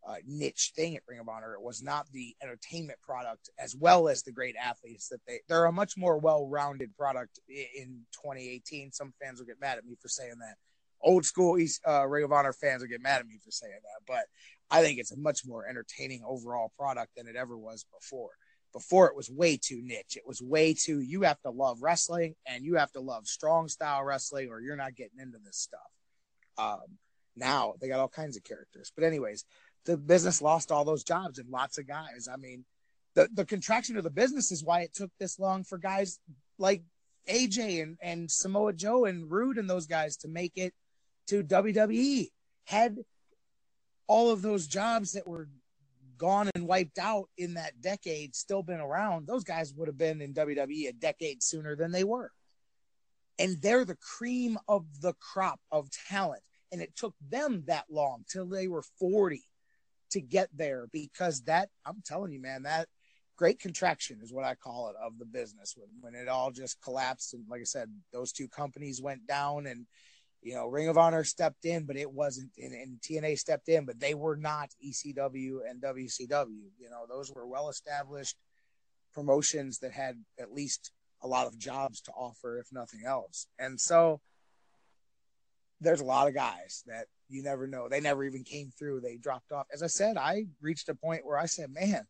uh, 0.07 0.15
niche 0.25 0.71
thing 0.75 0.95
at 0.95 1.03
Ring 1.07 1.19
of 1.19 1.29
Honor. 1.29 1.53
It 1.53 1.62
was 1.62 1.83
not 1.83 2.07
the 2.12 2.35
entertainment 2.41 2.99
product 3.01 3.49
as 3.59 3.75
well 3.75 4.07
as 4.07 4.23
the 4.23 4.31
great 4.31 4.55
athletes 4.55 5.09
that 5.09 5.19
they. 5.27 5.39
They're 5.47 5.65
a 5.65 5.71
much 5.71 5.97
more 5.97 6.17
well-rounded 6.17 6.95
product 6.95 7.39
in 7.47 8.01
2018. 8.13 8.91
Some 8.91 9.13
fans 9.21 9.39
will 9.39 9.47
get 9.47 9.62
mad 9.62 9.77
at 9.77 9.85
me 9.85 9.95
for 10.01 10.07
saying 10.07 10.39
that. 10.39 10.55
Old 11.01 11.25
school 11.25 11.57
East, 11.57 11.81
uh, 11.88 12.05
Ring 12.07 12.25
of 12.25 12.31
Honor 12.31 12.53
fans 12.53 12.81
will 12.81 12.89
get 12.89 13.01
mad 13.01 13.21
at 13.21 13.27
me 13.27 13.39
for 13.43 13.51
saying 13.51 13.71
that, 13.71 14.05
but 14.05 14.25
I 14.69 14.83
think 14.83 14.99
it's 14.99 15.12
a 15.13 15.17
much 15.17 15.45
more 15.45 15.65
entertaining 15.65 16.21
overall 16.25 16.73
product 16.77 17.15
than 17.15 17.27
it 17.27 17.35
ever 17.35 17.57
was 17.57 17.85
before. 17.97 18.31
Before 18.73 19.07
it 19.07 19.15
was 19.15 19.31
way 19.31 19.57
too 19.57 19.81
niche. 19.81 20.15
It 20.17 20.27
was 20.27 20.41
way 20.41 20.73
too. 20.73 20.99
You 20.99 21.23
have 21.23 21.41
to 21.41 21.49
love 21.49 21.81
wrestling 21.81 22.35
and 22.45 22.63
you 22.63 22.75
have 22.75 22.91
to 22.91 22.99
love 22.99 23.27
strong 23.27 23.67
style 23.67 24.03
wrestling, 24.03 24.49
or 24.49 24.62
you're 24.62 24.75
not 24.75 24.95
getting 24.95 25.19
into 25.19 25.39
this 25.43 25.57
stuff. 25.57 25.79
Um, 26.57 26.97
now 27.35 27.73
they 27.79 27.88
got 27.88 27.99
all 27.99 28.09
kinds 28.09 28.38
of 28.38 28.43
characters, 28.43 28.91
but 28.93 29.05
anyways, 29.05 29.45
the 29.85 29.97
business 29.97 30.41
lost 30.41 30.71
all 30.71 30.85
those 30.85 31.03
jobs 31.03 31.39
and 31.39 31.49
lots 31.49 31.77
of 31.77 31.87
guys. 31.87 32.27
I 32.31 32.37
mean, 32.37 32.65
the, 33.15 33.29
the 33.33 33.45
contraction 33.45 33.97
of 33.97 34.03
the 34.03 34.09
business 34.09 34.51
is 34.51 34.63
why 34.63 34.81
it 34.81 34.93
took 34.93 35.11
this 35.19 35.39
long 35.39 35.63
for 35.63 35.77
guys 35.77 36.19
like 36.57 36.83
AJ 37.27 37.81
and, 37.81 37.97
and 38.01 38.29
Samoa 38.31 38.73
Joe 38.73 39.05
and 39.05 39.29
Roode 39.29 39.57
and 39.57 39.69
those 39.69 39.87
guys 39.87 40.17
to 40.17 40.27
make 40.27 40.53
it 40.55 40.73
to 41.27 41.43
WWE. 41.43 42.27
Had 42.65 42.97
all 44.07 44.32
of 44.32 44.41
those 44.41 44.67
jobs 44.67 45.13
that 45.13 45.27
were 45.27 45.49
gone 46.17 46.49
and 46.53 46.67
wiped 46.67 46.99
out 46.99 47.30
in 47.38 47.55
that 47.55 47.82
decade 47.82 48.36
still 48.36 48.61
been 48.61 48.80
around, 48.80 49.25
those 49.25 49.43
guys 49.43 49.73
would 49.75 49.88
have 49.88 49.97
been 49.97 50.21
in 50.21 50.34
WWE 50.34 50.89
a 50.89 50.93
decade 50.93 51.41
sooner 51.41 51.75
than 51.75 51.91
they 51.91 52.03
were. 52.03 52.32
And 53.39 53.59
they're 53.61 53.86
the 53.86 53.97
cream 53.97 54.57
of 54.67 54.86
the 55.01 55.13
crop 55.13 55.59
of 55.71 55.89
talent. 56.09 56.43
And 56.71 56.82
it 56.82 56.95
took 56.95 57.15
them 57.30 57.63
that 57.67 57.86
long 57.89 58.25
till 58.30 58.45
they 58.45 58.67
were 58.67 58.84
40 58.99 59.41
to 60.12 60.22
get 60.22 60.49
there 60.55 60.88
because 60.91 61.41
that 61.43 61.70
I'm 61.86 62.01
telling 62.05 62.32
you, 62.32 62.41
man, 62.41 62.64
that 62.64 62.88
great 63.39 63.60
contraction 63.60 64.20
is 64.22 64.34
what 64.34 64.43
I 64.43 64.55
call 64.55 64.89
it 64.89 64.95
of 65.01 65.18
the 65.18 65.26
business 65.26 65.74
when, 65.78 65.89
when 66.01 66.22
it 66.22 66.28
all 66.28 66.51
just 66.51 66.82
collapsed. 66.82 67.34
And 67.34 67.45
like 67.49 67.62
I 67.62 67.66
said, 67.66 67.89
those 68.12 68.34
two 68.34 68.49
companies 68.49 69.01
went 69.01 69.26
down 69.28 69.66
and, 69.66 69.86
you 70.41 70.55
know, 70.55 70.68
Ring 70.68 70.89
of 70.89 70.97
Honor 70.97 71.24
stepped 71.24 71.64
in, 71.66 71.86
but 71.86 71.95
it 71.95 72.12
wasn't, 72.12 72.51
and, 72.57 72.74
and 72.74 72.99
TNA 72.99 73.39
stepped 73.39 73.70
in, 73.70 73.86
but 73.86 73.99
they 73.99 74.14
were 74.14 74.36
not 74.36 74.70
ECW 74.86 75.60
and 75.70 75.82
WCW. 75.82 76.70
You 76.78 76.89
know, 76.89 77.05
those 77.07 77.32
were 77.34 77.47
well 77.47 77.70
established 77.70 78.36
promotions 79.14 79.80
that 79.80 79.91
had 79.91 80.16
at 80.38 80.51
least 80.51 80.91
a 81.22 81.28
lot 81.28 81.47
of 81.47 81.57
jobs 81.57 82.01
to 82.01 82.12
offer, 82.12 82.60
if 82.60 82.68
nothing 82.72 83.01
else. 83.05 83.47
And 83.57 83.80
so 83.80 84.22
there's 85.82 86.01
a 86.01 86.05
lot 86.05 86.28
of 86.28 86.34
guys 86.34 86.84
that 86.88 87.07
you 87.30 87.43
never 87.43 87.67
know. 87.67 87.88
They 87.88 88.01
never 88.01 88.23
even 88.23 88.43
came 88.43 88.71
through. 88.77 89.01
They 89.01 89.17
dropped 89.17 89.51
off. 89.51 89.67
As 89.71 89.84
I 89.84 89.88
said, 89.88 90.17
I 90.17 90.45
reached 90.61 90.89
a 90.89 90.95
point 90.95 91.25
where 91.25 91.38
I 91.38 91.45
said, 91.45 91.71
man, 91.71 92.07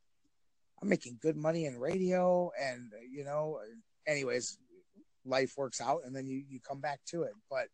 I'm 0.82 0.90
making 0.90 1.20
good 1.22 1.36
money 1.36 1.66
in 1.66 1.78
radio. 1.78 2.52
And, 2.60 2.92
you 3.12 3.26
know, 3.26 3.60
anyways, 4.08 4.58
life 5.26 5.54
works 5.58 5.82
out 5.82 6.02
and 6.06 6.16
then 6.16 6.28
you, 6.28 6.44
you 6.50 6.60
come 6.62 6.80
back 6.80 7.02
to 7.08 7.24
it. 7.24 7.34
But 7.50 7.68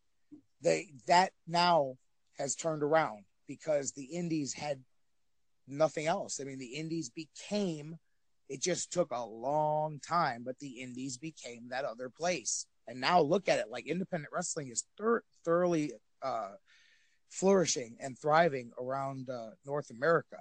they, 0.61 0.87
that 1.07 1.31
now 1.47 1.97
has 2.37 2.55
turned 2.55 2.83
around 2.83 3.25
because 3.47 3.91
the 3.91 4.05
indies 4.05 4.53
had 4.53 4.81
nothing 5.67 6.07
else. 6.07 6.39
I 6.41 6.45
mean, 6.45 6.57
the 6.59 6.75
indies 6.75 7.09
became, 7.09 7.97
it 8.49 8.61
just 8.61 8.91
took 8.91 9.11
a 9.11 9.23
long 9.23 9.99
time, 9.99 10.43
but 10.43 10.57
the 10.59 10.81
indies 10.81 11.17
became 11.17 11.69
that 11.69 11.85
other 11.85 12.09
place. 12.09 12.65
And 12.87 12.99
now 12.99 13.21
look 13.21 13.47
at 13.47 13.59
it 13.59 13.69
like 13.69 13.87
independent 13.87 14.33
wrestling 14.33 14.69
is 14.69 14.83
thir- 14.97 15.23
thoroughly, 15.43 15.93
uh, 16.23 16.53
flourishing 17.35 17.97
and 17.99 18.17
thriving 18.17 18.71
around 18.81 19.29
uh, 19.29 19.49
North 19.65 19.89
America. 19.89 20.37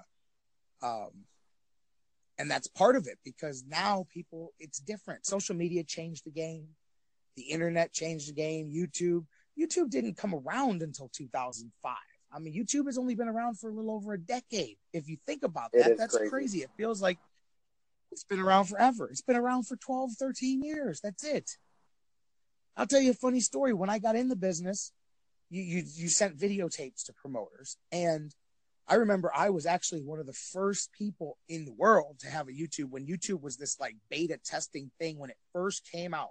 Um, 0.83 1.11
and 2.39 2.51
that's 2.51 2.69
part 2.69 2.95
of 2.95 3.07
it 3.07 3.19
because 3.25 3.65
now 3.67 4.07
people, 4.13 4.53
it's 4.61 4.79
different. 4.79 5.27
Social 5.27 5.57
media 5.57 5.83
changed 5.83 6.25
the 6.25 6.31
game, 6.31 6.69
the 7.37 7.43
internet 7.43 7.93
changed 7.93 8.29
the 8.29 8.33
game, 8.33 8.71
YouTube. 8.73 9.25
YouTube 9.59 9.91
didn't 9.91 10.17
come 10.17 10.35
around 10.35 10.83
until 10.83 11.09
2005. 11.13 11.97
I 12.33 12.39
mean, 12.39 12.55
YouTube 12.55 12.87
has 12.87 12.99
only 12.99 13.15
been 13.15 13.29
around 13.29 13.59
for 13.59 13.71
a 13.71 13.73
little 13.73 13.93
over 13.93 14.13
a 14.13 14.19
decade. 14.19 14.77
If 14.93 15.09
you 15.09 15.17
think 15.27 15.45
about 15.45 15.71
that, 15.73 15.97
that's 15.97 16.17
crazy. 16.17 16.31
crazy. 16.31 16.59
It 16.63 16.71
feels 16.77 17.01
like 17.01 17.19
it's 18.11 18.25
been 18.25 18.41
around 18.41 18.67
forever. 18.67 19.09
It's 19.09 19.23
been 19.23 19.37
around 19.37 19.65
for 19.65 19.77
12, 19.77 20.13
13 20.19 20.63
years. 20.63 21.01
That's 21.01 21.25
it. 21.25 21.59
I'll 22.77 22.87
tell 22.87 23.01
you 23.01 23.13
a 23.13 23.15
funny 23.15 23.41
story. 23.41 23.73
When 23.73 23.91
I 23.91 24.01
got 24.01 24.17
in 24.17 24.29
the 24.29 24.37
business, 24.37 24.93
you, 25.55 25.63
you, 25.63 25.85
you 25.95 26.09
sent 26.09 26.37
videotapes 26.37 27.05
to 27.05 27.13
promoters. 27.13 27.77
And 27.93 28.35
I 28.89 28.97
remember 28.97 29.31
I 29.35 29.51
was 29.51 29.67
actually 29.67 30.03
one 30.03 30.19
of 30.19 30.27
the 30.27 30.33
first 30.33 30.93
people 30.93 31.39
in 31.49 31.65
the 31.65 31.73
world 31.73 32.19
to 32.21 32.29
have 32.29 32.49
a 32.49 32.53
YouTube 32.53 32.91
when 32.91 33.07
YouTube 33.07 33.41
was 33.41 33.57
this 33.57 33.79
like 33.79 33.95
beta 34.11 34.39
testing 34.45 34.91
thing 34.99 35.19
when 35.19 35.31
it 35.31 35.37
first 35.53 35.89
came 35.91 36.13
out. 36.13 36.31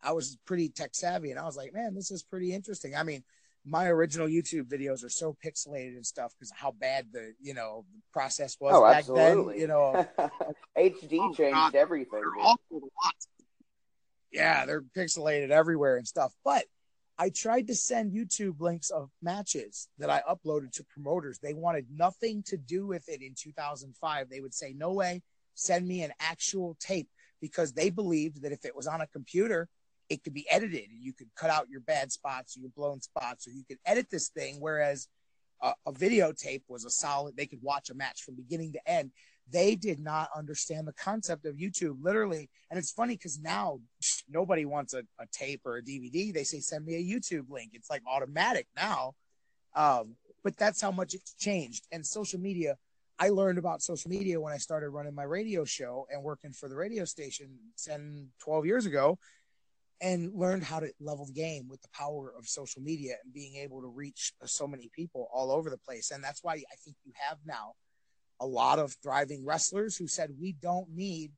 I 0.00 0.12
was 0.12 0.38
pretty 0.46 0.68
tech 0.68 0.94
savvy 0.94 1.32
and 1.32 1.40
I 1.40 1.44
was 1.44 1.56
like, 1.56 1.74
man, 1.74 1.94
this 1.94 2.12
is 2.12 2.22
pretty 2.22 2.54
interesting. 2.54 2.94
I 2.94 3.02
mean, 3.02 3.24
my 3.64 3.88
original 3.88 4.28
YouTube 4.28 4.68
videos 4.68 5.04
are 5.04 5.10
so 5.10 5.36
pixelated 5.44 5.96
and 5.96 6.06
stuff 6.06 6.32
because 6.38 6.52
how 6.54 6.70
bad 6.70 7.06
the 7.12 7.32
you 7.40 7.52
know 7.52 7.84
the 7.92 8.00
process 8.12 8.56
was 8.60 8.74
oh, 8.76 8.84
back 8.84 8.98
absolutely. 8.98 9.54
then. 9.54 9.60
You 9.60 9.66
know, 9.66 10.06
HD 10.78 11.18
oh, 11.18 11.34
changed 11.34 11.54
God. 11.54 11.74
everything. 11.74 12.22
Yeah, 14.30 14.66
they're 14.66 14.82
pixelated 14.82 15.50
everywhere 15.50 15.96
and 15.96 16.06
stuff. 16.06 16.32
But 16.44 16.64
I 17.18 17.30
tried 17.30 17.68
to 17.68 17.74
send 17.74 18.12
YouTube 18.12 18.60
links 18.60 18.90
of 18.90 19.10
matches 19.22 19.88
that 19.98 20.10
I 20.10 20.22
uploaded 20.28 20.72
to 20.72 20.84
promoters. 20.84 21.38
They 21.38 21.54
wanted 21.54 21.86
nothing 21.90 22.42
to 22.44 22.58
do 22.58 22.86
with 22.86 23.08
it 23.08 23.22
in 23.22 23.34
2005. 23.34 24.28
They 24.28 24.40
would 24.40 24.52
say, 24.52 24.74
no 24.76 24.92
way, 24.92 25.22
send 25.54 25.88
me 25.88 26.02
an 26.02 26.12
actual 26.20 26.76
tape 26.78 27.08
because 27.40 27.72
they 27.72 27.88
believed 27.88 28.42
that 28.42 28.52
if 28.52 28.64
it 28.64 28.76
was 28.76 28.86
on 28.86 29.00
a 29.00 29.06
computer, 29.06 29.68
it 30.10 30.22
could 30.22 30.34
be 30.34 30.46
edited 30.50 30.90
and 30.90 31.02
you 31.02 31.14
could 31.14 31.28
cut 31.36 31.50
out 31.50 31.70
your 31.70 31.80
bad 31.80 32.12
spots 32.12 32.56
or 32.56 32.60
your 32.60 32.70
blown 32.76 33.00
spots 33.00 33.48
or 33.48 33.50
you 33.50 33.64
could 33.66 33.78
edit 33.86 34.08
this 34.10 34.28
thing. 34.28 34.56
Whereas 34.60 35.08
a, 35.62 35.72
a 35.86 35.92
videotape 35.92 36.62
was 36.68 36.84
a 36.84 36.90
solid, 36.90 37.36
they 37.36 37.46
could 37.46 37.62
watch 37.62 37.88
a 37.88 37.94
match 37.94 38.22
from 38.22 38.36
beginning 38.36 38.72
to 38.74 38.90
end 38.90 39.10
they 39.50 39.76
did 39.76 40.00
not 40.00 40.28
understand 40.36 40.86
the 40.86 40.92
concept 40.92 41.46
of 41.46 41.56
YouTube 41.56 41.98
literally. 42.02 42.50
And 42.70 42.78
it's 42.78 42.90
funny 42.90 43.14
because 43.14 43.38
now 43.38 43.80
nobody 44.28 44.64
wants 44.64 44.94
a, 44.94 45.02
a, 45.20 45.26
tape 45.32 45.60
or 45.64 45.76
a 45.76 45.82
DVD. 45.82 46.32
They 46.32 46.44
say, 46.44 46.60
send 46.60 46.84
me 46.84 46.96
a 46.96 47.02
YouTube 47.02 47.48
link. 47.48 47.70
It's 47.74 47.88
like 47.88 48.02
automatic 48.08 48.66
now. 48.76 49.14
Um, 49.74 50.16
but 50.42 50.56
that's 50.56 50.80
how 50.80 50.90
much 50.90 51.14
it's 51.14 51.34
changed. 51.34 51.86
And 51.92 52.04
social 52.04 52.40
media, 52.40 52.76
I 53.18 53.28
learned 53.28 53.58
about 53.58 53.82
social 53.82 54.10
media 54.10 54.40
when 54.40 54.52
I 54.52 54.58
started 54.58 54.90
running 54.90 55.14
my 55.14 55.22
radio 55.22 55.64
show 55.64 56.06
and 56.12 56.22
working 56.22 56.52
for 56.52 56.68
the 56.68 56.76
radio 56.76 57.04
station 57.04 57.56
10, 57.84 58.28
12 58.40 58.66
years 58.66 58.86
ago 58.86 59.18
and 60.00 60.34
learned 60.34 60.62
how 60.62 60.80
to 60.80 60.90
level 61.00 61.24
the 61.24 61.32
game 61.32 61.68
with 61.68 61.80
the 61.82 61.88
power 61.88 62.32
of 62.36 62.46
social 62.46 62.82
media 62.82 63.14
and 63.24 63.32
being 63.32 63.56
able 63.56 63.80
to 63.80 63.86
reach 63.86 64.32
so 64.44 64.66
many 64.66 64.90
people 64.94 65.28
all 65.32 65.50
over 65.50 65.70
the 65.70 65.78
place. 65.78 66.10
And 66.10 66.22
that's 66.22 66.42
why 66.42 66.52
I 66.52 66.76
think 66.84 66.96
you 67.04 67.12
have 67.14 67.38
now 67.46 67.74
a 68.40 68.46
lot 68.46 68.78
of 68.78 68.94
thriving 69.02 69.44
wrestlers 69.44 69.96
who 69.96 70.06
said, 70.06 70.30
we 70.38 70.52
don't 70.52 70.88
need 70.90 71.32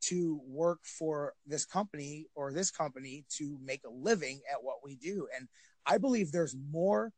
to 0.00 0.40
work 0.46 0.80
for 0.84 1.34
this 1.46 1.64
company 1.64 2.26
or 2.34 2.52
this 2.52 2.70
company 2.70 3.24
to 3.36 3.58
make 3.62 3.82
a 3.84 3.90
living 3.90 4.40
at 4.50 4.62
what 4.62 4.76
we 4.84 4.94
do. 4.96 5.26
And 5.36 5.48
I 5.86 5.98
believe 5.98 6.30
there's 6.30 6.56
more 6.70 7.12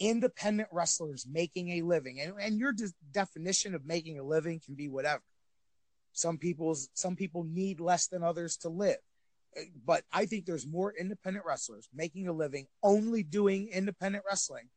independent 0.00 0.68
wrestlers 0.72 1.26
making 1.30 1.70
a 1.70 1.82
living. 1.82 2.20
And, 2.20 2.34
and 2.40 2.58
your 2.58 2.72
de- 2.72 2.94
definition 3.12 3.74
of 3.74 3.84
making 3.84 4.18
a 4.18 4.24
living 4.24 4.60
can 4.64 4.74
be 4.74 4.88
whatever. 4.88 5.22
Some 6.12 6.38
people's, 6.38 6.88
some 6.94 7.16
people 7.16 7.44
need 7.44 7.80
less 7.80 8.06
than 8.06 8.22
others 8.22 8.56
to 8.58 8.68
live. 8.68 8.98
But 9.84 10.04
I 10.12 10.26
think 10.26 10.46
there's 10.46 10.66
more 10.66 10.92
independent 10.98 11.44
wrestlers 11.46 11.88
making 11.94 12.26
a 12.26 12.32
living 12.32 12.66
only 12.82 13.22
doing 13.22 13.68
independent 13.68 14.24
wrestling 14.28 14.68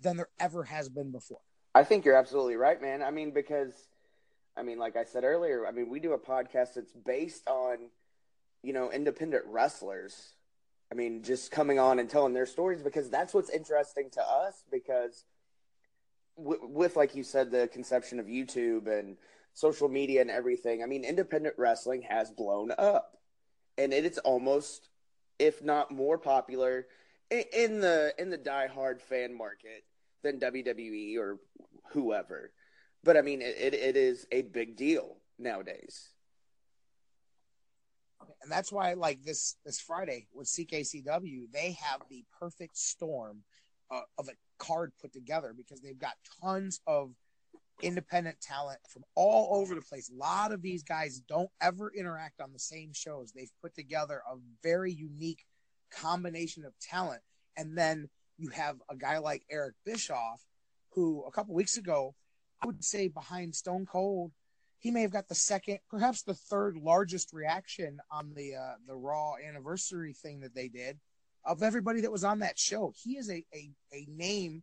than 0.00 0.16
there 0.16 0.28
ever 0.38 0.64
has 0.64 0.88
been 0.88 1.10
before. 1.10 1.40
I 1.76 1.84
think 1.84 2.06
you're 2.06 2.16
absolutely 2.16 2.56
right, 2.56 2.80
man. 2.80 3.02
I 3.02 3.10
mean, 3.10 3.32
because, 3.32 3.74
I 4.56 4.62
mean, 4.62 4.78
like 4.78 4.96
I 4.96 5.04
said 5.04 5.24
earlier, 5.24 5.66
I 5.66 5.72
mean, 5.72 5.90
we 5.90 6.00
do 6.00 6.14
a 6.14 6.18
podcast 6.18 6.72
that's 6.74 6.94
based 6.94 7.46
on, 7.46 7.90
you 8.62 8.72
know, 8.72 8.90
independent 8.90 9.44
wrestlers. 9.46 10.36
I 10.90 10.94
mean, 10.94 11.22
just 11.22 11.50
coming 11.50 11.78
on 11.78 11.98
and 11.98 12.08
telling 12.08 12.32
their 12.32 12.46
stories 12.46 12.80
because 12.80 13.10
that's 13.10 13.34
what's 13.34 13.50
interesting 13.50 14.08
to 14.12 14.22
us. 14.22 14.64
Because 14.72 15.26
w- 16.38 16.66
with, 16.66 16.96
like 16.96 17.14
you 17.14 17.22
said, 17.22 17.50
the 17.50 17.68
conception 17.68 18.20
of 18.20 18.24
YouTube 18.24 18.88
and 18.88 19.18
social 19.52 19.90
media 19.90 20.22
and 20.22 20.30
everything, 20.30 20.82
I 20.82 20.86
mean, 20.86 21.04
independent 21.04 21.56
wrestling 21.58 22.00
has 22.08 22.30
blown 22.30 22.72
up, 22.78 23.18
and 23.76 23.92
it 23.92 24.06
is 24.06 24.16
almost, 24.16 24.88
if 25.38 25.62
not 25.62 25.90
more 25.90 26.16
popular, 26.16 26.86
in 27.30 27.80
the 27.80 28.14
in 28.16 28.30
the 28.30 28.38
diehard 28.38 29.02
fan 29.02 29.36
market 29.36 29.84
than 30.26 30.40
WWE 30.40 31.16
or 31.18 31.38
whoever. 31.92 32.52
But 33.02 33.16
I 33.16 33.22
mean, 33.22 33.42
it, 33.42 33.56
it, 33.58 33.74
it 33.74 33.96
is 33.96 34.26
a 34.32 34.42
big 34.42 34.76
deal 34.76 35.18
nowadays. 35.38 36.10
And 38.42 38.50
that's 38.50 38.72
why, 38.72 38.94
like 38.94 39.22
this 39.22 39.56
this 39.64 39.80
Friday 39.80 40.26
with 40.32 40.48
CKCW, 40.48 41.44
they 41.52 41.76
have 41.80 42.00
the 42.10 42.24
perfect 42.38 42.76
storm 42.76 43.42
uh, 43.90 44.00
of 44.18 44.28
a 44.28 44.32
card 44.58 44.92
put 45.00 45.12
together 45.12 45.54
because 45.56 45.80
they've 45.80 45.98
got 45.98 46.14
tons 46.42 46.80
of 46.86 47.12
independent 47.82 48.40
talent 48.40 48.78
from 48.88 49.04
all 49.14 49.58
over 49.58 49.74
the 49.74 49.82
place. 49.82 50.10
A 50.10 50.18
lot 50.18 50.52
of 50.52 50.62
these 50.62 50.82
guys 50.82 51.20
don't 51.28 51.50
ever 51.60 51.92
interact 51.94 52.40
on 52.40 52.52
the 52.52 52.58
same 52.58 52.92
shows. 52.92 53.32
They've 53.32 53.52
put 53.62 53.74
together 53.74 54.22
a 54.30 54.36
very 54.62 54.92
unique 54.92 55.44
combination 55.90 56.64
of 56.64 56.72
talent. 56.80 57.20
And 57.56 57.76
then 57.76 58.08
you 58.38 58.50
have 58.50 58.76
a 58.90 58.96
guy 58.96 59.18
like 59.18 59.44
Eric 59.50 59.74
Bischoff, 59.84 60.42
who 60.90 61.24
a 61.26 61.30
couple 61.30 61.54
weeks 61.54 61.76
ago, 61.76 62.14
I 62.62 62.66
would 62.66 62.84
say 62.84 63.08
behind 63.08 63.54
Stone 63.54 63.86
Cold, 63.86 64.32
he 64.78 64.90
may 64.90 65.02
have 65.02 65.10
got 65.12 65.28
the 65.28 65.34
second, 65.34 65.78
perhaps 65.90 66.22
the 66.22 66.34
third 66.34 66.76
largest 66.76 67.32
reaction 67.32 67.98
on 68.10 68.32
the 68.34 68.54
uh, 68.54 68.74
the 68.86 68.94
Raw 68.94 69.34
anniversary 69.36 70.12
thing 70.12 70.40
that 70.40 70.54
they 70.54 70.68
did 70.68 70.98
of 71.44 71.62
everybody 71.62 72.00
that 72.02 72.12
was 72.12 72.24
on 72.24 72.40
that 72.40 72.58
show. 72.58 72.92
He 73.02 73.16
is 73.16 73.30
a, 73.30 73.44
a, 73.54 73.70
a 73.92 74.06
name 74.08 74.62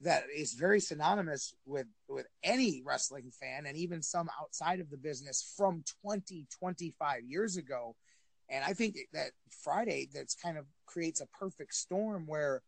that 0.00 0.24
is 0.34 0.54
very 0.54 0.80
synonymous 0.80 1.54
with 1.66 1.86
with 2.08 2.26
any 2.42 2.82
wrestling 2.84 3.30
fan 3.32 3.66
and 3.66 3.76
even 3.76 4.02
some 4.02 4.28
outside 4.40 4.80
of 4.80 4.90
the 4.90 4.96
business 4.96 5.54
from 5.56 5.82
20 6.02 6.46
25 6.56 7.24
years 7.24 7.56
ago 7.56 7.96
and 8.48 8.64
i 8.64 8.72
think 8.72 8.96
that 9.12 9.32
friday 9.50 10.08
that's 10.14 10.34
kind 10.36 10.56
of 10.56 10.66
creates 10.86 11.20
a 11.20 11.26
perfect 11.26 11.74
storm 11.74 12.26
where 12.26 12.62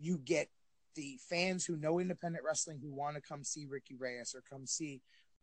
you 0.00 0.18
get 0.18 0.48
the 0.96 1.18
fans 1.28 1.64
who 1.64 1.76
know 1.76 1.98
independent 1.98 2.44
wrestling 2.44 2.78
who 2.82 2.92
want 2.92 3.16
to 3.16 3.22
come 3.22 3.44
see 3.44 3.66
Ricky 3.66 3.96
Reyes 3.96 4.34
or 4.34 4.42
come 4.48 4.66
see 4.66 5.00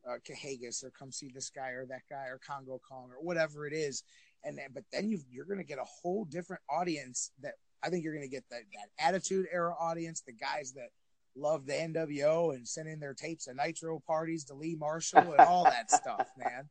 uh, 0.08 0.18
Kahagas 0.28 0.84
or 0.84 0.92
come 0.92 1.12
see 1.12 1.30
this 1.34 1.50
guy 1.50 1.70
or 1.70 1.86
that 1.86 2.04
guy 2.10 2.26
or 2.28 2.40
Kongo 2.46 2.80
Kong 2.88 3.10
or 3.12 3.24
whatever 3.24 3.66
it 3.68 3.74
is. 3.74 4.04
And 4.44 4.58
then, 4.58 4.68
but 4.74 4.84
then 4.92 5.10
you 5.10 5.20
you're 5.30 5.46
going 5.46 5.58
to 5.58 5.64
get 5.64 5.80
a 5.80 5.86
whole 5.86 6.26
different 6.26 6.62
audience 6.70 7.32
that 7.42 7.54
I 7.84 7.90
think 7.90 8.04
you're 8.04 8.14
going 8.14 8.28
to 8.28 8.34
get 8.34 8.46
that, 8.50 8.62
that 8.74 9.06
attitude 9.06 9.48
era 9.52 9.74
audience, 9.80 10.22
the 10.22 10.34
guys 10.34 10.74
that 10.74 10.90
love 11.36 11.66
the 11.66 11.74
NWO 11.74 12.56
and 12.56 12.68
sending 12.68 13.00
their 13.00 13.14
tapes 13.14 13.48
of 13.48 13.56
Nitro 13.56 14.00
parties 14.06 14.44
to 14.46 14.54
Lee 14.54 14.76
Marshall 14.76 15.34
and 15.34 15.40
all 15.42 15.64
that 15.64 15.92
stuff, 15.92 16.28
man. 16.38 16.70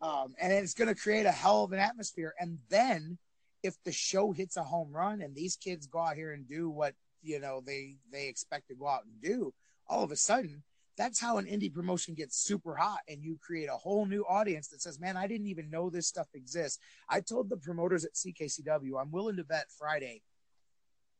Um, 0.00 0.34
and 0.40 0.52
it's 0.52 0.74
going 0.74 0.88
to 0.88 1.00
create 1.00 1.26
a 1.26 1.32
hell 1.32 1.64
of 1.64 1.72
an 1.72 1.78
atmosphere. 1.78 2.34
And 2.38 2.58
then 2.68 3.18
if 3.66 3.74
the 3.84 3.92
show 3.92 4.32
hits 4.32 4.56
a 4.56 4.62
home 4.62 4.92
run 4.92 5.20
and 5.20 5.34
these 5.34 5.56
kids 5.56 5.86
go 5.86 5.98
out 5.98 6.16
here 6.16 6.32
and 6.32 6.48
do 6.48 6.70
what 6.70 6.94
you 7.22 7.40
know 7.40 7.60
they 7.64 7.96
they 8.12 8.28
expect 8.28 8.68
to 8.68 8.74
go 8.74 8.86
out 8.86 9.04
and 9.04 9.20
do, 9.20 9.52
all 9.88 10.02
of 10.02 10.12
a 10.12 10.16
sudden 10.16 10.62
that's 10.96 11.20
how 11.20 11.36
an 11.36 11.46
indie 11.46 11.72
promotion 11.72 12.14
gets 12.14 12.38
super 12.38 12.74
hot 12.74 13.00
and 13.08 13.22
you 13.22 13.38
create 13.40 13.68
a 13.68 13.76
whole 13.76 14.06
new 14.06 14.24
audience 14.24 14.68
that 14.68 14.80
says, 14.80 14.98
Man, 14.98 15.16
I 15.16 15.26
didn't 15.26 15.48
even 15.48 15.70
know 15.70 15.90
this 15.90 16.08
stuff 16.08 16.28
exists. 16.34 16.78
I 17.08 17.20
told 17.20 17.50
the 17.50 17.56
promoters 17.56 18.04
at 18.04 18.14
CKCW, 18.14 19.00
I'm 19.00 19.10
willing 19.10 19.36
to 19.36 19.44
bet 19.44 19.66
Friday 19.78 20.22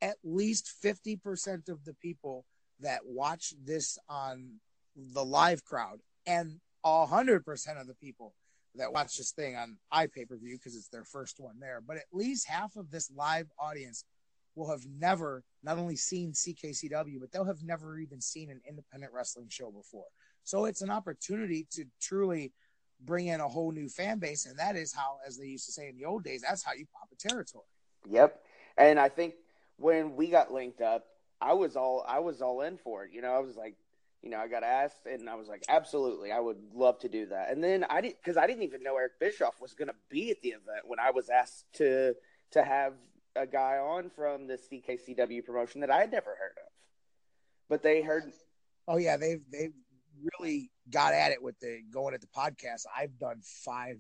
at 0.03 0.17
least 0.25 0.75
50% 0.83 1.69
of 1.69 1.85
the 1.85 1.95
people 1.95 2.45
that 2.81 3.01
watch 3.05 3.55
this 3.65 3.99
on 4.09 4.61
the 4.95 5.25
live 5.25 5.65
crowd 5.65 6.01
and 6.27 6.61
100% 6.85 7.81
of 7.81 7.87
the 7.87 7.95
people 7.95 8.35
that 8.79 8.93
watch 8.93 9.17
this 9.17 9.33
thing 9.33 9.57
on 9.57 9.77
iPay 9.93 10.29
per 10.29 10.37
view 10.37 10.57
because 10.57 10.77
it's 10.77 10.89
their 10.89 11.05
first 11.05 11.41
one 11.41 11.59
there, 11.61 11.83
but 11.87 11.97
at 11.97 12.05
least 12.13 12.49
half 12.49 12.77
of 12.77 12.91
this 12.91 13.11
live 13.15 13.47
audience 13.59 14.05
will 14.55 14.71
have 14.71 14.87
never 14.99 15.45
not 15.63 15.79
only 15.79 15.97
seen 15.97 16.33
CKCW, 16.33 17.21
but 17.21 17.31
they'll 17.31 17.45
have 17.45 17.63
never 17.63 17.99
even 17.99 18.21
seen 18.21 18.51
an 18.51 18.61
independent 18.69 19.13
wrestling 19.13 19.49
show 19.51 19.71
before. 19.71 20.07
So 20.45 20.65
it's 20.65 20.83
an 20.83 20.91
opportunity 20.91 21.67
to 21.73 21.85
truly 22.01 22.53
bring 23.05 23.27
in 23.27 23.41
a 23.41 23.49
whole 23.49 23.73
new 23.73 23.89
fan 23.89 24.19
base, 24.19 24.47
and 24.47 24.59
that 24.59 24.77
is 24.77 24.95
how, 24.95 25.19
as 25.27 25.37
they 25.37 25.47
used 25.47 25.67
to 25.67 25.73
say 25.73 25.89
in 25.89 25.97
the 25.97 26.07
old 26.07 26.25
days, 26.25 26.43
that's 26.43 26.65
how 26.65 26.73
you 26.73 26.87
pop 26.93 27.09
a 27.13 27.29
territory. 27.29 27.65
Yep, 28.09 28.41
and 28.79 28.99
I 28.99 29.09
think 29.09 29.35
when 29.77 30.17
we 30.17 30.29
got 30.29 30.53
linked 30.53 30.81
up, 30.81 31.05
I 31.41 31.53
was 31.53 31.77
all 31.77 32.05
I 32.09 32.21
was 32.21 32.41
all 32.41 32.63
in 32.63 32.79
for 32.79 33.05
it. 33.05 33.11
You 33.13 33.21
know, 33.21 33.33
I 33.33 33.41
was 33.41 33.57
like, 33.57 33.75
you 34.27 34.33
know, 34.33 34.39
I 34.39 34.49
got 34.49 34.65
asked, 34.65 35.07
and 35.07 35.31
I 35.31 35.37
was 35.37 35.47
like, 35.47 35.63
absolutely, 35.69 36.33
I 36.33 36.41
would 36.41 36.59
love 36.75 36.99
to 36.99 37.09
do 37.09 37.27
that. 37.27 37.53
And 37.53 37.63
then 37.63 37.85
I 37.89 38.01
didn't 38.01 38.17
because 38.17 38.37
I 38.37 38.49
didn't 38.49 38.65
even 38.65 38.83
know 38.83 38.97
Eric 38.97 39.21
Bischoff 39.21 39.61
was 39.61 39.73
going 39.73 39.87
to 39.87 39.95
be 40.11 40.33
at 40.33 40.43
the 40.43 40.49
event 40.49 40.83
when 40.85 40.99
I 40.99 41.13
was 41.13 41.29
asked 41.29 41.65
to 41.75 42.15
to 42.51 42.65
have 42.65 42.95
a 43.37 43.47
guy 43.47 43.79
on 43.79 44.11
from 44.11 44.49
the 44.49 44.55
CKCW 44.55 45.45
promotion 45.45 45.81
that 45.83 45.93
I 45.93 46.01
had 46.01 46.11
never 46.11 46.31
heard 46.31 46.57
of. 46.57 46.73
But 47.69 47.85
they 47.85 48.03
heard. 48.03 48.33
Oh 48.89 48.97
yeah, 48.97 49.17
they've 49.17 49.43
they've 49.53 49.75
really 50.41 50.73
got 50.91 51.15
at 51.15 51.31
it 51.31 51.41
with 51.41 51.61
the 51.61 51.83
going 51.93 52.13
at 52.13 52.21
the 52.21 52.27
podcast. 52.27 52.83
I've 52.99 53.17
done 53.21 53.43
five 53.65 53.99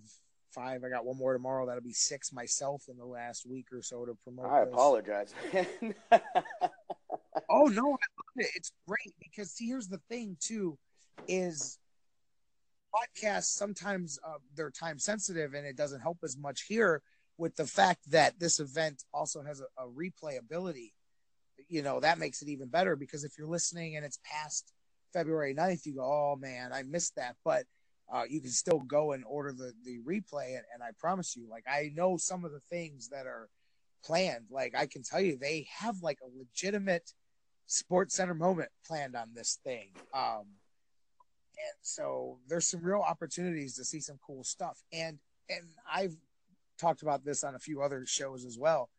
five. 0.50 0.82
I 0.82 0.88
got 0.88 1.04
one 1.04 1.18
more 1.18 1.34
tomorrow. 1.34 1.66
That'll 1.66 1.82
be 1.84 1.92
six 1.92 2.32
myself 2.32 2.82
in 2.88 2.96
the 2.96 3.04
last 3.04 3.46
week 3.48 3.66
or 3.72 3.80
so 3.80 4.04
to 4.04 4.16
promote. 4.24 4.50
I 4.50 4.64
this. 4.64 4.72
apologize. 4.72 5.34
oh 7.48 7.66
no, 7.66 7.82
I 7.82 8.06
love 8.16 8.36
it. 8.36 8.50
It's 8.54 8.72
great 8.86 9.14
because 9.20 9.52
see, 9.52 9.68
here's 9.68 9.88
the 9.88 10.00
thing 10.08 10.36
too, 10.40 10.78
is 11.28 11.78
podcasts 12.94 13.56
sometimes 13.56 14.18
uh, 14.26 14.38
they're 14.54 14.70
time 14.70 14.98
sensitive 14.98 15.54
and 15.54 15.66
it 15.66 15.76
doesn't 15.76 16.00
help 16.00 16.18
as 16.24 16.36
much 16.36 16.62
here 16.62 17.02
with 17.38 17.54
the 17.56 17.66
fact 17.66 18.10
that 18.10 18.38
this 18.38 18.60
event 18.60 19.04
also 19.12 19.42
has 19.42 19.60
a, 19.60 19.82
a 19.82 19.88
replay 19.88 20.38
ability, 20.38 20.94
you 21.68 21.82
know, 21.82 22.00
that 22.00 22.18
makes 22.18 22.42
it 22.42 22.48
even 22.48 22.68
better 22.68 22.96
because 22.96 23.24
if 23.24 23.32
you're 23.38 23.48
listening 23.48 23.96
and 23.96 24.04
it's 24.04 24.18
past 24.24 24.72
February 25.12 25.54
9th, 25.54 25.84
you 25.84 25.94
go, 25.96 26.04
oh 26.04 26.36
man, 26.38 26.72
I 26.72 26.82
missed 26.82 27.16
that. 27.16 27.36
But 27.44 27.64
uh, 28.12 28.22
you 28.28 28.40
can 28.40 28.50
still 28.50 28.80
go 28.80 29.12
and 29.12 29.24
order 29.26 29.52
the, 29.52 29.72
the 29.84 29.98
replay. 29.98 30.56
And, 30.56 30.64
and 30.72 30.82
I 30.82 30.90
promise 30.98 31.36
you, 31.36 31.48
like, 31.50 31.64
I 31.68 31.90
know 31.94 32.16
some 32.16 32.44
of 32.44 32.52
the 32.52 32.60
things 32.70 33.08
that 33.08 33.26
are 33.26 33.48
planned. 34.04 34.46
Like, 34.50 34.74
I 34.76 34.86
can 34.86 35.02
tell 35.02 35.20
you, 35.20 35.36
they 35.36 35.66
have 35.78 35.96
like 36.02 36.18
a 36.22 36.38
legitimate 36.38 37.12
SportsCenter 37.68 38.36
moment 38.36 38.70
planned 38.86 39.16
on 39.16 39.30
this 39.34 39.58
thing. 39.64 39.88
Um, 40.14 40.44
and 41.58 41.76
so 41.82 42.38
there's 42.48 42.68
some 42.68 42.82
real 42.82 43.00
opportunities 43.00 43.76
to 43.76 43.84
see 43.84 44.00
some 44.00 44.18
cool 44.24 44.44
stuff. 44.44 44.82
And, 44.92 45.18
and 45.48 45.64
I've 45.90 46.16
talked 46.78 47.02
about 47.02 47.24
this 47.24 47.44
on 47.44 47.54
a 47.54 47.58
few 47.58 47.82
other 47.82 48.04
shows 48.06 48.44
as 48.44 48.58
well. 48.58 48.90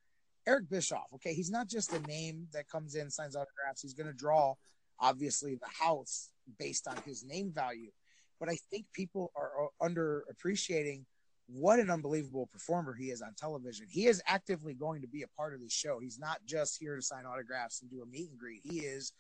Eric 0.48 0.70
Bischoff, 0.70 1.08
okay, 1.16 1.34
he's 1.34 1.52
not 1.52 1.68
just 1.68 1.94
a 1.94 2.00
name 2.08 2.48
that 2.54 2.70
comes 2.70 2.96
in, 2.96 3.10
signs 3.10 3.36
autographs. 3.36 3.82
He's 3.82 3.94
going 3.94 4.08
to 4.08 4.14
draw, 4.14 4.56
obviously, 5.00 5.56
the 5.56 5.86
house 5.86 6.30
based 6.58 6.88
on 6.88 6.96
his 7.06 7.24
name 7.26 7.52
value. 7.54 7.92
But 8.40 8.50
I 8.50 8.58
think 8.70 8.86
people 8.94 9.32
are 9.36 9.70
underappreciating 9.82 11.04
what 11.48 11.80
an 11.80 11.90
unbelievable 11.90 12.48
performer 12.48 12.94
he 12.94 13.06
is 13.06 13.22
on 13.22 13.34
television. 13.36 13.88
He 13.90 14.08
is 14.08 14.22
actively 14.28 14.74
going 14.74 15.02
to 15.02 15.08
be 15.08 15.24
a 15.24 15.28
part 15.28 15.54
of 15.54 15.62
the 15.62 15.70
show. 15.70 16.00
He's 16.00 16.20
not 16.20 16.40
just 16.46 16.78
here 16.80 16.96
to 16.96 17.02
sign 17.02 17.26
autographs 17.26 17.82
and 17.82 17.90
do 17.90 18.02
a 18.02 18.06
meet 18.06 18.30
and 18.30 18.38
greet. 18.40 18.62
He 18.64 18.80
is 18.80 19.14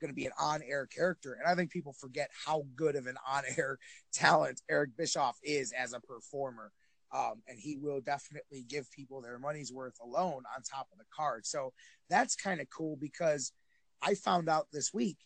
going 0.00 0.10
to 0.10 0.14
be 0.14 0.26
an 0.26 0.32
on-air 0.40 0.86
character, 0.86 1.34
and 1.34 1.46
I 1.50 1.54
think 1.54 1.70
people 1.70 1.92
forget 1.92 2.30
how 2.44 2.64
good 2.74 2.96
of 2.96 3.06
an 3.06 3.16
on-air 3.28 3.78
talent 4.12 4.62
Eric 4.68 4.96
Bischoff 4.96 5.38
is 5.42 5.72
as 5.72 5.92
a 5.92 6.00
performer. 6.00 6.72
Um, 7.12 7.42
and 7.46 7.56
he 7.56 7.76
will 7.76 8.00
definitely 8.00 8.64
give 8.68 8.90
people 8.90 9.20
their 9.20 9.38
money's 9.38 9.72
worth 9.72 9.94
alone 10.02 10.42
on 10.56 10.62
top 10.62 10.88
of 10.90 10.98
the 10.98 11.04
card. 11.14 11.46
So 11.46 11.72
that's 12.10 12.34
kind 12.34 12.60
of 12.60 12.66
cool 12.76 12.96
because 13.00 13.52
I 14.02 14.14
found 14.14 14.48
out 14.48 14.66
this 14.72 14.92
week. 14.92 15.18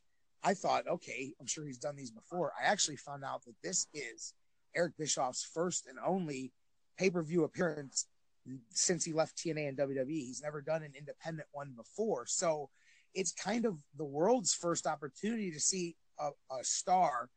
I 0.43 0.55
thought, 0.55 0.87
okay, 0.87 1.33
I'm 1.41 1.47
sure 1.47 1.67
he's 1.67 1.79
done 1.79 1.97
these 1.97 2.11
before. 2.11 2.53
I 2.61 2.67
actually 2.67 2.97
found 2.97 3.25
out 3.25 3.45
that 3.47 3.57
this 3.63 3.87
is 3.95 4.35
Eric 4.79 4.97
Bischoff's 4.97 5.45
first 5.45 5.87
and 5.87 5.99
only 6.07 6.53
pay 6.97 7.11
per 7.11 7.23
view 7.23 7.45
appearance 7.45 8.07
since 8.71 9.05
he 9.05 9.13
left 9.13 9.37
TNA 9.37 9.69
and 9.69 9.79
WWE. 9.79 10.09
He's 10.09 10.43
never 10.43 10.63
done 10.63 10.83
an 10.83 10.93
independent 10.97 11.49
one 11.53 11.75
before. 11.77 12.25
So 12.27 12.71
it's 13.15 13.33
kind 13.33 13.67
of 13.67 13.77
the 13.97 14.05
world's 14.05 14.55
first 14.55 14.87
opportunity 14.87 15.51
to 15.51 15.61
see 15.61 15.97
a, 16.19 16.29
a 16.55 16.63
star 16.63 17.29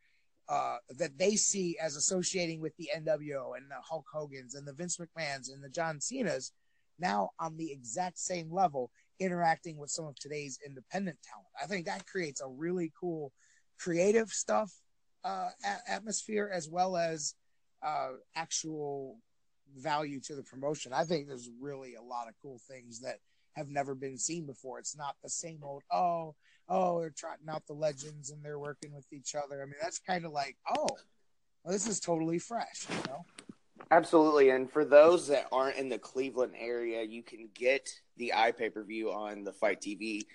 uh, 0.48 0.78
that 0.98 1.18
they 1.18 1.36
see 1.36 1.78
as 1.82 1.96
associating 1.96 2.62
with 2.62 2.76
the 2.78 2.90
NWO 2.96 3.58
and 3.58 3.70
the 3.70 3.82
Hulk 3.82 4.06
Hogan's 4.14 4.56
and 4.56 4.68
the 4.68 4.74
Vince 4.74 4.98
McMahon's 4.98 5.50
and 5.50 5.64
the 5.64 5.70
John 5.70 6.00
Cena's 6.00 6.52
now 7.00 7.32
on 7.40 7.58
the 7.58 7.72
exact 7.72 8.20
same 8.20 8.52
level 8.52 8.92
interacting 9.20 9.78
with 9.78 9.90
some 9.90 10.06
of 10.06 10.16
today's 10.16 10.60
independent 10.66 11.18
talent. 11.24 11.48
I 11.62 11.68
think 11.68 11.86
that 11.86 12.06
creates 12.06 12.42
a 12.42 12.48
really 12.48 12.92
cool 13.00 13.32
creative 13.80 14.30
stuff 14.30 14.72
uh, 15.24 15.50
a- 15.64 15.92
atmosphere 15.92 16.50
as 16.54 16.70
well 16.70 16.98
as 16.98 17.36
uh, 17.84 18.12
actual 18.36 19.18
value 19.78 20.20
to 20.20 20.36
the 20.36 20.44
promotion. 20.44 20.94
I 20.94 21.04
think 21.04 21.28
there's 21.28 21.50
really 21.60 21.96
a 21.96 22.02
lot 22.02 22.28
of 22.28 22.34
cool 22.42 22.60
things 22.68 23.02
that 23.02 23.18
have 23.56 23.70
never 23.70 23.96
been 23.96 24.18
seen 24.18 24.46
before. 24.46 24.80
It's 24.80 24.98
not 24.98 25.16
the 25.24 25.30
same 25.30 25.60
old, 25.64 25.84
oh, 25.92 26.36
oh, 26.70 27.00
they're 27.00 27.10
trotting 27.10 27.50
out 27.50 27.66
the 27.68 27.74
legends 27.74 28.32
and 28.32 28.44
they're 28.44 28.60
working 28.60 28.94
with 28.94 29.12
each 29.12 29.36
other. 29.36 29.62
I 29.62 29.66
mean, 29.66 29.76
that's 29.82 30.00
kind 30.00 30.26
of 30.26 30.32
like, 30.32 30.58
oh, 30.78 30.88
well, 31.64 31.74
this 31.74 31.88
is 31.88 32.00
totally 32.00 32.40
fresh, 32.40 32.88
you 32.90 33.12
know? 33.12 33.26
Absolutely. 33.90 34.52
And 34.52 34.72
for 34.72 34.86
those 34.86 35.28
that 35.28 35.48
aren't 35.52 35.78
in 35.78 35.90
the 35.90 35.98
Cleveland 35.98 36.54
area, 36.58 37.04
you 37.04 37.24
can 37.24 37.50
get 37.54 37.90
the 38.18 38.34
iPay 38.36 38.74
per 38.74 38.84
view 38.84 39.12
on 39.12 39.44
the 39.44 39.52
FITE 39.52 39.82
TV 39.82 40.26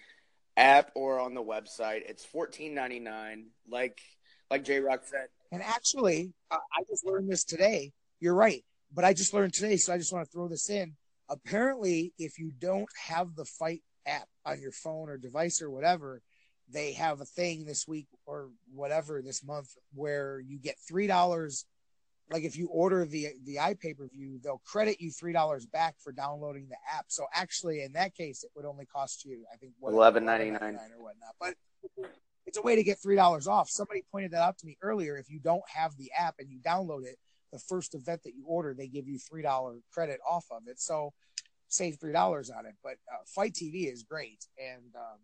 app 0.57 0.91
or 0.95 1.21
on 1.21 1.35
the 1.35 1.43
website. 1.43 2.03
It's 2.09 2.25
fourteen 2.25 2.75
ninety 2.75 2.99
nine, 2.99 3.47
like 3.69 4.01
like 4.51 4.65
JROCC 4.65 5.05
said. 5.05 5.29
And 5.53 5.63
actually, 5.63 6.33
uh, 6.51 6.57
I 6.57 6.83
just 6.89 7.07
learned 7.07 7.31
this 7.31 7.45
today. 7.45 7.93
You're 8.21 8.35
right, 8.35 8.65
but 8.93 9.05
I 9.05 9.13
just 9.13 9.35
learned 9.35 9.55
today, 9.55 9.77
so 9.77 9.93
I 9.93 9.99
just 9.99 10.13
want 10.13 10.25
to 10.27 10.31
throw 10.31 10.49
this 10.49 10.71
in. 10.71 10.95
Apparently, 11.29 12.13
if 12.19 12.39
you 12.39 12.53
don't 12.59 12.89
have 13.09 13.35
the 13.35 13.45
FITE 13.45 13.83
app 14.07 14.29
on 14.45 14.61
your 14.61 14.73
phone 14.73 15.09
or 15.09 15.19
device 15.19 15.61
or 15.61 15.71
whatever, 15.71 16.23
they 16.73 16.93
have 16.93 17.21
a 17.21 17.25
thing 17.25 17.65
this 17.65 17.87
week 17.87 18.07
or 18.27 18.49
whatever 18.73 19.23
this 19.23 19.45
month 19.45 19.69
where 19.95 20.41
you 20.41 20.59
get 20.59 20.77
three 20.89 21.07
dollars. 21.07 21.65
Like 22.31 22.43
if 22.43 22.57
you 22.57 22.69
order 22.69 23.05
the 23.05 23.29
the 23.45 23.57
iPay 23.57 23.97
per 23.97 24.09
view, 24.09 24.41
they'll 24.43 24.63
credit 24.65 25.01
you 25.01 25.13
three 25.13 25.33
dollars 25.33 25.65
back 25.67 25.95
for 26.03 26.13
downloading 26.13 26.69
the 26.69 26.77
app. 26.93 27.07
So 27.09 27.27
actually, 27.33 27.83
in 27.83 27.93
that 27.93 28.15
case, 28.15 28.43
it 28.43 28.51
would 28.57 28.65
only 28.65 28.87
cost 28.87 29.25
you, 29.25 29.45
I 29.53 29.57
think, 29.59 29.75
eleven 29.83 30.25
ninety 30.25 30.51
nine 30.51 30.63
or 30.65 31.03
whatnot. 31.03 31.37
But 31.41 31.55
it's 32.47 32.59
a 32.59 32.63
way 32.63 32.77
to 32.77 32.85
get 32.85 32.99
three 32.99 33.17
dollars 33.17 33.47
off. 33.47 33.69
Somebody 33.69 34.05
pointed 34.11 34.31
that 34.31 34.43
out 34.43 34.59
to 34.59 34.67
me 34.67 34.77
earlier. 34.81 35.17
If 35.17 35.29
you 35.29 35.41
don't 35.41 35.69
have 35.69 35.97
the 35.97 36.11
app 36.17 36.37
and 36.39 36.51
you 36.51 36.59
download 36.61 37.05
it, 37.05 37.17
the 37.53 37.59
first 37.59 37.95
event 37.95 38.23
that 38.25 38.35
you 38.35 38.45
order, 38.47 38.75
they 38.75 38.87
give 38.87 39.09
you 39.09 39.19
three 39.19 39.43
dollar 39.43 39.77
credit 39.93 40.21
off 40.29 40.47
of 40.51 40.63
it. 40.67 40.81
So 40.81 41.13
save 41.69 41.99
three 42.01 42.13
dollars 42.13 42.51
on 42.51 42.67
it. 42.67 42.75
But 42.83 42.97
uh, 43.13 43.19
FITE 43.27 43.55
TV 43.55 43.93
is 43.93 44.05
great, 44.05 44.47
and 44.59 44.95
um, 44.95 45.19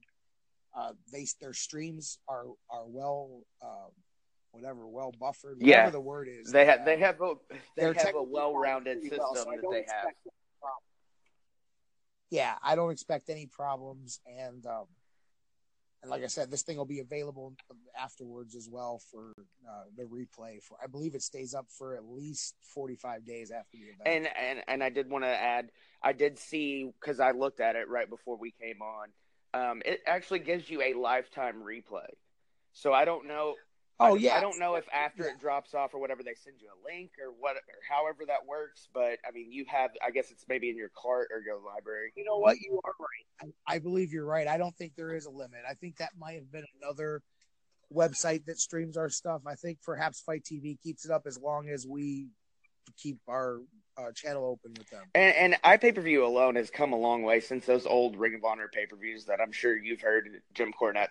uh, 0.76 0.92
they 1.12 1.26
their 1.40 1.54
streams 1.54 2.18
are 2.28 2.46
are 2.70 2.86
well, 2.86 3.42
uh, 3.62 3.88
whatever, 4.50 4.86
well 4.88 5.12
buffered. 5.18 5.58
Whatever 5.58 5.84
yeah, 5.84 5.90
the 5.90 6.00
word 6.00 6.28
is. 6.28 6.50
They 6.50 6.66
have 6.66 6.84
they 6.84 6.98
have 6.98 7.20
a 7.20 7.34
they 7.76 7.84
have 7.84 8.14
a 8.14 8.22
well 8.22 8.56
rounded 8.56 9.02
system 9.02 9.18
well, 9.20 9.34
so 9.36 9.44
that 9.44 9.70
they 9.70 9.84
have. 9.88 10.12
Yeah, 12.30 12.54
I 12.62 12.76
don't 12.76 12.90
expect 12.90 13.28
any 13.28 13.44
problems, 13.44 14.20
and 14.26 14.64
um, 14.64 14.86
and 16.02 16.10
like 16.10 16.24
I 16.24 16.26
said, 16.26 16.50
this 16.50 16.62
thing 16.62 16.76
will 16.76 16.84
be 16.84 17.00
available 17.00 17.54
afterwards 17.98 18.54
as 18.54 18.68
well 18.68 19.00
for 19.10 19.32
uh, 19.38 19.84
the 19.96 20.04
replay. 20.04 20.62
For 20.62 20.76
I 20.82 20.86
believe 20.86 21.14
it 21.14 21.22
stays 21.22 21.54
up 21.54 21.66
for 21.70 21.94
at 21.94 22.04
least 22.04 22.54
forty 22.62 22.96
five 22.96 23.24
days 23.24 23.50
after 23.50 23.76
the 23.76 23.84
event. 23.84 24.02
And 24.06 24.28
and 24.36 24.64
and 24.68 24.82
I 24.82 24.90
did 24.90 25.08
want 25.08 25.24
to 25.24 25.28
add, 25.28 25.70
I 26.02 26.12
did 26.12 26.38
see 26.38 26.90
because 27.00 27.20
I 27.20 27.30
looked 27.30 27.60
at 27.60 27.76
it 27.76 27.88
right 27.88 28.08
before 28.08 28.36
we 28.36 28.52
came 28.60 28.82
on 28.82 29.08
um, 29.54 29.82
it 29.84 30.00
actually 30.06 30.40
gives 30.40 30.68
you 30.70 30.82
a 30.82 30.94
lifetime 30.94 31.56
replay. 31.62 32.08
So 32.72 32.92
I 32.92 33.04
don't 33.04 33.26
know. 33.26 33.54
Oh 34.02 34.14
I, 34.14 34.18
yeah, 34.18 34.36
I 34.36 34.40
don't 34.40 34.58
know 34.58 34.74
if 34.74 34.86
after 34.92 35.24
it 35.24 35.40
drops 35.40 35.74
off 35.74 35.94
or 35.94 36.00
whatever 36.00 36.22
they 36.22 36.34
send 36.34 36.56
you 36.60 36.68
a 36.68 36.78
link 36.84 37.12
or 37.20 37.32
what 37.38 37.56
or 37.56 37.62
however 37.88 38.24
that 38.26 38.46
works. 38.46 38.88
But 38.92 39.18
I 39.26 39.30
mean, 39.32 39.52
you 39.52 39.64
have. 39.68 39.90
I 40.04 40.10
guess 40.10 40.30
it's 40.30 40.44
maybe 40.48 40.70
in 40.70 40.76
your 40.76 40.90
cart 40.96 41.28
or 41.32 41.40
your 41.40 41.58
library. 41.64 42.12
You 42.16 42.24
know 42.24 42.38
what? 42.38 42.58
You 42.60 42.80
are 42.84 42.94
right. 42.98 43.52
I, 43.68 43.74
I 43.76 43.78
believe 43.78 44.12
you're 44.12 44.26
right. 44.26 44.48
I 44.48 44.58
don't 44.58 44.76
think 44.76 44.94
there 44.96 45.14
is 45.14 45.26
a 45.26 45.30
limit. 45.30 45.60
I 45.68 45.74
think 45.74 45.98
that 45.98 46.10
might 46.18 46.34
have 46.34 46.50
been 46.50 46.64
another 46.82 47.22
website 47.94 48.44
that 48.46 48.58
streams 48.58 48.96
our 48.96 49.08
stuff. 49.08 49.42
I 49.46 49.54
think 49.54 49.78
perhaps 49.84 50.20
FITE 50.20 50.44
TV 50.44 50.80
keeps 50.80 51.04
it 51.04 51.10
up 51.10 51.22
as 51.26 51.38
long 51.38 51.68
as 51.68 51.86
we 51.86 52.28
keep 52.96 53.18
our 53.28 53.60
uh, 53.96 54.10
channel 54.14 54.44
open 54.46 54.74
with 54.78 54.88
them. 54.90 55.04
And, 55.14 55.34
and 55.52 55.62
iPay 55.62 55.94
per 55.94 56.00
view 56.00 56.24
alone 56.24 56.56
has 56.56 56.70
come 56.70 56.92
a 56.92 56.96
long 56.96 57.22
way 57.22 57.40
since 57.40 57.66
those 57.66 57.86
old 57.86 58.16
Ring 58.16 58.34
of 58.34 58.44
Honor 58.44 58.68
pay 58.72 58.86
per 58.86 58.96
views 58.96 59.26
that 59.26 59.40
I'm 59.40 59.52
sure 59.52 59.76
you've 59.76 60.00
heard 60.00 60.28
Jim 60.54 60.72
Cornette 60.72 61.08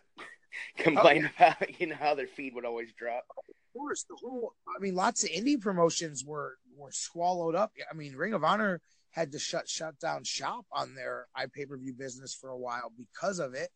complain 0.78 1.30
about. 1.36 1.58
You 1.80 1.88
know 1.88 1.96
how 2.00 2.16
their 2.16 2.28
feed 2.28 2.54
would 2.56 2.66
always 2.66 2.92
drop. 2.94 3.26
Of 3.38 3.56
course, 3.74 4.06
the 4.10 4.16
whole. 4.16 4.54
I 4.68 4.80
mean, 4.80 4.96
lots 4.96 5.24
of 5.24 5.30
indie 5.30 5.60
promotions 5.60 6.24
were 6.26 6.58
were 6.78 6.92
swallowed 6.92 7.56
up. 7.56 7.72
I 7.90 7.96
mean, 7.96 8.16
Ring 8.16 8.34
of 8.34 8.44
Honor 8.44 8.82
had 9.12 9.32
to 9.32 9.40
shut 9.40 9.68
shut 9.68 10.00
down 10.00 10.24
shop 10.24 10.66
on 10.72 10.96
their 10.96 11.28
iPay 11.38 11.68
per 11.68 11.78
view 11.78 11.94
business 11.94 12.34
for 12.34 12.50
a 12.50 12.58
while 12.58 12.92
because 12.98 13.40
of 13.40 13.54
it, 13.54 13.70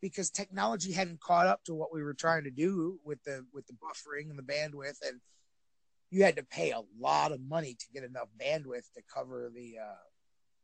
because 0.00 0.30
technology 0.30 0.92
hadn't 0.92 1.20
caught 1.20 1.46
up 1.46 1.62
to 1.64 1.74
what 1.74 1.92
we 1.92 2.02
were 2.02 2.14
trying 2.14 2.44
to 2.44 2.50
do 2.50 2.98
with 3.04 3.22
the 3.24 3.44
with 3.52 3.66
the 3.66 3.74
buffering 3.74 4.30
and 4.30 4.38
the 4.38 4.42
bandwidth, 4.42 4.98
and 5.06 5.20
you 6.10 6.24
had 6.24 6.36
to 6.36 6.44
pay 6.44 6.70
a 6.70 6.82
lot 6.98 7.32
of 7.32 7.40
money 7.40 7.74
to 7.74 7.86
get 7.92 8.04
enough 8.04 8.28
bandwidth 8.40 8.90
to 8.94 9.02
cover 9.12 9.50
the 9.54 9.76
uh, 9.78 10.11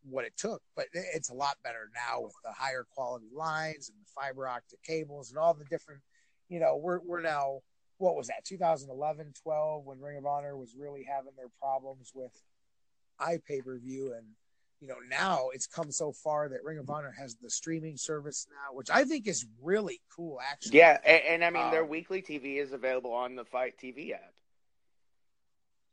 what 0.02 0.24
it 0.24 0.32
took. 0.36 0.62
But 0.76 0.86
it's 0.92 1.30
a 1.30 1.34
lot 1.34 1.56
better 1.62 1.90
now 1.94 2.22
with 2.22 2.34
the 2.44 2.52
higher 2.52 2.86
quality 2.94 3.28
lines 3.34 3.88
and 3.88 3.98
the 4.00 4.10
fiber 4.14 4.46
optic 4.46 4.82
cables 4.82 5.30
and 5.30 5.38
all 5.38 5.54
the 5.54 5.64
different. 5.64 6.00
You 6.48 6.60
know, 6.60 6.76
we're 6.76 7.00
we're 7.00 7.20
now 7.22 7.60
what 7.98 8.16
was 8.16 8.28
that 8.28 8.44
2011 8.44 9.32
12 9.42 9.84
when 9.84 10.00
ring 10.00 10.16
of 10.18 10.26
honor 10.26 10.56
was 10.56 10.74
really 10.78 11.02
having 11.02 11.32
their 11.36 11.50
problems 11.60 12.12
with 12.14 12.32
ipay 13.20 13.62
per 13.64 13.76
view 13.76 14.14
and 14.16 14.24
you 14.80 14.86
know 14.86 14.94
now 15.10 15.48
it's 15.52 15.66
come 15.66 15.90
so 15.90 16.12
far 16.12 16.48
that 16.48 16.62
ring 16.62 16.78
of 16.78 16.88
honor 16.88 17.12
has 17.18 17.34
the 17.42 17.50
streaming 17.50 17.96
service 17.96 18.46
now 18.50 18.76
which 18.76 18.88
i 18.90 19.04
think 19.04 19.26
is 19.26 19.46
really 19.60 20.00
cool 20.14 20.38
actually 20.40 20.78
Yeah, 20.78 20.98
and, 21.04 21.22
and 21.42 21.44
I 21.44 21.50
mean 21.50 21.70
their 21.72 21.82
Um, 21.82 21.88
weekly 21.88 22.22
TV 22.22 22.58
is 22.62 22.72
available 22.72 23.12
on 23.12 23.34
the 23.34 23.44
FITE 23.44 23.76
TV 23.76 24.12
app. 24.12 24.32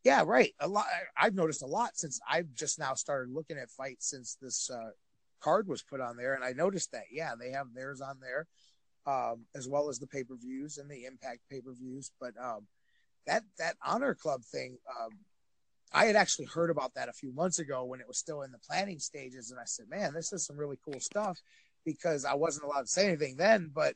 Yeah 0.06 0.24
right. 0.26 0.54
A 0.62 0.68
lot 0.68 0.86
i've 1.18 1.36
noticed 1.36 1.64
a 1.64 1.68
lot 1.68 1.98
since 1.98 2.22
i've 2.30 2.54
just 2.54 2.80
now 2.80 2.94
started 2.94 3.34
looking 3.34 3.58
at 3.58 3.70
fights 3.70 4.10
since 4.10 4.38
this 4.42 4.70
uh 4.70 4.92
card 5.42 5.68
was 5.68 5.84
put 5.84 6.00
on 6.00 6.16
there 6.16 6.34
and 6.34 6.44
i 6.44 6.52
noticed 6.52 6.92
that 6.94 7.06
yeah 7.12 7.34
they 7.38 7.52
have 7.52 7.74
theirs 7.74 8.00
on 8.00 8.18
there 8.22 8.48
um 9.06 9.46
as 9.54 9.68
well 9.68 9.90
as 9.90 10.00
the 10.00 10.08
pay-per-views 10.08 10.78
and 10.78 10.90
the 10.90 11.06
impact 11.06 11.40
pay-per-views 11.52 12.12
but 12.22 12.34
um 12.42 12.66
that 13.28 13.44
that 13.60 13.76
honor 13.86 14.16
club 14.16 14.44
thing 14.44 14.78
um 15.00 15.10
i 15.94 16.06
had 16.06 16.16
actually 16.16 16.46
heard 16.46 16.70
about 16.70 16.94
that 16.96 17.10
a 17.10 17.14
few 17.14 17.34
months 17.34 17.60
ago 17.60 17.84
when 17.84 18.00
it 18.00 18.08
was 18.08 18.18
still 18.18 18.44
in 18.44 18.52
the 18.52 18.60
planning 18.60 19.00
stages 19.00 19.52
and 19.52 19.60
i 19.60 19.66
said 19.66 19.86
man 19.90 20.14
this 20.14 20.32
is 20.32 20.46
some 20.46 20.58
really 20.58 20.80
cool 20.84 21.00
stuff 21.00 21.42
because 21.84 22.26
i 22.26 22.34
wasn't 22.34 22.64
allowed 22.66 22.82
to 22.82 22.88
say 22.88 23.08
anything 23.08 23.36
then 23.36 23.70
but 23.74 23.96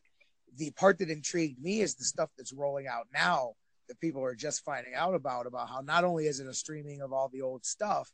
the 0.57 0.71
part 0.71 0.97
that 0.97 1.09
intrigued 1.09 1.61
me 1.61 1.81
is 1.81 1.95
the 1.95 2.03
stuff 2.03 2.29
that's 2.37 2.53
rolling 2.53 2.87
out 2.87 3.07
now 3.13 3.53
that 3.89 3.99
people 3.99 4.23
are 4.23 4.35
just 4.35 4.63
finding 4.63 4.93
out 4.93 5.13
about 5.13 5.45
about 5.45 5.67
how 5.67 5.81
not 5.81 6.05
only 6.05 6.27
is 6.27 6.39
it 6.39 6.47
a 6.47 6.53
streaming 6.53 7.01
of 7.01 7.11
all 7.11 7.27
the 7.27 7.41
old 7.41 7.65
stuff 7.65 8.09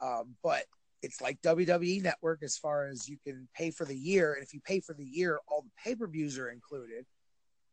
um, 0.00 0.34
but 0.42 0.64
it's 1.02 1.20
like 1.20 1.40
WWE 1.42 2.02
Network 2.02 2.42
as 2.42 2.56
far 2.56 2.86
as 2.86 3.08
you 3.08 3.16
can 3.24 3.48
pay 3.54 3.70
for 3.70 3.84
the 3.84 3.96
year, 3.96 4.34
and 4.34 4.42
if 4.42 4.52
you 4.54 4.60
pay 4.60 4.80
for 4.80 4.94
the 4.94 5.04
year, 5.04 5.38
all 5.48 5.62
the 5.62 5.70
pay 5.82 5.94
per 5.94 6.06
views 6.06 6.38
are 6.38 6.50
included. 6.50 7.04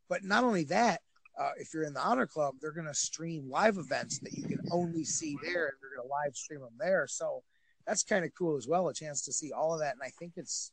But 0.09 0.23
not 0.23 0.43
only 0.43 0.65
that, 0.65 1.01
uh, 1.39 1.51
if 1.57 1.73
you're 1.73 1.83
in 1.83 1.93
the 1.93 2.01
Honor 2.01 2.27
Club, 2.27 2.55
they're 2.61 2.71
going 2.71 2.87
to 2.87 2.93
stream 2.93 3.49
live 3.49 3.77
events 3.77 4.19
that 4.19 4.33
you 4.33 4.43
can 4.43 4.59
only 4.71 5.03
see 5.03 5.37
there, 5.41 5.65
and 5.65 5.73
they're 5.81 5.97
going 5.97 6.07
to 6.07 6.11
live 6.11 6.35
stream 6.35 6.59
them 6.61 6.73
there. 6.77 7.07
So 7.07 7.41
that's 7.87 8.03
kind 8.03 8.23
of 8.23 8.31
cool 8.37 8.55
as 8.55 8.67
well, 8.67 8.87
a 8.89 8.93
chance 8.93 9.23
to 9.25 9.33
see 9.33 9.51
all 9.51 9.73
of 9.73 9.79
that. 9.79 9.93
And 9.93 10.03
I 10.03 10.11
think 10.19 10.33
it's, 10.35 10.71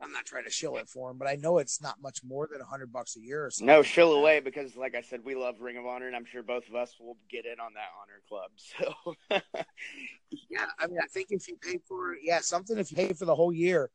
I'm 0.00 0.12
not 0.12 0.26
trying 0.26 0.44
to 0.44 0.50
shill 0.50 0.76
it 0.76 0.88
for 0.88 1.10
him, 1.10 1.18
but 1.18 1.26
I 1.26 1.34
know 1.34 1.58
it's 1.58 1.82
not 1.82 1.96
much 2.00 2.22
more 2.24 2.48
than 2.50 2.60
a 2.60 2.64
hundred 2.64 2.92
bucks 2.92 3.16
a 3.16 3.20
year 3.20 3.46
or 3.46 3.50
something. 3.50 3.66
No, 3.66 3.82
shill 3.82 4.12
away 4.12 4.40
because, 4.40 4.76
like 4.76 4.94
I 4.94 5.00
said, 5.00 5.24
we 5.24 5.34
love 5.34 5.60
Ring 5.60 5.76
of 5.76 5.86
Honor, 5.86 6.06
and 6.06 6.14
I'm 6.14 6.24
sure 6.24 6.42
both 6.42 6.68
of 6.68 6.76
us 6.76 6.94
will 7.00 7.16
get 7.28 7.46
in 7.46 7.58
on 7.58 7.72
that 7.74 7.88
Honor 8.00 8.22
Club. 8.28 8.50
So, 9.28 9.40
Yeah, 10.50 10.66
I 10.78 10.86
mean, 10.86 10.98
I 11.02 11.06
think 11.06 11.28
if 11.30 11.48
you 11.48 11.56
pay 11.56 11.78
for 11.88 12.14
yeah 12.22 12.40
something, 12.40 12.78
if 12.78 12.90
you 12.90 12.96
pay 12.96 13.12
for 13.12 13.24
the 13.24 13.34
whole 13.34 13.52
year, 13.52 13.90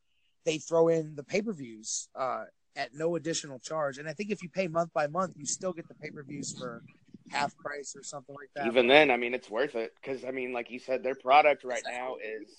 they 0.46 0.58
throw 0.58 0.88
in 0.88 1.16
the 1.16 1.24
pay 1.24 1.42
per 1.42 1.54
views 1.54 2.10
uh, 2.16 2.46
at 2.76 2.94
no 2.94 3.16
additional 3.16 3.60
charge. 3.60 3.98
And 3.98 4.10
I 4.10 4.14
think 4.14 4.32
if 4.32 4.42
you 4.44 4.50
pay 4.50 4.68
month 4.68 4.92
by 4.94 5.08
month, 5.08 5.34
you 5.38 5.46
still 5.46 5.74
get 5.74 5.88
the 5.88 5.96
pay 5.96 6.10
per 6.10 6.24
views 6.24 6.54
for 6.58 6.84
half 7.30 7.56
price 7.58 7.96
or 7.96 8.04
something 8.04 8.36
like 8.36 8.50
that. 8.56 8.68
even 8.68 8.88
then, 8.88 9.10
I 9.10 9.18
mean, 9.18 9.34
it's 9.34 9.50
worth 9.50 9.76
it 9.76 9.94
because, 10.02 10.24
I 10.24 10.32
mean, 10.32 10.54
like 10.54 10.70
you 10.70 10.80
said, 10.80 11.04
their 11.04 11.16
product 11.16 11.64
right 11.64 11.84
now 11.90 12.16
is 12.16 12.50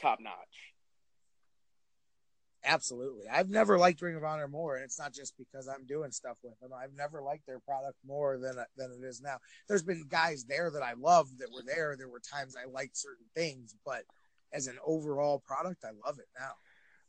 top 0.00 0.18
notch. 0.20 0.71
Absolutely, 2.64 3.26
I've 3.28 3.50
never 3.50 3.76
liked 3.76 4.02
Ring 4.02 4.16
of 4.16 4.24
Honor 4.24 4.46
more, 4.46 4.76
and 4.76 4.84
it's 4.84 4.98
not 4.98 5.12
just 5.12 5.36
because 5.36 5.66
I'm 5.68 5.84
doing 5.86 6.12
stuff 6.12 6.36
with 6.44 6.58
them. 6.60 6.70
I've 6.72 6.94
never 6.96 7.20
liked 7.20 7.46
their 7.46 7.58
product 7.58 7.98
more 8.06 8.38
than 8.38 8.56
than 8.76 8.92
it 8.92 9.04
is 9.04 9.20
now. 9.20 9.38
There's 9.68 9.82
been 9.82 10.06
guys 10.08 10.44
there 10.44 10.70
that 10.70 10.82
I 10.82 10.92
loved 10.92 11.38
that 11.38 11.52
were 11.52 11.64
there. 11.66 11.96
There 11.96 12.08
were 12.08 12.20
times 12.20 12.54
I 12.56 12.70
liked 12.70 12.96
certain 12.96 13.26
things, 13.34 13.74
but 13.84 14.04
as 14.52 14.68
an 14.68 14.78
overall 14.86 15.42
product, 15.44 15.84
I 15.84 15.90
love 16.06 16.18
it 16.18 16.28
now. 16.38 16.52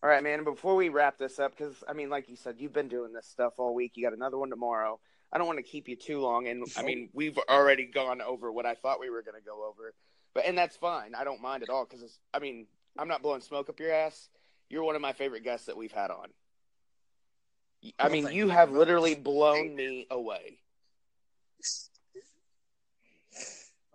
All 0.02 0.10
right, 0.10 0.24
man. 0.24 0.44
Before 0.44 0.76
we 0.76 0.90
wrap 0.90 1.18
this 1.18 1.40
up, 1.40 1.56
because 1.56 1.84
I 1.88 1.94
mean, 1.94 2.10
like 2.10 2.30
you 2.30 2.36
said, 2.36 2.56
you've 2.58 2.74
been 2.74 2.88
doing 2.88 3.14
this 3.14 3.28
stuff 3.28 3.54
all 3.58 3.74
week. 3.76 3.94
You 3.96 4.04
got 4.04 4.14
another 4.14 4.38
one 4.38 4.50
tomorrow. 4.50 5.00
I 5.32 5.38
don't 5.38 5.48
want 5.48 5.60
to 5.60 5.64
keep 5.64 5.88
you 5.88 5.96
too 5.96 6.20
long, 6.20 6.48
and 6.48 6.66
I 6.78 6.84
mean, 6.84 7.10
we've 7.14 7.38
already 7.50 7.86
gone 7.86 8.22
over 8.22 8.52
what 8.52 8.66
I 8.66 8.76
thought 8.76 9.00
we 9.00 9.10
were 9.10 9.24
going 9.24 9.40
to 9.40 9.46
go 9.46 9.68
over, 9.68 9.94
but 10.34 10.46
and 10.46 10.58
that's 10.58 10.78
fine. 10.78 11.16
I 11.16 11.24
don't 11.24 11.42
mind 11.42 11.64
at 11.64 11.70
all 11.70 11.88
because 11.90 12.20
I 12.34 12.40
mean, 12.40 12.68
I'm 12.98 13.08
not 13.08 13.22
blowing 13.24 13.42
smoke 13.42 13.70
up 13.70 13.80
your 13.80 13.92
ass. 13.92 14.30
You're 14.74 14.84
one 14.84 14.96
of 14.96 15.04
my 15.04 15.14
favorite 15.14 15.44
guests 15.44 15.68
that 15.68 15.78
we've 15.78 15.92
had 15.92 16.10
on. 16.10 16.30
I 18.00 18.10
mean, 18.10 18.32
you 18.32 18.50
have 18.50 18.72
literally 18.72 19.14
blown 19.14 19.76
me 19.76 20.08
away. 20.10 20.58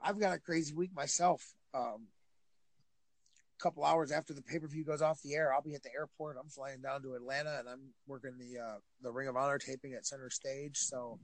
I've 0.00 0.20
got 0.20 0.36
a 0.36 0.38
crazy 0.38 0.72
week 0.74 0.94
myself. 0.94 1.44
Um, 1.74 2.06
a 3.58 3.60
couple 3.60 3.84
hours 3.84 4.12
after 4.12 4.32
the 4.32 4.40
pay 4.40 4.60
per 4.60 4.68
view 4.68 4.84
goes 4.84 5.02
off 5.02 5.20
the 5.22 5.34
air, 5.34 5.52
I'll 5.52 5.62
be 5.62 5.74
at 5.74 5.82
the 5.82 5.92
airport. 5.92 6.36
I'm 6.40 6.48
flying 6.48 6.80
down 6.80 7.02
to 7.02 7.14
Atlanta, 7.14 7.56
and 7.58 7.68
I'm 7.68 7.80
working 8.06 8.38
the 8.38 8.60
uh, 8.60 8.76
the 9.02 9.10
Ring 9.10 9.26
of 9.26 9.36
Honor 9.36 9.58
taping 9.58 9.94
at 9.94 10.06
Center 10.06 10.30
Stage. 10.30 10.76
So, 10.76 11.18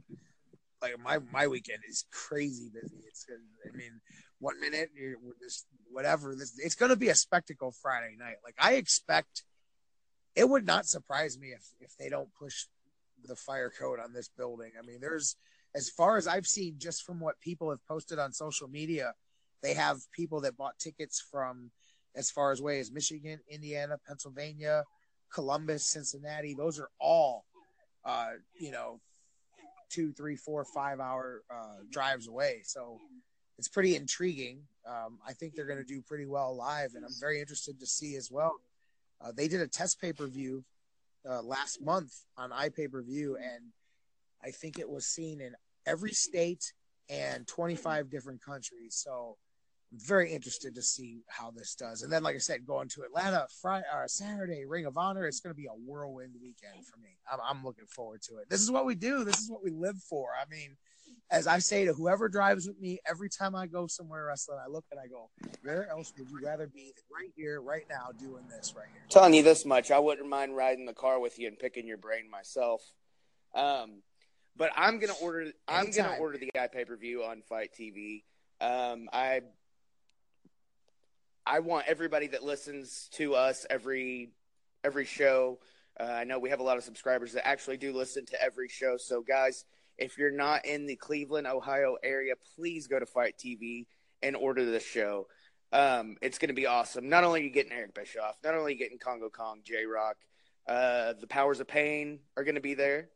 like 0.83 0.99
my 0.99 1.19
my 1.33 1.47
weekend 1.47 1.79
is 1.89 2.07
crazy 2.11 2.71
busy. 2.75 2.97
It's 3.07 3.25
I 3.31 3.77
mean, 3.77 4.01
one 4.41 4.61
minute 4.61 4.91
you're 4.97 5.15
we're 5.23 5.39
just 5.41 5.67
whatever. 5.95 6.35
This 6.35 6.59
it's 6.59 6.75
going 6.75 6.91
to 6.91 6.97
be 6.97 7.09
a 7.09 7.15
spectacle 7.15 7.73
Friday 7.73 8.17
night. 8.19 8.37
Like 8.45 8.57
I 8.59 8.75
expect, 8.75 9.45
it 10.35 10.49
would 10.49 10.67
not 10.67 10.87
surprise 10.87 11.39
me 11.39 11.49
if 11.49 11.65
if 11.81 11.97
they 11.97 12.09
don't 12.09 12.29
push 12.35 12.67
the 13.25 13.37
fire 13.37 13.71
code 13.71 14.01
on 14.01 14.13
this 14.13 14.29
building. 14.29 14.73
I 14.79 14.85
mean, 14.85 15.01
there's 15.01 15.37
as 15.75 15.89
far 15.89 16.17
as 16.17 16.27
I've 16.27 16.47
seen, 16.47 16.77
just 16.79 17.05
from 17.05 17.21
what 17.21 17.41
people 17.41 17.71
have 17.71 17.85
posted 17.87 18.19
on 18.19 18.33
social 18.33 18.69
media, 18.69 19.15
they 19.63 19.75
have 19.75 19.99
people 20.13 20.41
that 20.43 20.57
bought 20.57 20.79
tickets 20.79 21.25
from 21.31 21.71
as 22.15 22.31
far 22.31 22.53
as 22.53 22.63
way 22.63 22.79
as 22.79 22.93
Michigan, 22.93 23.41
Indiana, 23.49 23.99
Pennsylvania, 24.07 24.85
Columbus, 25.33 25.87
Cincinnati. 25.87 26.55
Those 26.55 26.79
are 26.79 26.91
all, 27.01 27.45
uh, 28.05 28.31
you 28.61 28.71
know, 28.71 29.01
two, 29.91 30.13
three, 30.13 30.37
four, 30.37 30.65
five 30.65 31.01
hour 31.01 31.43
uh, 31.51 31.83
drives 31.91 32.29
away. 32.29 32.61
So 32.65 32.99
it's 33.59 33.69
pretty 33.69 33.97
intriguing. 33.97 34.61
Um, 34.87 35.19
I 35.27 35.33
think 35.33 35.55
they're 35.55 35.67
going 35.67 35.79
to 35.79 35.85
do 35.85 36.03
pretty 36.03 36.27
well 36.27 36.55
live, 36.57 36.95
and 36.95 37.05
I'm 37.05 37.15
very 37.21 37.41
interested 37.41 37.81
to 37.81 37.87
see 37.87 38.17
as 38.17 38.31
well. 38.31 38.55
Uh, 39.21 39.33
they 39.35 39.49
did 39.49 39.61
a 39.61 39.69
test 39.69 40.01
pay 40.01 40.13
per 40.13 40.27
view 40.27 40.65
uh, 41.29 41.43
last 41.43 41.81
month 41.81 42.13
on 42.37 42.51
iPay 42.51 42.91
per 42.91 43.03
view, 43.03 43.37
and 43.37 43.73
I 44.43 44.51
think 44.51 44.79
it 44.79 44.89
was 44.89 45.07
seen 45.07 45.41
in 45.41 45.55
every 45.87 46.13
state 46.13 46.73
and 47.09 47.47
25 47.47 48.11
different 48.11 48.43
countries. 48.43 48.97
So 48.97 49.37
I'm 49.93 49.99
very 50.01 50.33
interested 50.33 50.75
to 50.75 50.83
see 50.83 51.23
how 51.29 51.51
this 51.51 51.75
does. 51.75 52.03
And 52.03 52.13
then, 52.13 52.23
like 52.23 52.35
I 52.35 52.39
said, 52.39 52.67
going 52.67 52.89
to 52.91 53.03
Atlanta 53.03 53.47
Friday 53.63 53.87
or 53.93 54.07
Saturday, 54.09 54.65
Ring 54.67 54.87
of 54.87 54.97
Honor, 54.97 55.27
it's 55.27 55.41
going 55.41 55.55
to 55.55 55.61
be 55.61 55.67
a 55.67 55.75
whirlwind 55.87 56.35
weekend 56.43 56.85
for 56.87 56.99
me. 56.99 57.17
I'm, 57.31 57.39
I'm 57.43 57.65
looking 57.65 57.87
forward 57.87 58.23
to 58.23 58.39
it. 58.39 58.51
This 58.51 58.61
is 58.61 58.71
what 58.71 58.87
we 58.87 58.95
do. 58.95 59.25
This 59.25 59.39
is 59.39 59.51
what 59.51 59.63
we 59.63 59.71
live 59.71 59.99
for. 59.99 60.31
I 60.41 60.49
mean, 60.51 60.77
as 61.35 61.49
I 61.49 61.59
say 61.59 61.85
to 61.85 61.93
whoever 61.93 62.29
drives 62.29 62.69
with 62.69 62.81
me, 62.81 63.01
every 63.11 63.29
time 63.29 63.57
I 63.57 63.67
go 63.67 63.89
somewhere 63.89 64.27
wrestling, 64.27 64.59
I 64.65 64.71
look 64.71 64.85
and 64.93 65.01
I 65.01 65.09
go, 65.09 65.31
where 65.63 65.91
else 65.91 66.13
would 66.17 66.31
you 66.31 66.39
rather 66.41 66.69
be 66.69 66.93
than 66.95 67.05
right 67.13 67.33
here, 67.35 67.61
right 67.61 67.85
now, 67.91 68.11
doing 68.17 68.45
this 68.49 68.73
right 68.77 68.87
here? 68.93 69.03
telling 69.09 69.35
you 69.35 69.43
this 69.43 69.65
much, 69.65 69.91
I 69.91 69.99
wouldn't 69.99 70.29
mind 70.29 70.55
riding 70.57 70.87
the 70.87 70.93
car 70.95 71.19
with 71.19 71.39
you 71.41 71.49
and 71.49 71.59
picking 71.59 71.89
your 71.89 71.97
brain 71.97 72.31
myself. 72.31 72.83
Um, 73.53 74.03
but 74.57 74.71
I'm 74.77 75.01
gonna 75.01 75.15
order. 75.21 75.51
I'm 75.67 75.91
gonna 75.91 76.17
order 76.21 76.39
the 76.39 76.53
iPay 76.57 76.87
per 76.87 76.97
view 76.97 77.25
on 77.25 77.43
FITE 77.43 77.73
TV. 77.75 78.23
Um, 78.61 79.09
I 79.13 79.41
I 81.45 81.59
want 81.59 81.87
everybody 81.89 82.29
that 82.29 82.45
listens 82.45 83.09
to 83.15 83.35
us 83.35 83.67
every 83.69 84.31
every 84.85 85.05
show 85.05 85.59
Uh, 85.99 86.05
I 86.05 86.25
know 86.25 86.39
we 86.39 86.51
have 86.51 86.61
a 86.61 86.65
lot 86.65 86.77
of 86.77 86.85
subscribers 86.85 87.33
that 87.33 87.47
actually 87.47 87.77
do 87.77 87.93
listen 87.93 88.25
to 88.27 88.43
every 88.43 88.69
show. 88.69 88.97
So, 88.97 89.23
guys, 89.23 89.65
if 89.99 90.19
you're 90.19 90.31
not 90.31 90.67
in 90.67 90.87
the 90.87 90.97
Cleveland, 90.97 91.47
Ohio 91.47 91.97
area, 92.03 92.35
please 92.57 92.87
go 92.87 92.99
to 92.99 93.07
FITE 93.07 93.37
TV 93.39 93.87
and 94.23 94.37
order 94.37 94.65
the 94.65 94.81
show. 94.81 95.27
Um, 95.73 96.17
it's 96.23 96.39
going 96.39 96.49
to 96.49 96.55
be 96.55 96.67
awesome. 96.67 97.09
Not 97.09 97.25
only 97.25 97.41
are 97.41 97.45
you 97.45 97.51
getting 97.51 97.73
Eric 97.73 97.95
Bischoff, 97.95 98.37
not 98.45 98.55
only 98.55 98.73
are 98.73 98.75
you 98.75 98.79
getting 98.79 98.99
Kongo 98.99 99.29
Kong, 99.29 99.61
JROCC, 99.65 100.15
uh, 100.67 101.15
the 101.21 101.27
Powers 101.27 101.61
of 101.61 101.69
Pain 101.69 102.21
are 102.37 102.45
going 102.45 102.55
to 102.55 102.61
be 102.61 102.75
there. 102.75 103.09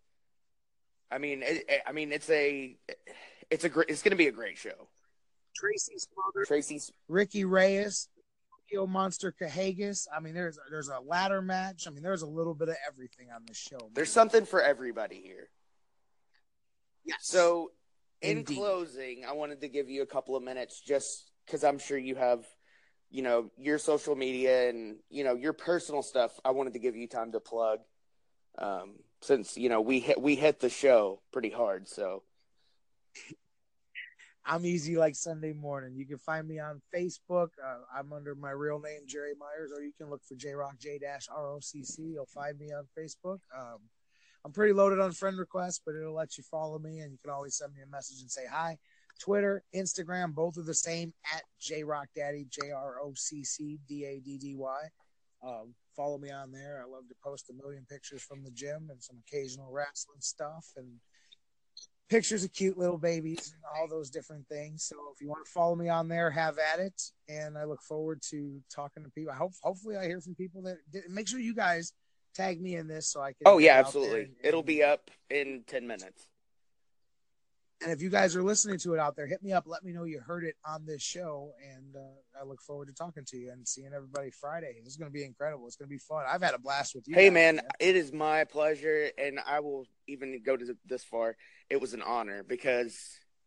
I 1.11 1.19
mean, 1.19 1.43
it, 1.43 1.65
I 1.87 1.93
mean, 1.93 2.13
it's 2.13 2.29
a, 2.29 2.77
it's 3.51 3.65
a 3.65 3.69
great, 3.69 3.89
it's 3.89 4.03
going 4.03 4.11
to 4.11 4.17
be 4.17 4.27
a 4.27 4.33
great 4.33 4.59
show. 4.59 4.89
Tracy 5.57 5.95
Smothers, 5.99 6.49
Tracy's 6.49 6.93
Ricky 7.09 7.45
Reyes, 7.45 8.09
Tokyo 8.69 8.87
Monster 8.87 9.35
Kahagas. 9.41 10.07
I 10.15 10.21
mean, 10.21 10.35
there's 10.35 10.59
there's 10.71 10.89
a 10.89 11.01
ladder 11.01 11.43
match. 11.43 11.87
I 11.89 11.91
mean, 11.91 12.03
there's 12.03 12.23
a 12.23 12.27
little 12.27 12.55
bit 12.55 12.69
of 12.69 12.77
everything 12.87 13.29
on 13.35 13.43
this 13.47 13.57
show. 13.57 13.79
Man. 13.79 13.91
There's 13.95 14.13
something 14.13 14.45
for 14.45 14.63
everybody 14.63 15.21
here. 15.21 15.49
Yes. 17.09 17.17
So, 17.23 17.71
in 18.21 18.39
Indeed. 18.39 18.57
closing, 18.57 19.25
I 19.27 19.33
wanted 19.33 19.63
to 19.63 19.69
give 19.69 19.89
you 19.89 20.03
a 20.03 20.07
couple 20.07 20.37
of 20.37 20.43
minutes 20.43 20.81
just 20.81 21.31
because 21.47 21.65
I'm 21.65 21.79
sure 21.79 21.97
you 21.97 22.17
have, 22.17 22.45
you 23.11 23.23
know, 23.23 23.51
your 23.57 23.79
social 23.79 24.15
media 24.15 24.69
and, 24.69 24.97
you 25.09 25.25
know, 25.25 25.35
your 25.35 25.55
personal 25.55 26.03
stuff. 26.03 26.39
I 26.45 26.51
wanted 26.51 26.75
to 26.75 26.79
give 26.79 26.97
you 26.97 27.09
time 27.09 27.33
to 27.33 27.41
plug 27.41 27.79
um, 28.59 28.97
since, 29.23 29.57
you 29.57 29.71
know, 29.71 29.81
we 29.81 30.01
hit, 30.01 30.21
we 30.21 30.35
hit 30.35 30.61
the 30.61 30.69
show 30.69 31.23
pretty 31.33 31.51
hard. 31.51 31.89
So, 31.89 32.23
I'm 34.45 34.67
easy 34.67 34.97
like 34.97 35.15
Sunday 35.15 35.53
morning. 35.53 35.95
You 35.95 36.07
can 36.07 36.19
find 36.19 36.47
me 36.47 36.59
on 36.59 36.81
Facebook. 36.95 37.49
Uh, 37.63 37.81
I'm 37.95 38.13
under 38.13 38.35
my 38.35 38.51
real 38.51 38.81
name, 38.81 39.01
Jerry 39.07 39.33
Myers, 39.39 39.73
or 39.75 39.83
you 39.83 39.93
can 39.97 40.11
look 40.11 40.23
for 40.25 40.35
JROCC 40.35 40.79
J 40.79 40.99
dash 40.99 41.27
R 41.35 41.53
O 41.53 41.61
C 41.61 41.83
C. 41.85 42.03
You'll 42.03 42.27
find 42.27 42.59
me 42.59 42.73
on 42.73 42.85
Facebook. 42.99 43.41
Um, 43.57 43.79
I'm 44.45 44.53
pretty 44.53 44.73
loaded 44.73 45.01
on 45.01 45.13
friend 45.13 45.39
requests, 45.39 45.81
but 45.85 45.95
it'll 45.95 46.15
let 46.15 46.39
you 46.39 46.45
follow 46.45 46.79
me, 46.79 47.01
and 47.01 47.13
you 47.13 47.19
can 47.23 47.31
always 47.31 47.57
send 47.57 47.75
me 47.75 47.83
a 47.83 47.91
message 47.91 48.21
and 48.21 48.31
say 48.31 48.45
hi. 48.51 48.79
Twitter, 49.19 49.65
Instagram, 49.75 50.35
both 50.35 50.57
are 50.59 50.63
the 50.63 50.75
same 50.75 51.13
at 51.35 51.43
JROCC 51.61 52.07
Daddy, 52.15 52.47
J 52.51 52.71
R 52.71 53.01
O 53.03 53.13
C 53.17 53.43
C 53.45 53.79
D 53.89 54.05
A 54.05 54.21
D 54.21 54.39
D 54.39 54.55
Y. 54.55 54.81
Um, 55.45 55.75
follow 55.97 56.19
me 56.19 56.31
on 56.31 56.53
there. 56.53 56.83
I 56.85 56.91
love 56.91 57.09
to 57.09 57.15
post 57.23 57.51
a 57.51 57.53
million 57.53 57.85
pictures 57.89 58.23
from 58.23 58.43
the 58.45 58.51
gym 58.51 58.89
and 58.91 59.03
some 59.03 59.17
occasional 59.27 59.71
wrestling 59.73 60.21
stuff 60.21 60.67
and 60.77 60.87
pictures 62.09 62.45
of 62.45 62.53
cute 62.53 62.79
little 62.79 62.99
babies 62.99 63.53
and 63.55 63.63
all 63.77 63.89
those 63.89 64.11
different 64.11 64.47
things. 64.49 64.85
So 64.85 64.97
if 65.15 65.21
you 65.21 65.29
want 65.29 65.45
to 65.45 65.51
follow 65.51 65.75
me 65.75 65.89
on 65.89 66.09
there, 66.09 66.31
have 66.31 66.57
at 66.59 66.81
it. 66.81 67.03
And 67.29 67.59
I 67.59 67.65
look 67.65 67.83
forward 67.83 68.23
to 68.31 68.61
talking 68.75 69.05
to 69.05 69.11
people. 69.11 69.33
I 69.33 69.37
hope 69.37 69.53
hopefully 69.63 69.97
I 69.97 70.07
hear 70.07 70.21
from 70.21 70.35
people 70.35 70.63
that 70.63 70.79
make 71.11 71.29
sure 71.29 71.41
you 71.41 71.55
guys 71.55 71.93
tag 72.39 72.61
me 72.61 72.77
in 72.77 72.87
this 72.89 73.09
so 73.11 73.21
I 73.21 73.29
can. 73.33 73.43
oh, 73.47 73.59
yeah, 73.59 73.67
get 73.67 73.71
out 73.71 73.75
there 73.75 73.87
absolutely. 74.03 74.21
and- 74.23 74.35
It'll 74.45 74.63
be 74.63 74.83
up 74.83 75.11
in 75.31 75.65
10 75.67 75.87
minutes. 75.87 76.27
And 77.81 77.93
if 77.93 78.03
you 78.03 78.11
guys 78.11 78.35
are 78.35 78.43
listening 78.43 78.77
to 78.81 78.95
it 78.95 78.99
out 78.99 79.15
there, 79.15 79.29
hit 79.29 79.41
me 79.41 79.53
up. 79.53 79.63
Let 79.69 79.85
me 79.85 79.93
know 79.93 80.03
you 80.03 80.19
heard 80.19 80.43
it 80.45 80.57
on 80.67 80.85
this 80.85 81.01
show, 81.01 81.53
and 81.63 81.95
uh, 81.95 82.41
I 82.41 82.45
look 82.45 82.61
forward 82.61 82.89
to 82.89 82.93
talking 82.93 83.25
to 83.25 83.37
you 83.37 83.53
and 83.53 83.69
seeing 83.69 83.93
everybody 83.95 84.33
Friday. 84.33 84.81
This 84.83 84.95
is 84.95 84.97
going 84.97 85.11
to 85.11 85.15
be 85.15 85.23
incredible. 85.25 85.65
It's 85.69 85.77
going 85.77 85.89
to 85.89 85.95
be 85.95 85.99
fun. 86.01 86.25
I've 86.29 86.43
had 86.43 86.55
a 86.55 86.59
blast 86.59 86.97
with 86.97 87.07
you. 87.07 87.15
Hey, 87.15 87.27
guys, 87.29 87.35
man, 87.35 87.61
it 87.79 87.95
is 87.95 88.13
my 88.13 88.43
pleasure, 88.43 89.11
and 89.17 89.39
I 89.47 89.61
will 89.61 89.87
even 90.09 90.43
go 90.45 90.57
to 90.57 90.77
this 90.87 91.05
far. 91.05 91.37
It 91.71 91.81
was 91.81 91.95
an 91.95 92.03
honor 92.03 92.43
because, 92.43 92.99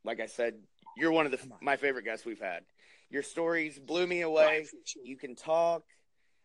like 0.06 0.22
I 0.22 0.28
said, 0.28 0.54
you're 0.96 1.12
one 1.12 1.26
of 1.26 1.34
the 1.34 1.40
my 1.62 1.76
favorite 1.76 2.06
guests 2.06 2.26
we've 2.26 2.40
had. 2.40 2.64
Your 3.10 3.24
stories 3.24 3.80
blew 3.80 4.08
me 4.08 4.22
away. 4.22 4.66
You 5.04 5.18
can 5.18 5.36
talk. 5.36 5.84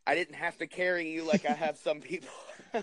I 0.07 0.15
didn't 0.15 0.37
have 0.37 0.57
to 0.59 0.67
carry 0.67 1.11
you 1.11 1.25
like 1.25 1.45
I 1.45 1.53
have 1.53 1.79
some 1.79 2.01
people. 2.01 2.29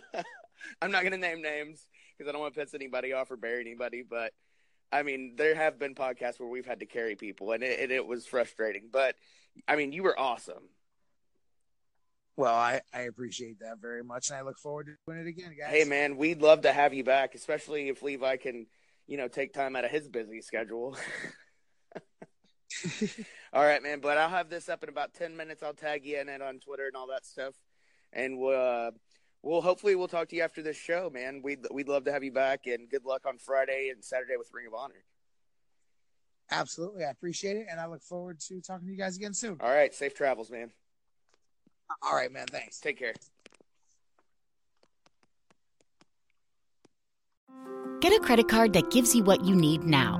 I'm 0.82 0.92
not 0.92 1.02
going 1.02 1.12
to 1.12 1.18
name 1.18 1.42
names 1.42 1.88
because 2.18 2.30
I 2.30 2.34
don't 2.34 2.42
want 2.42 2.54
to 2.54 2.60
piss 2.60 2.74
anybody 2.74 3.14
off 3.14 3.32
or 3.32 3.38
bury 3.38 3.62
anybody, 3.62 4.04
but 4.08 4.34
I 4.92 5.04
mean, 5.04 5.34
there 5.38 5.56
have 5.56 5.80
been 5.80 5.96
podcasts 5.96 6.40
where 6.40 6.50
we've 6.50 6.66
had 6.66 6.82
to 6.82 6.86
carry 6.86 7.16
people, 7.16 7.52
and 7.52 7.64
it, 7.64 7.80
and 7.80 7.92
it 7.92 8.06
was 8.06 8.28
frustrating. 8.28 8.90
But 8.92 9.16
I 9.68 9.76
mean, 9.76 9.92
you 9.92 10.04
were 10.04 10.18
awesome. 10.18 10.70
Well, 12.36 12.54
I, 12.54 12.82
I 12.94 13.02
appreciate 13.02 13.60
that 13.60 13.80
very 13.82 14.04
much, 14.04 14.30
and 14.30 14.38
I 14.38 14.42
look 14.42 14.58
forward 14.58 14.88
to 14.88 14.94
doing 15.08 15.26
it 15.26 15.30
again, 15.30 15.56
guys. 15.60 15.70
Hey, 15.70 15.84
man, 15.84 16.18
we'd 16.18 16.42
love 16.42 16.62
to 16.62 16.74
have 16.74 16.94
you 16.94 17.04
back, 17.04 17.36
especially 17.36 17.90
if 17.90 18.02
Levi 18.02 18.38
can, 18.38 18.66
you 19.08 19.18
know, 19.18 19.28
take 19.28 19.54
time 19.54 19.76
out 19.76 19.86
of 19.86 19.92
his 19.92 20.08
busy 20.08 20.42
schedule. 20.42 20.98
all 23.54 23.64
right, 23.64 23.82
man. 23.82 24.00
But 24.00 24.18
I'll 24.18 24.30
have 24.30 24.50
this 24.50 24.70
up 24.70 24.84
in 24.84 24.90
about 24.90 25.14
ten 25.14 25.36
minutes. 25.36 25.64
I'll 25.64 25.74
tag 25.74 26.06
you 26.06 26.20
in 26.20 26.30
it 26.30 26.42
on 26.42 26.60
Twitter 26.60 26.88
and 26.88 26.96
all 26.96 27.08
that 27.08 27.26
stuff, 27.26 27.54
and 28.12 28.38
we'll, 28.38 28.60
uh, 28.60 28.92
we'll 29.42 29.62
hopefully 29.62 29.96
we'll 29.96 30.08
talk 30.08 30.30
to 30.30 30.36
you 30.36 30.42
after 30.42 30.62
this 30.62 30.78
show, 30.78 31.10
man. 31.14 31.42
We'd 31.44 31.60
we'd 31.72 31.88
love 31.88 32.06
to 32.06 32.12
have 32.12 32.24
you 32.24 32.32
back, 32.32 32.62
and 32.66 32.90
good 32.90 33.06
luck 33.06 33.26
on 33.26 33.38
Friday 33.38 33.90
and 33.94 34.04
Saturday 34.04 34.36
with 34.38 34.50
Ring 34.54 34.68
of 34.68 34.74
Honor. 34.74 35.04
Absolutely. 36.52 37.04
I 37.04 37.10
appreciate 37.10 37.58
it, 37.58 37.68
and 37.70 37.80
I 37.80 37.88
look 37.88 38.02
forward 38.02 38.40
to 38.42 38.62
talking 38.62 38.88
to 38.88 38.92
you 38.92 38.98
guys 38.98 39.18
again 39.18 39.34
soon. 39.34 39.58
All 39.60 39.70
right, 39.70 39.94
safe 39.94 40.14
travels, 40.14 40.52
man. 40.52 40.72
All 42.02 42.16
right, 42.16 42.32
man. 42.32 42.48
Thanks. 42.48 42.80
Take 42.80 43.00
care. 43.00 43.14
Get 48.02 48.14
a 48.14 48.20
credit 48.20 48.50
card 48.50 48.74
that 48.74 48.92
gives 48.92 49.16
you 49.16 49.24
what 49.24 49.46
you 49.46 49.56
need 49.56 49.84
now 49.84 50.20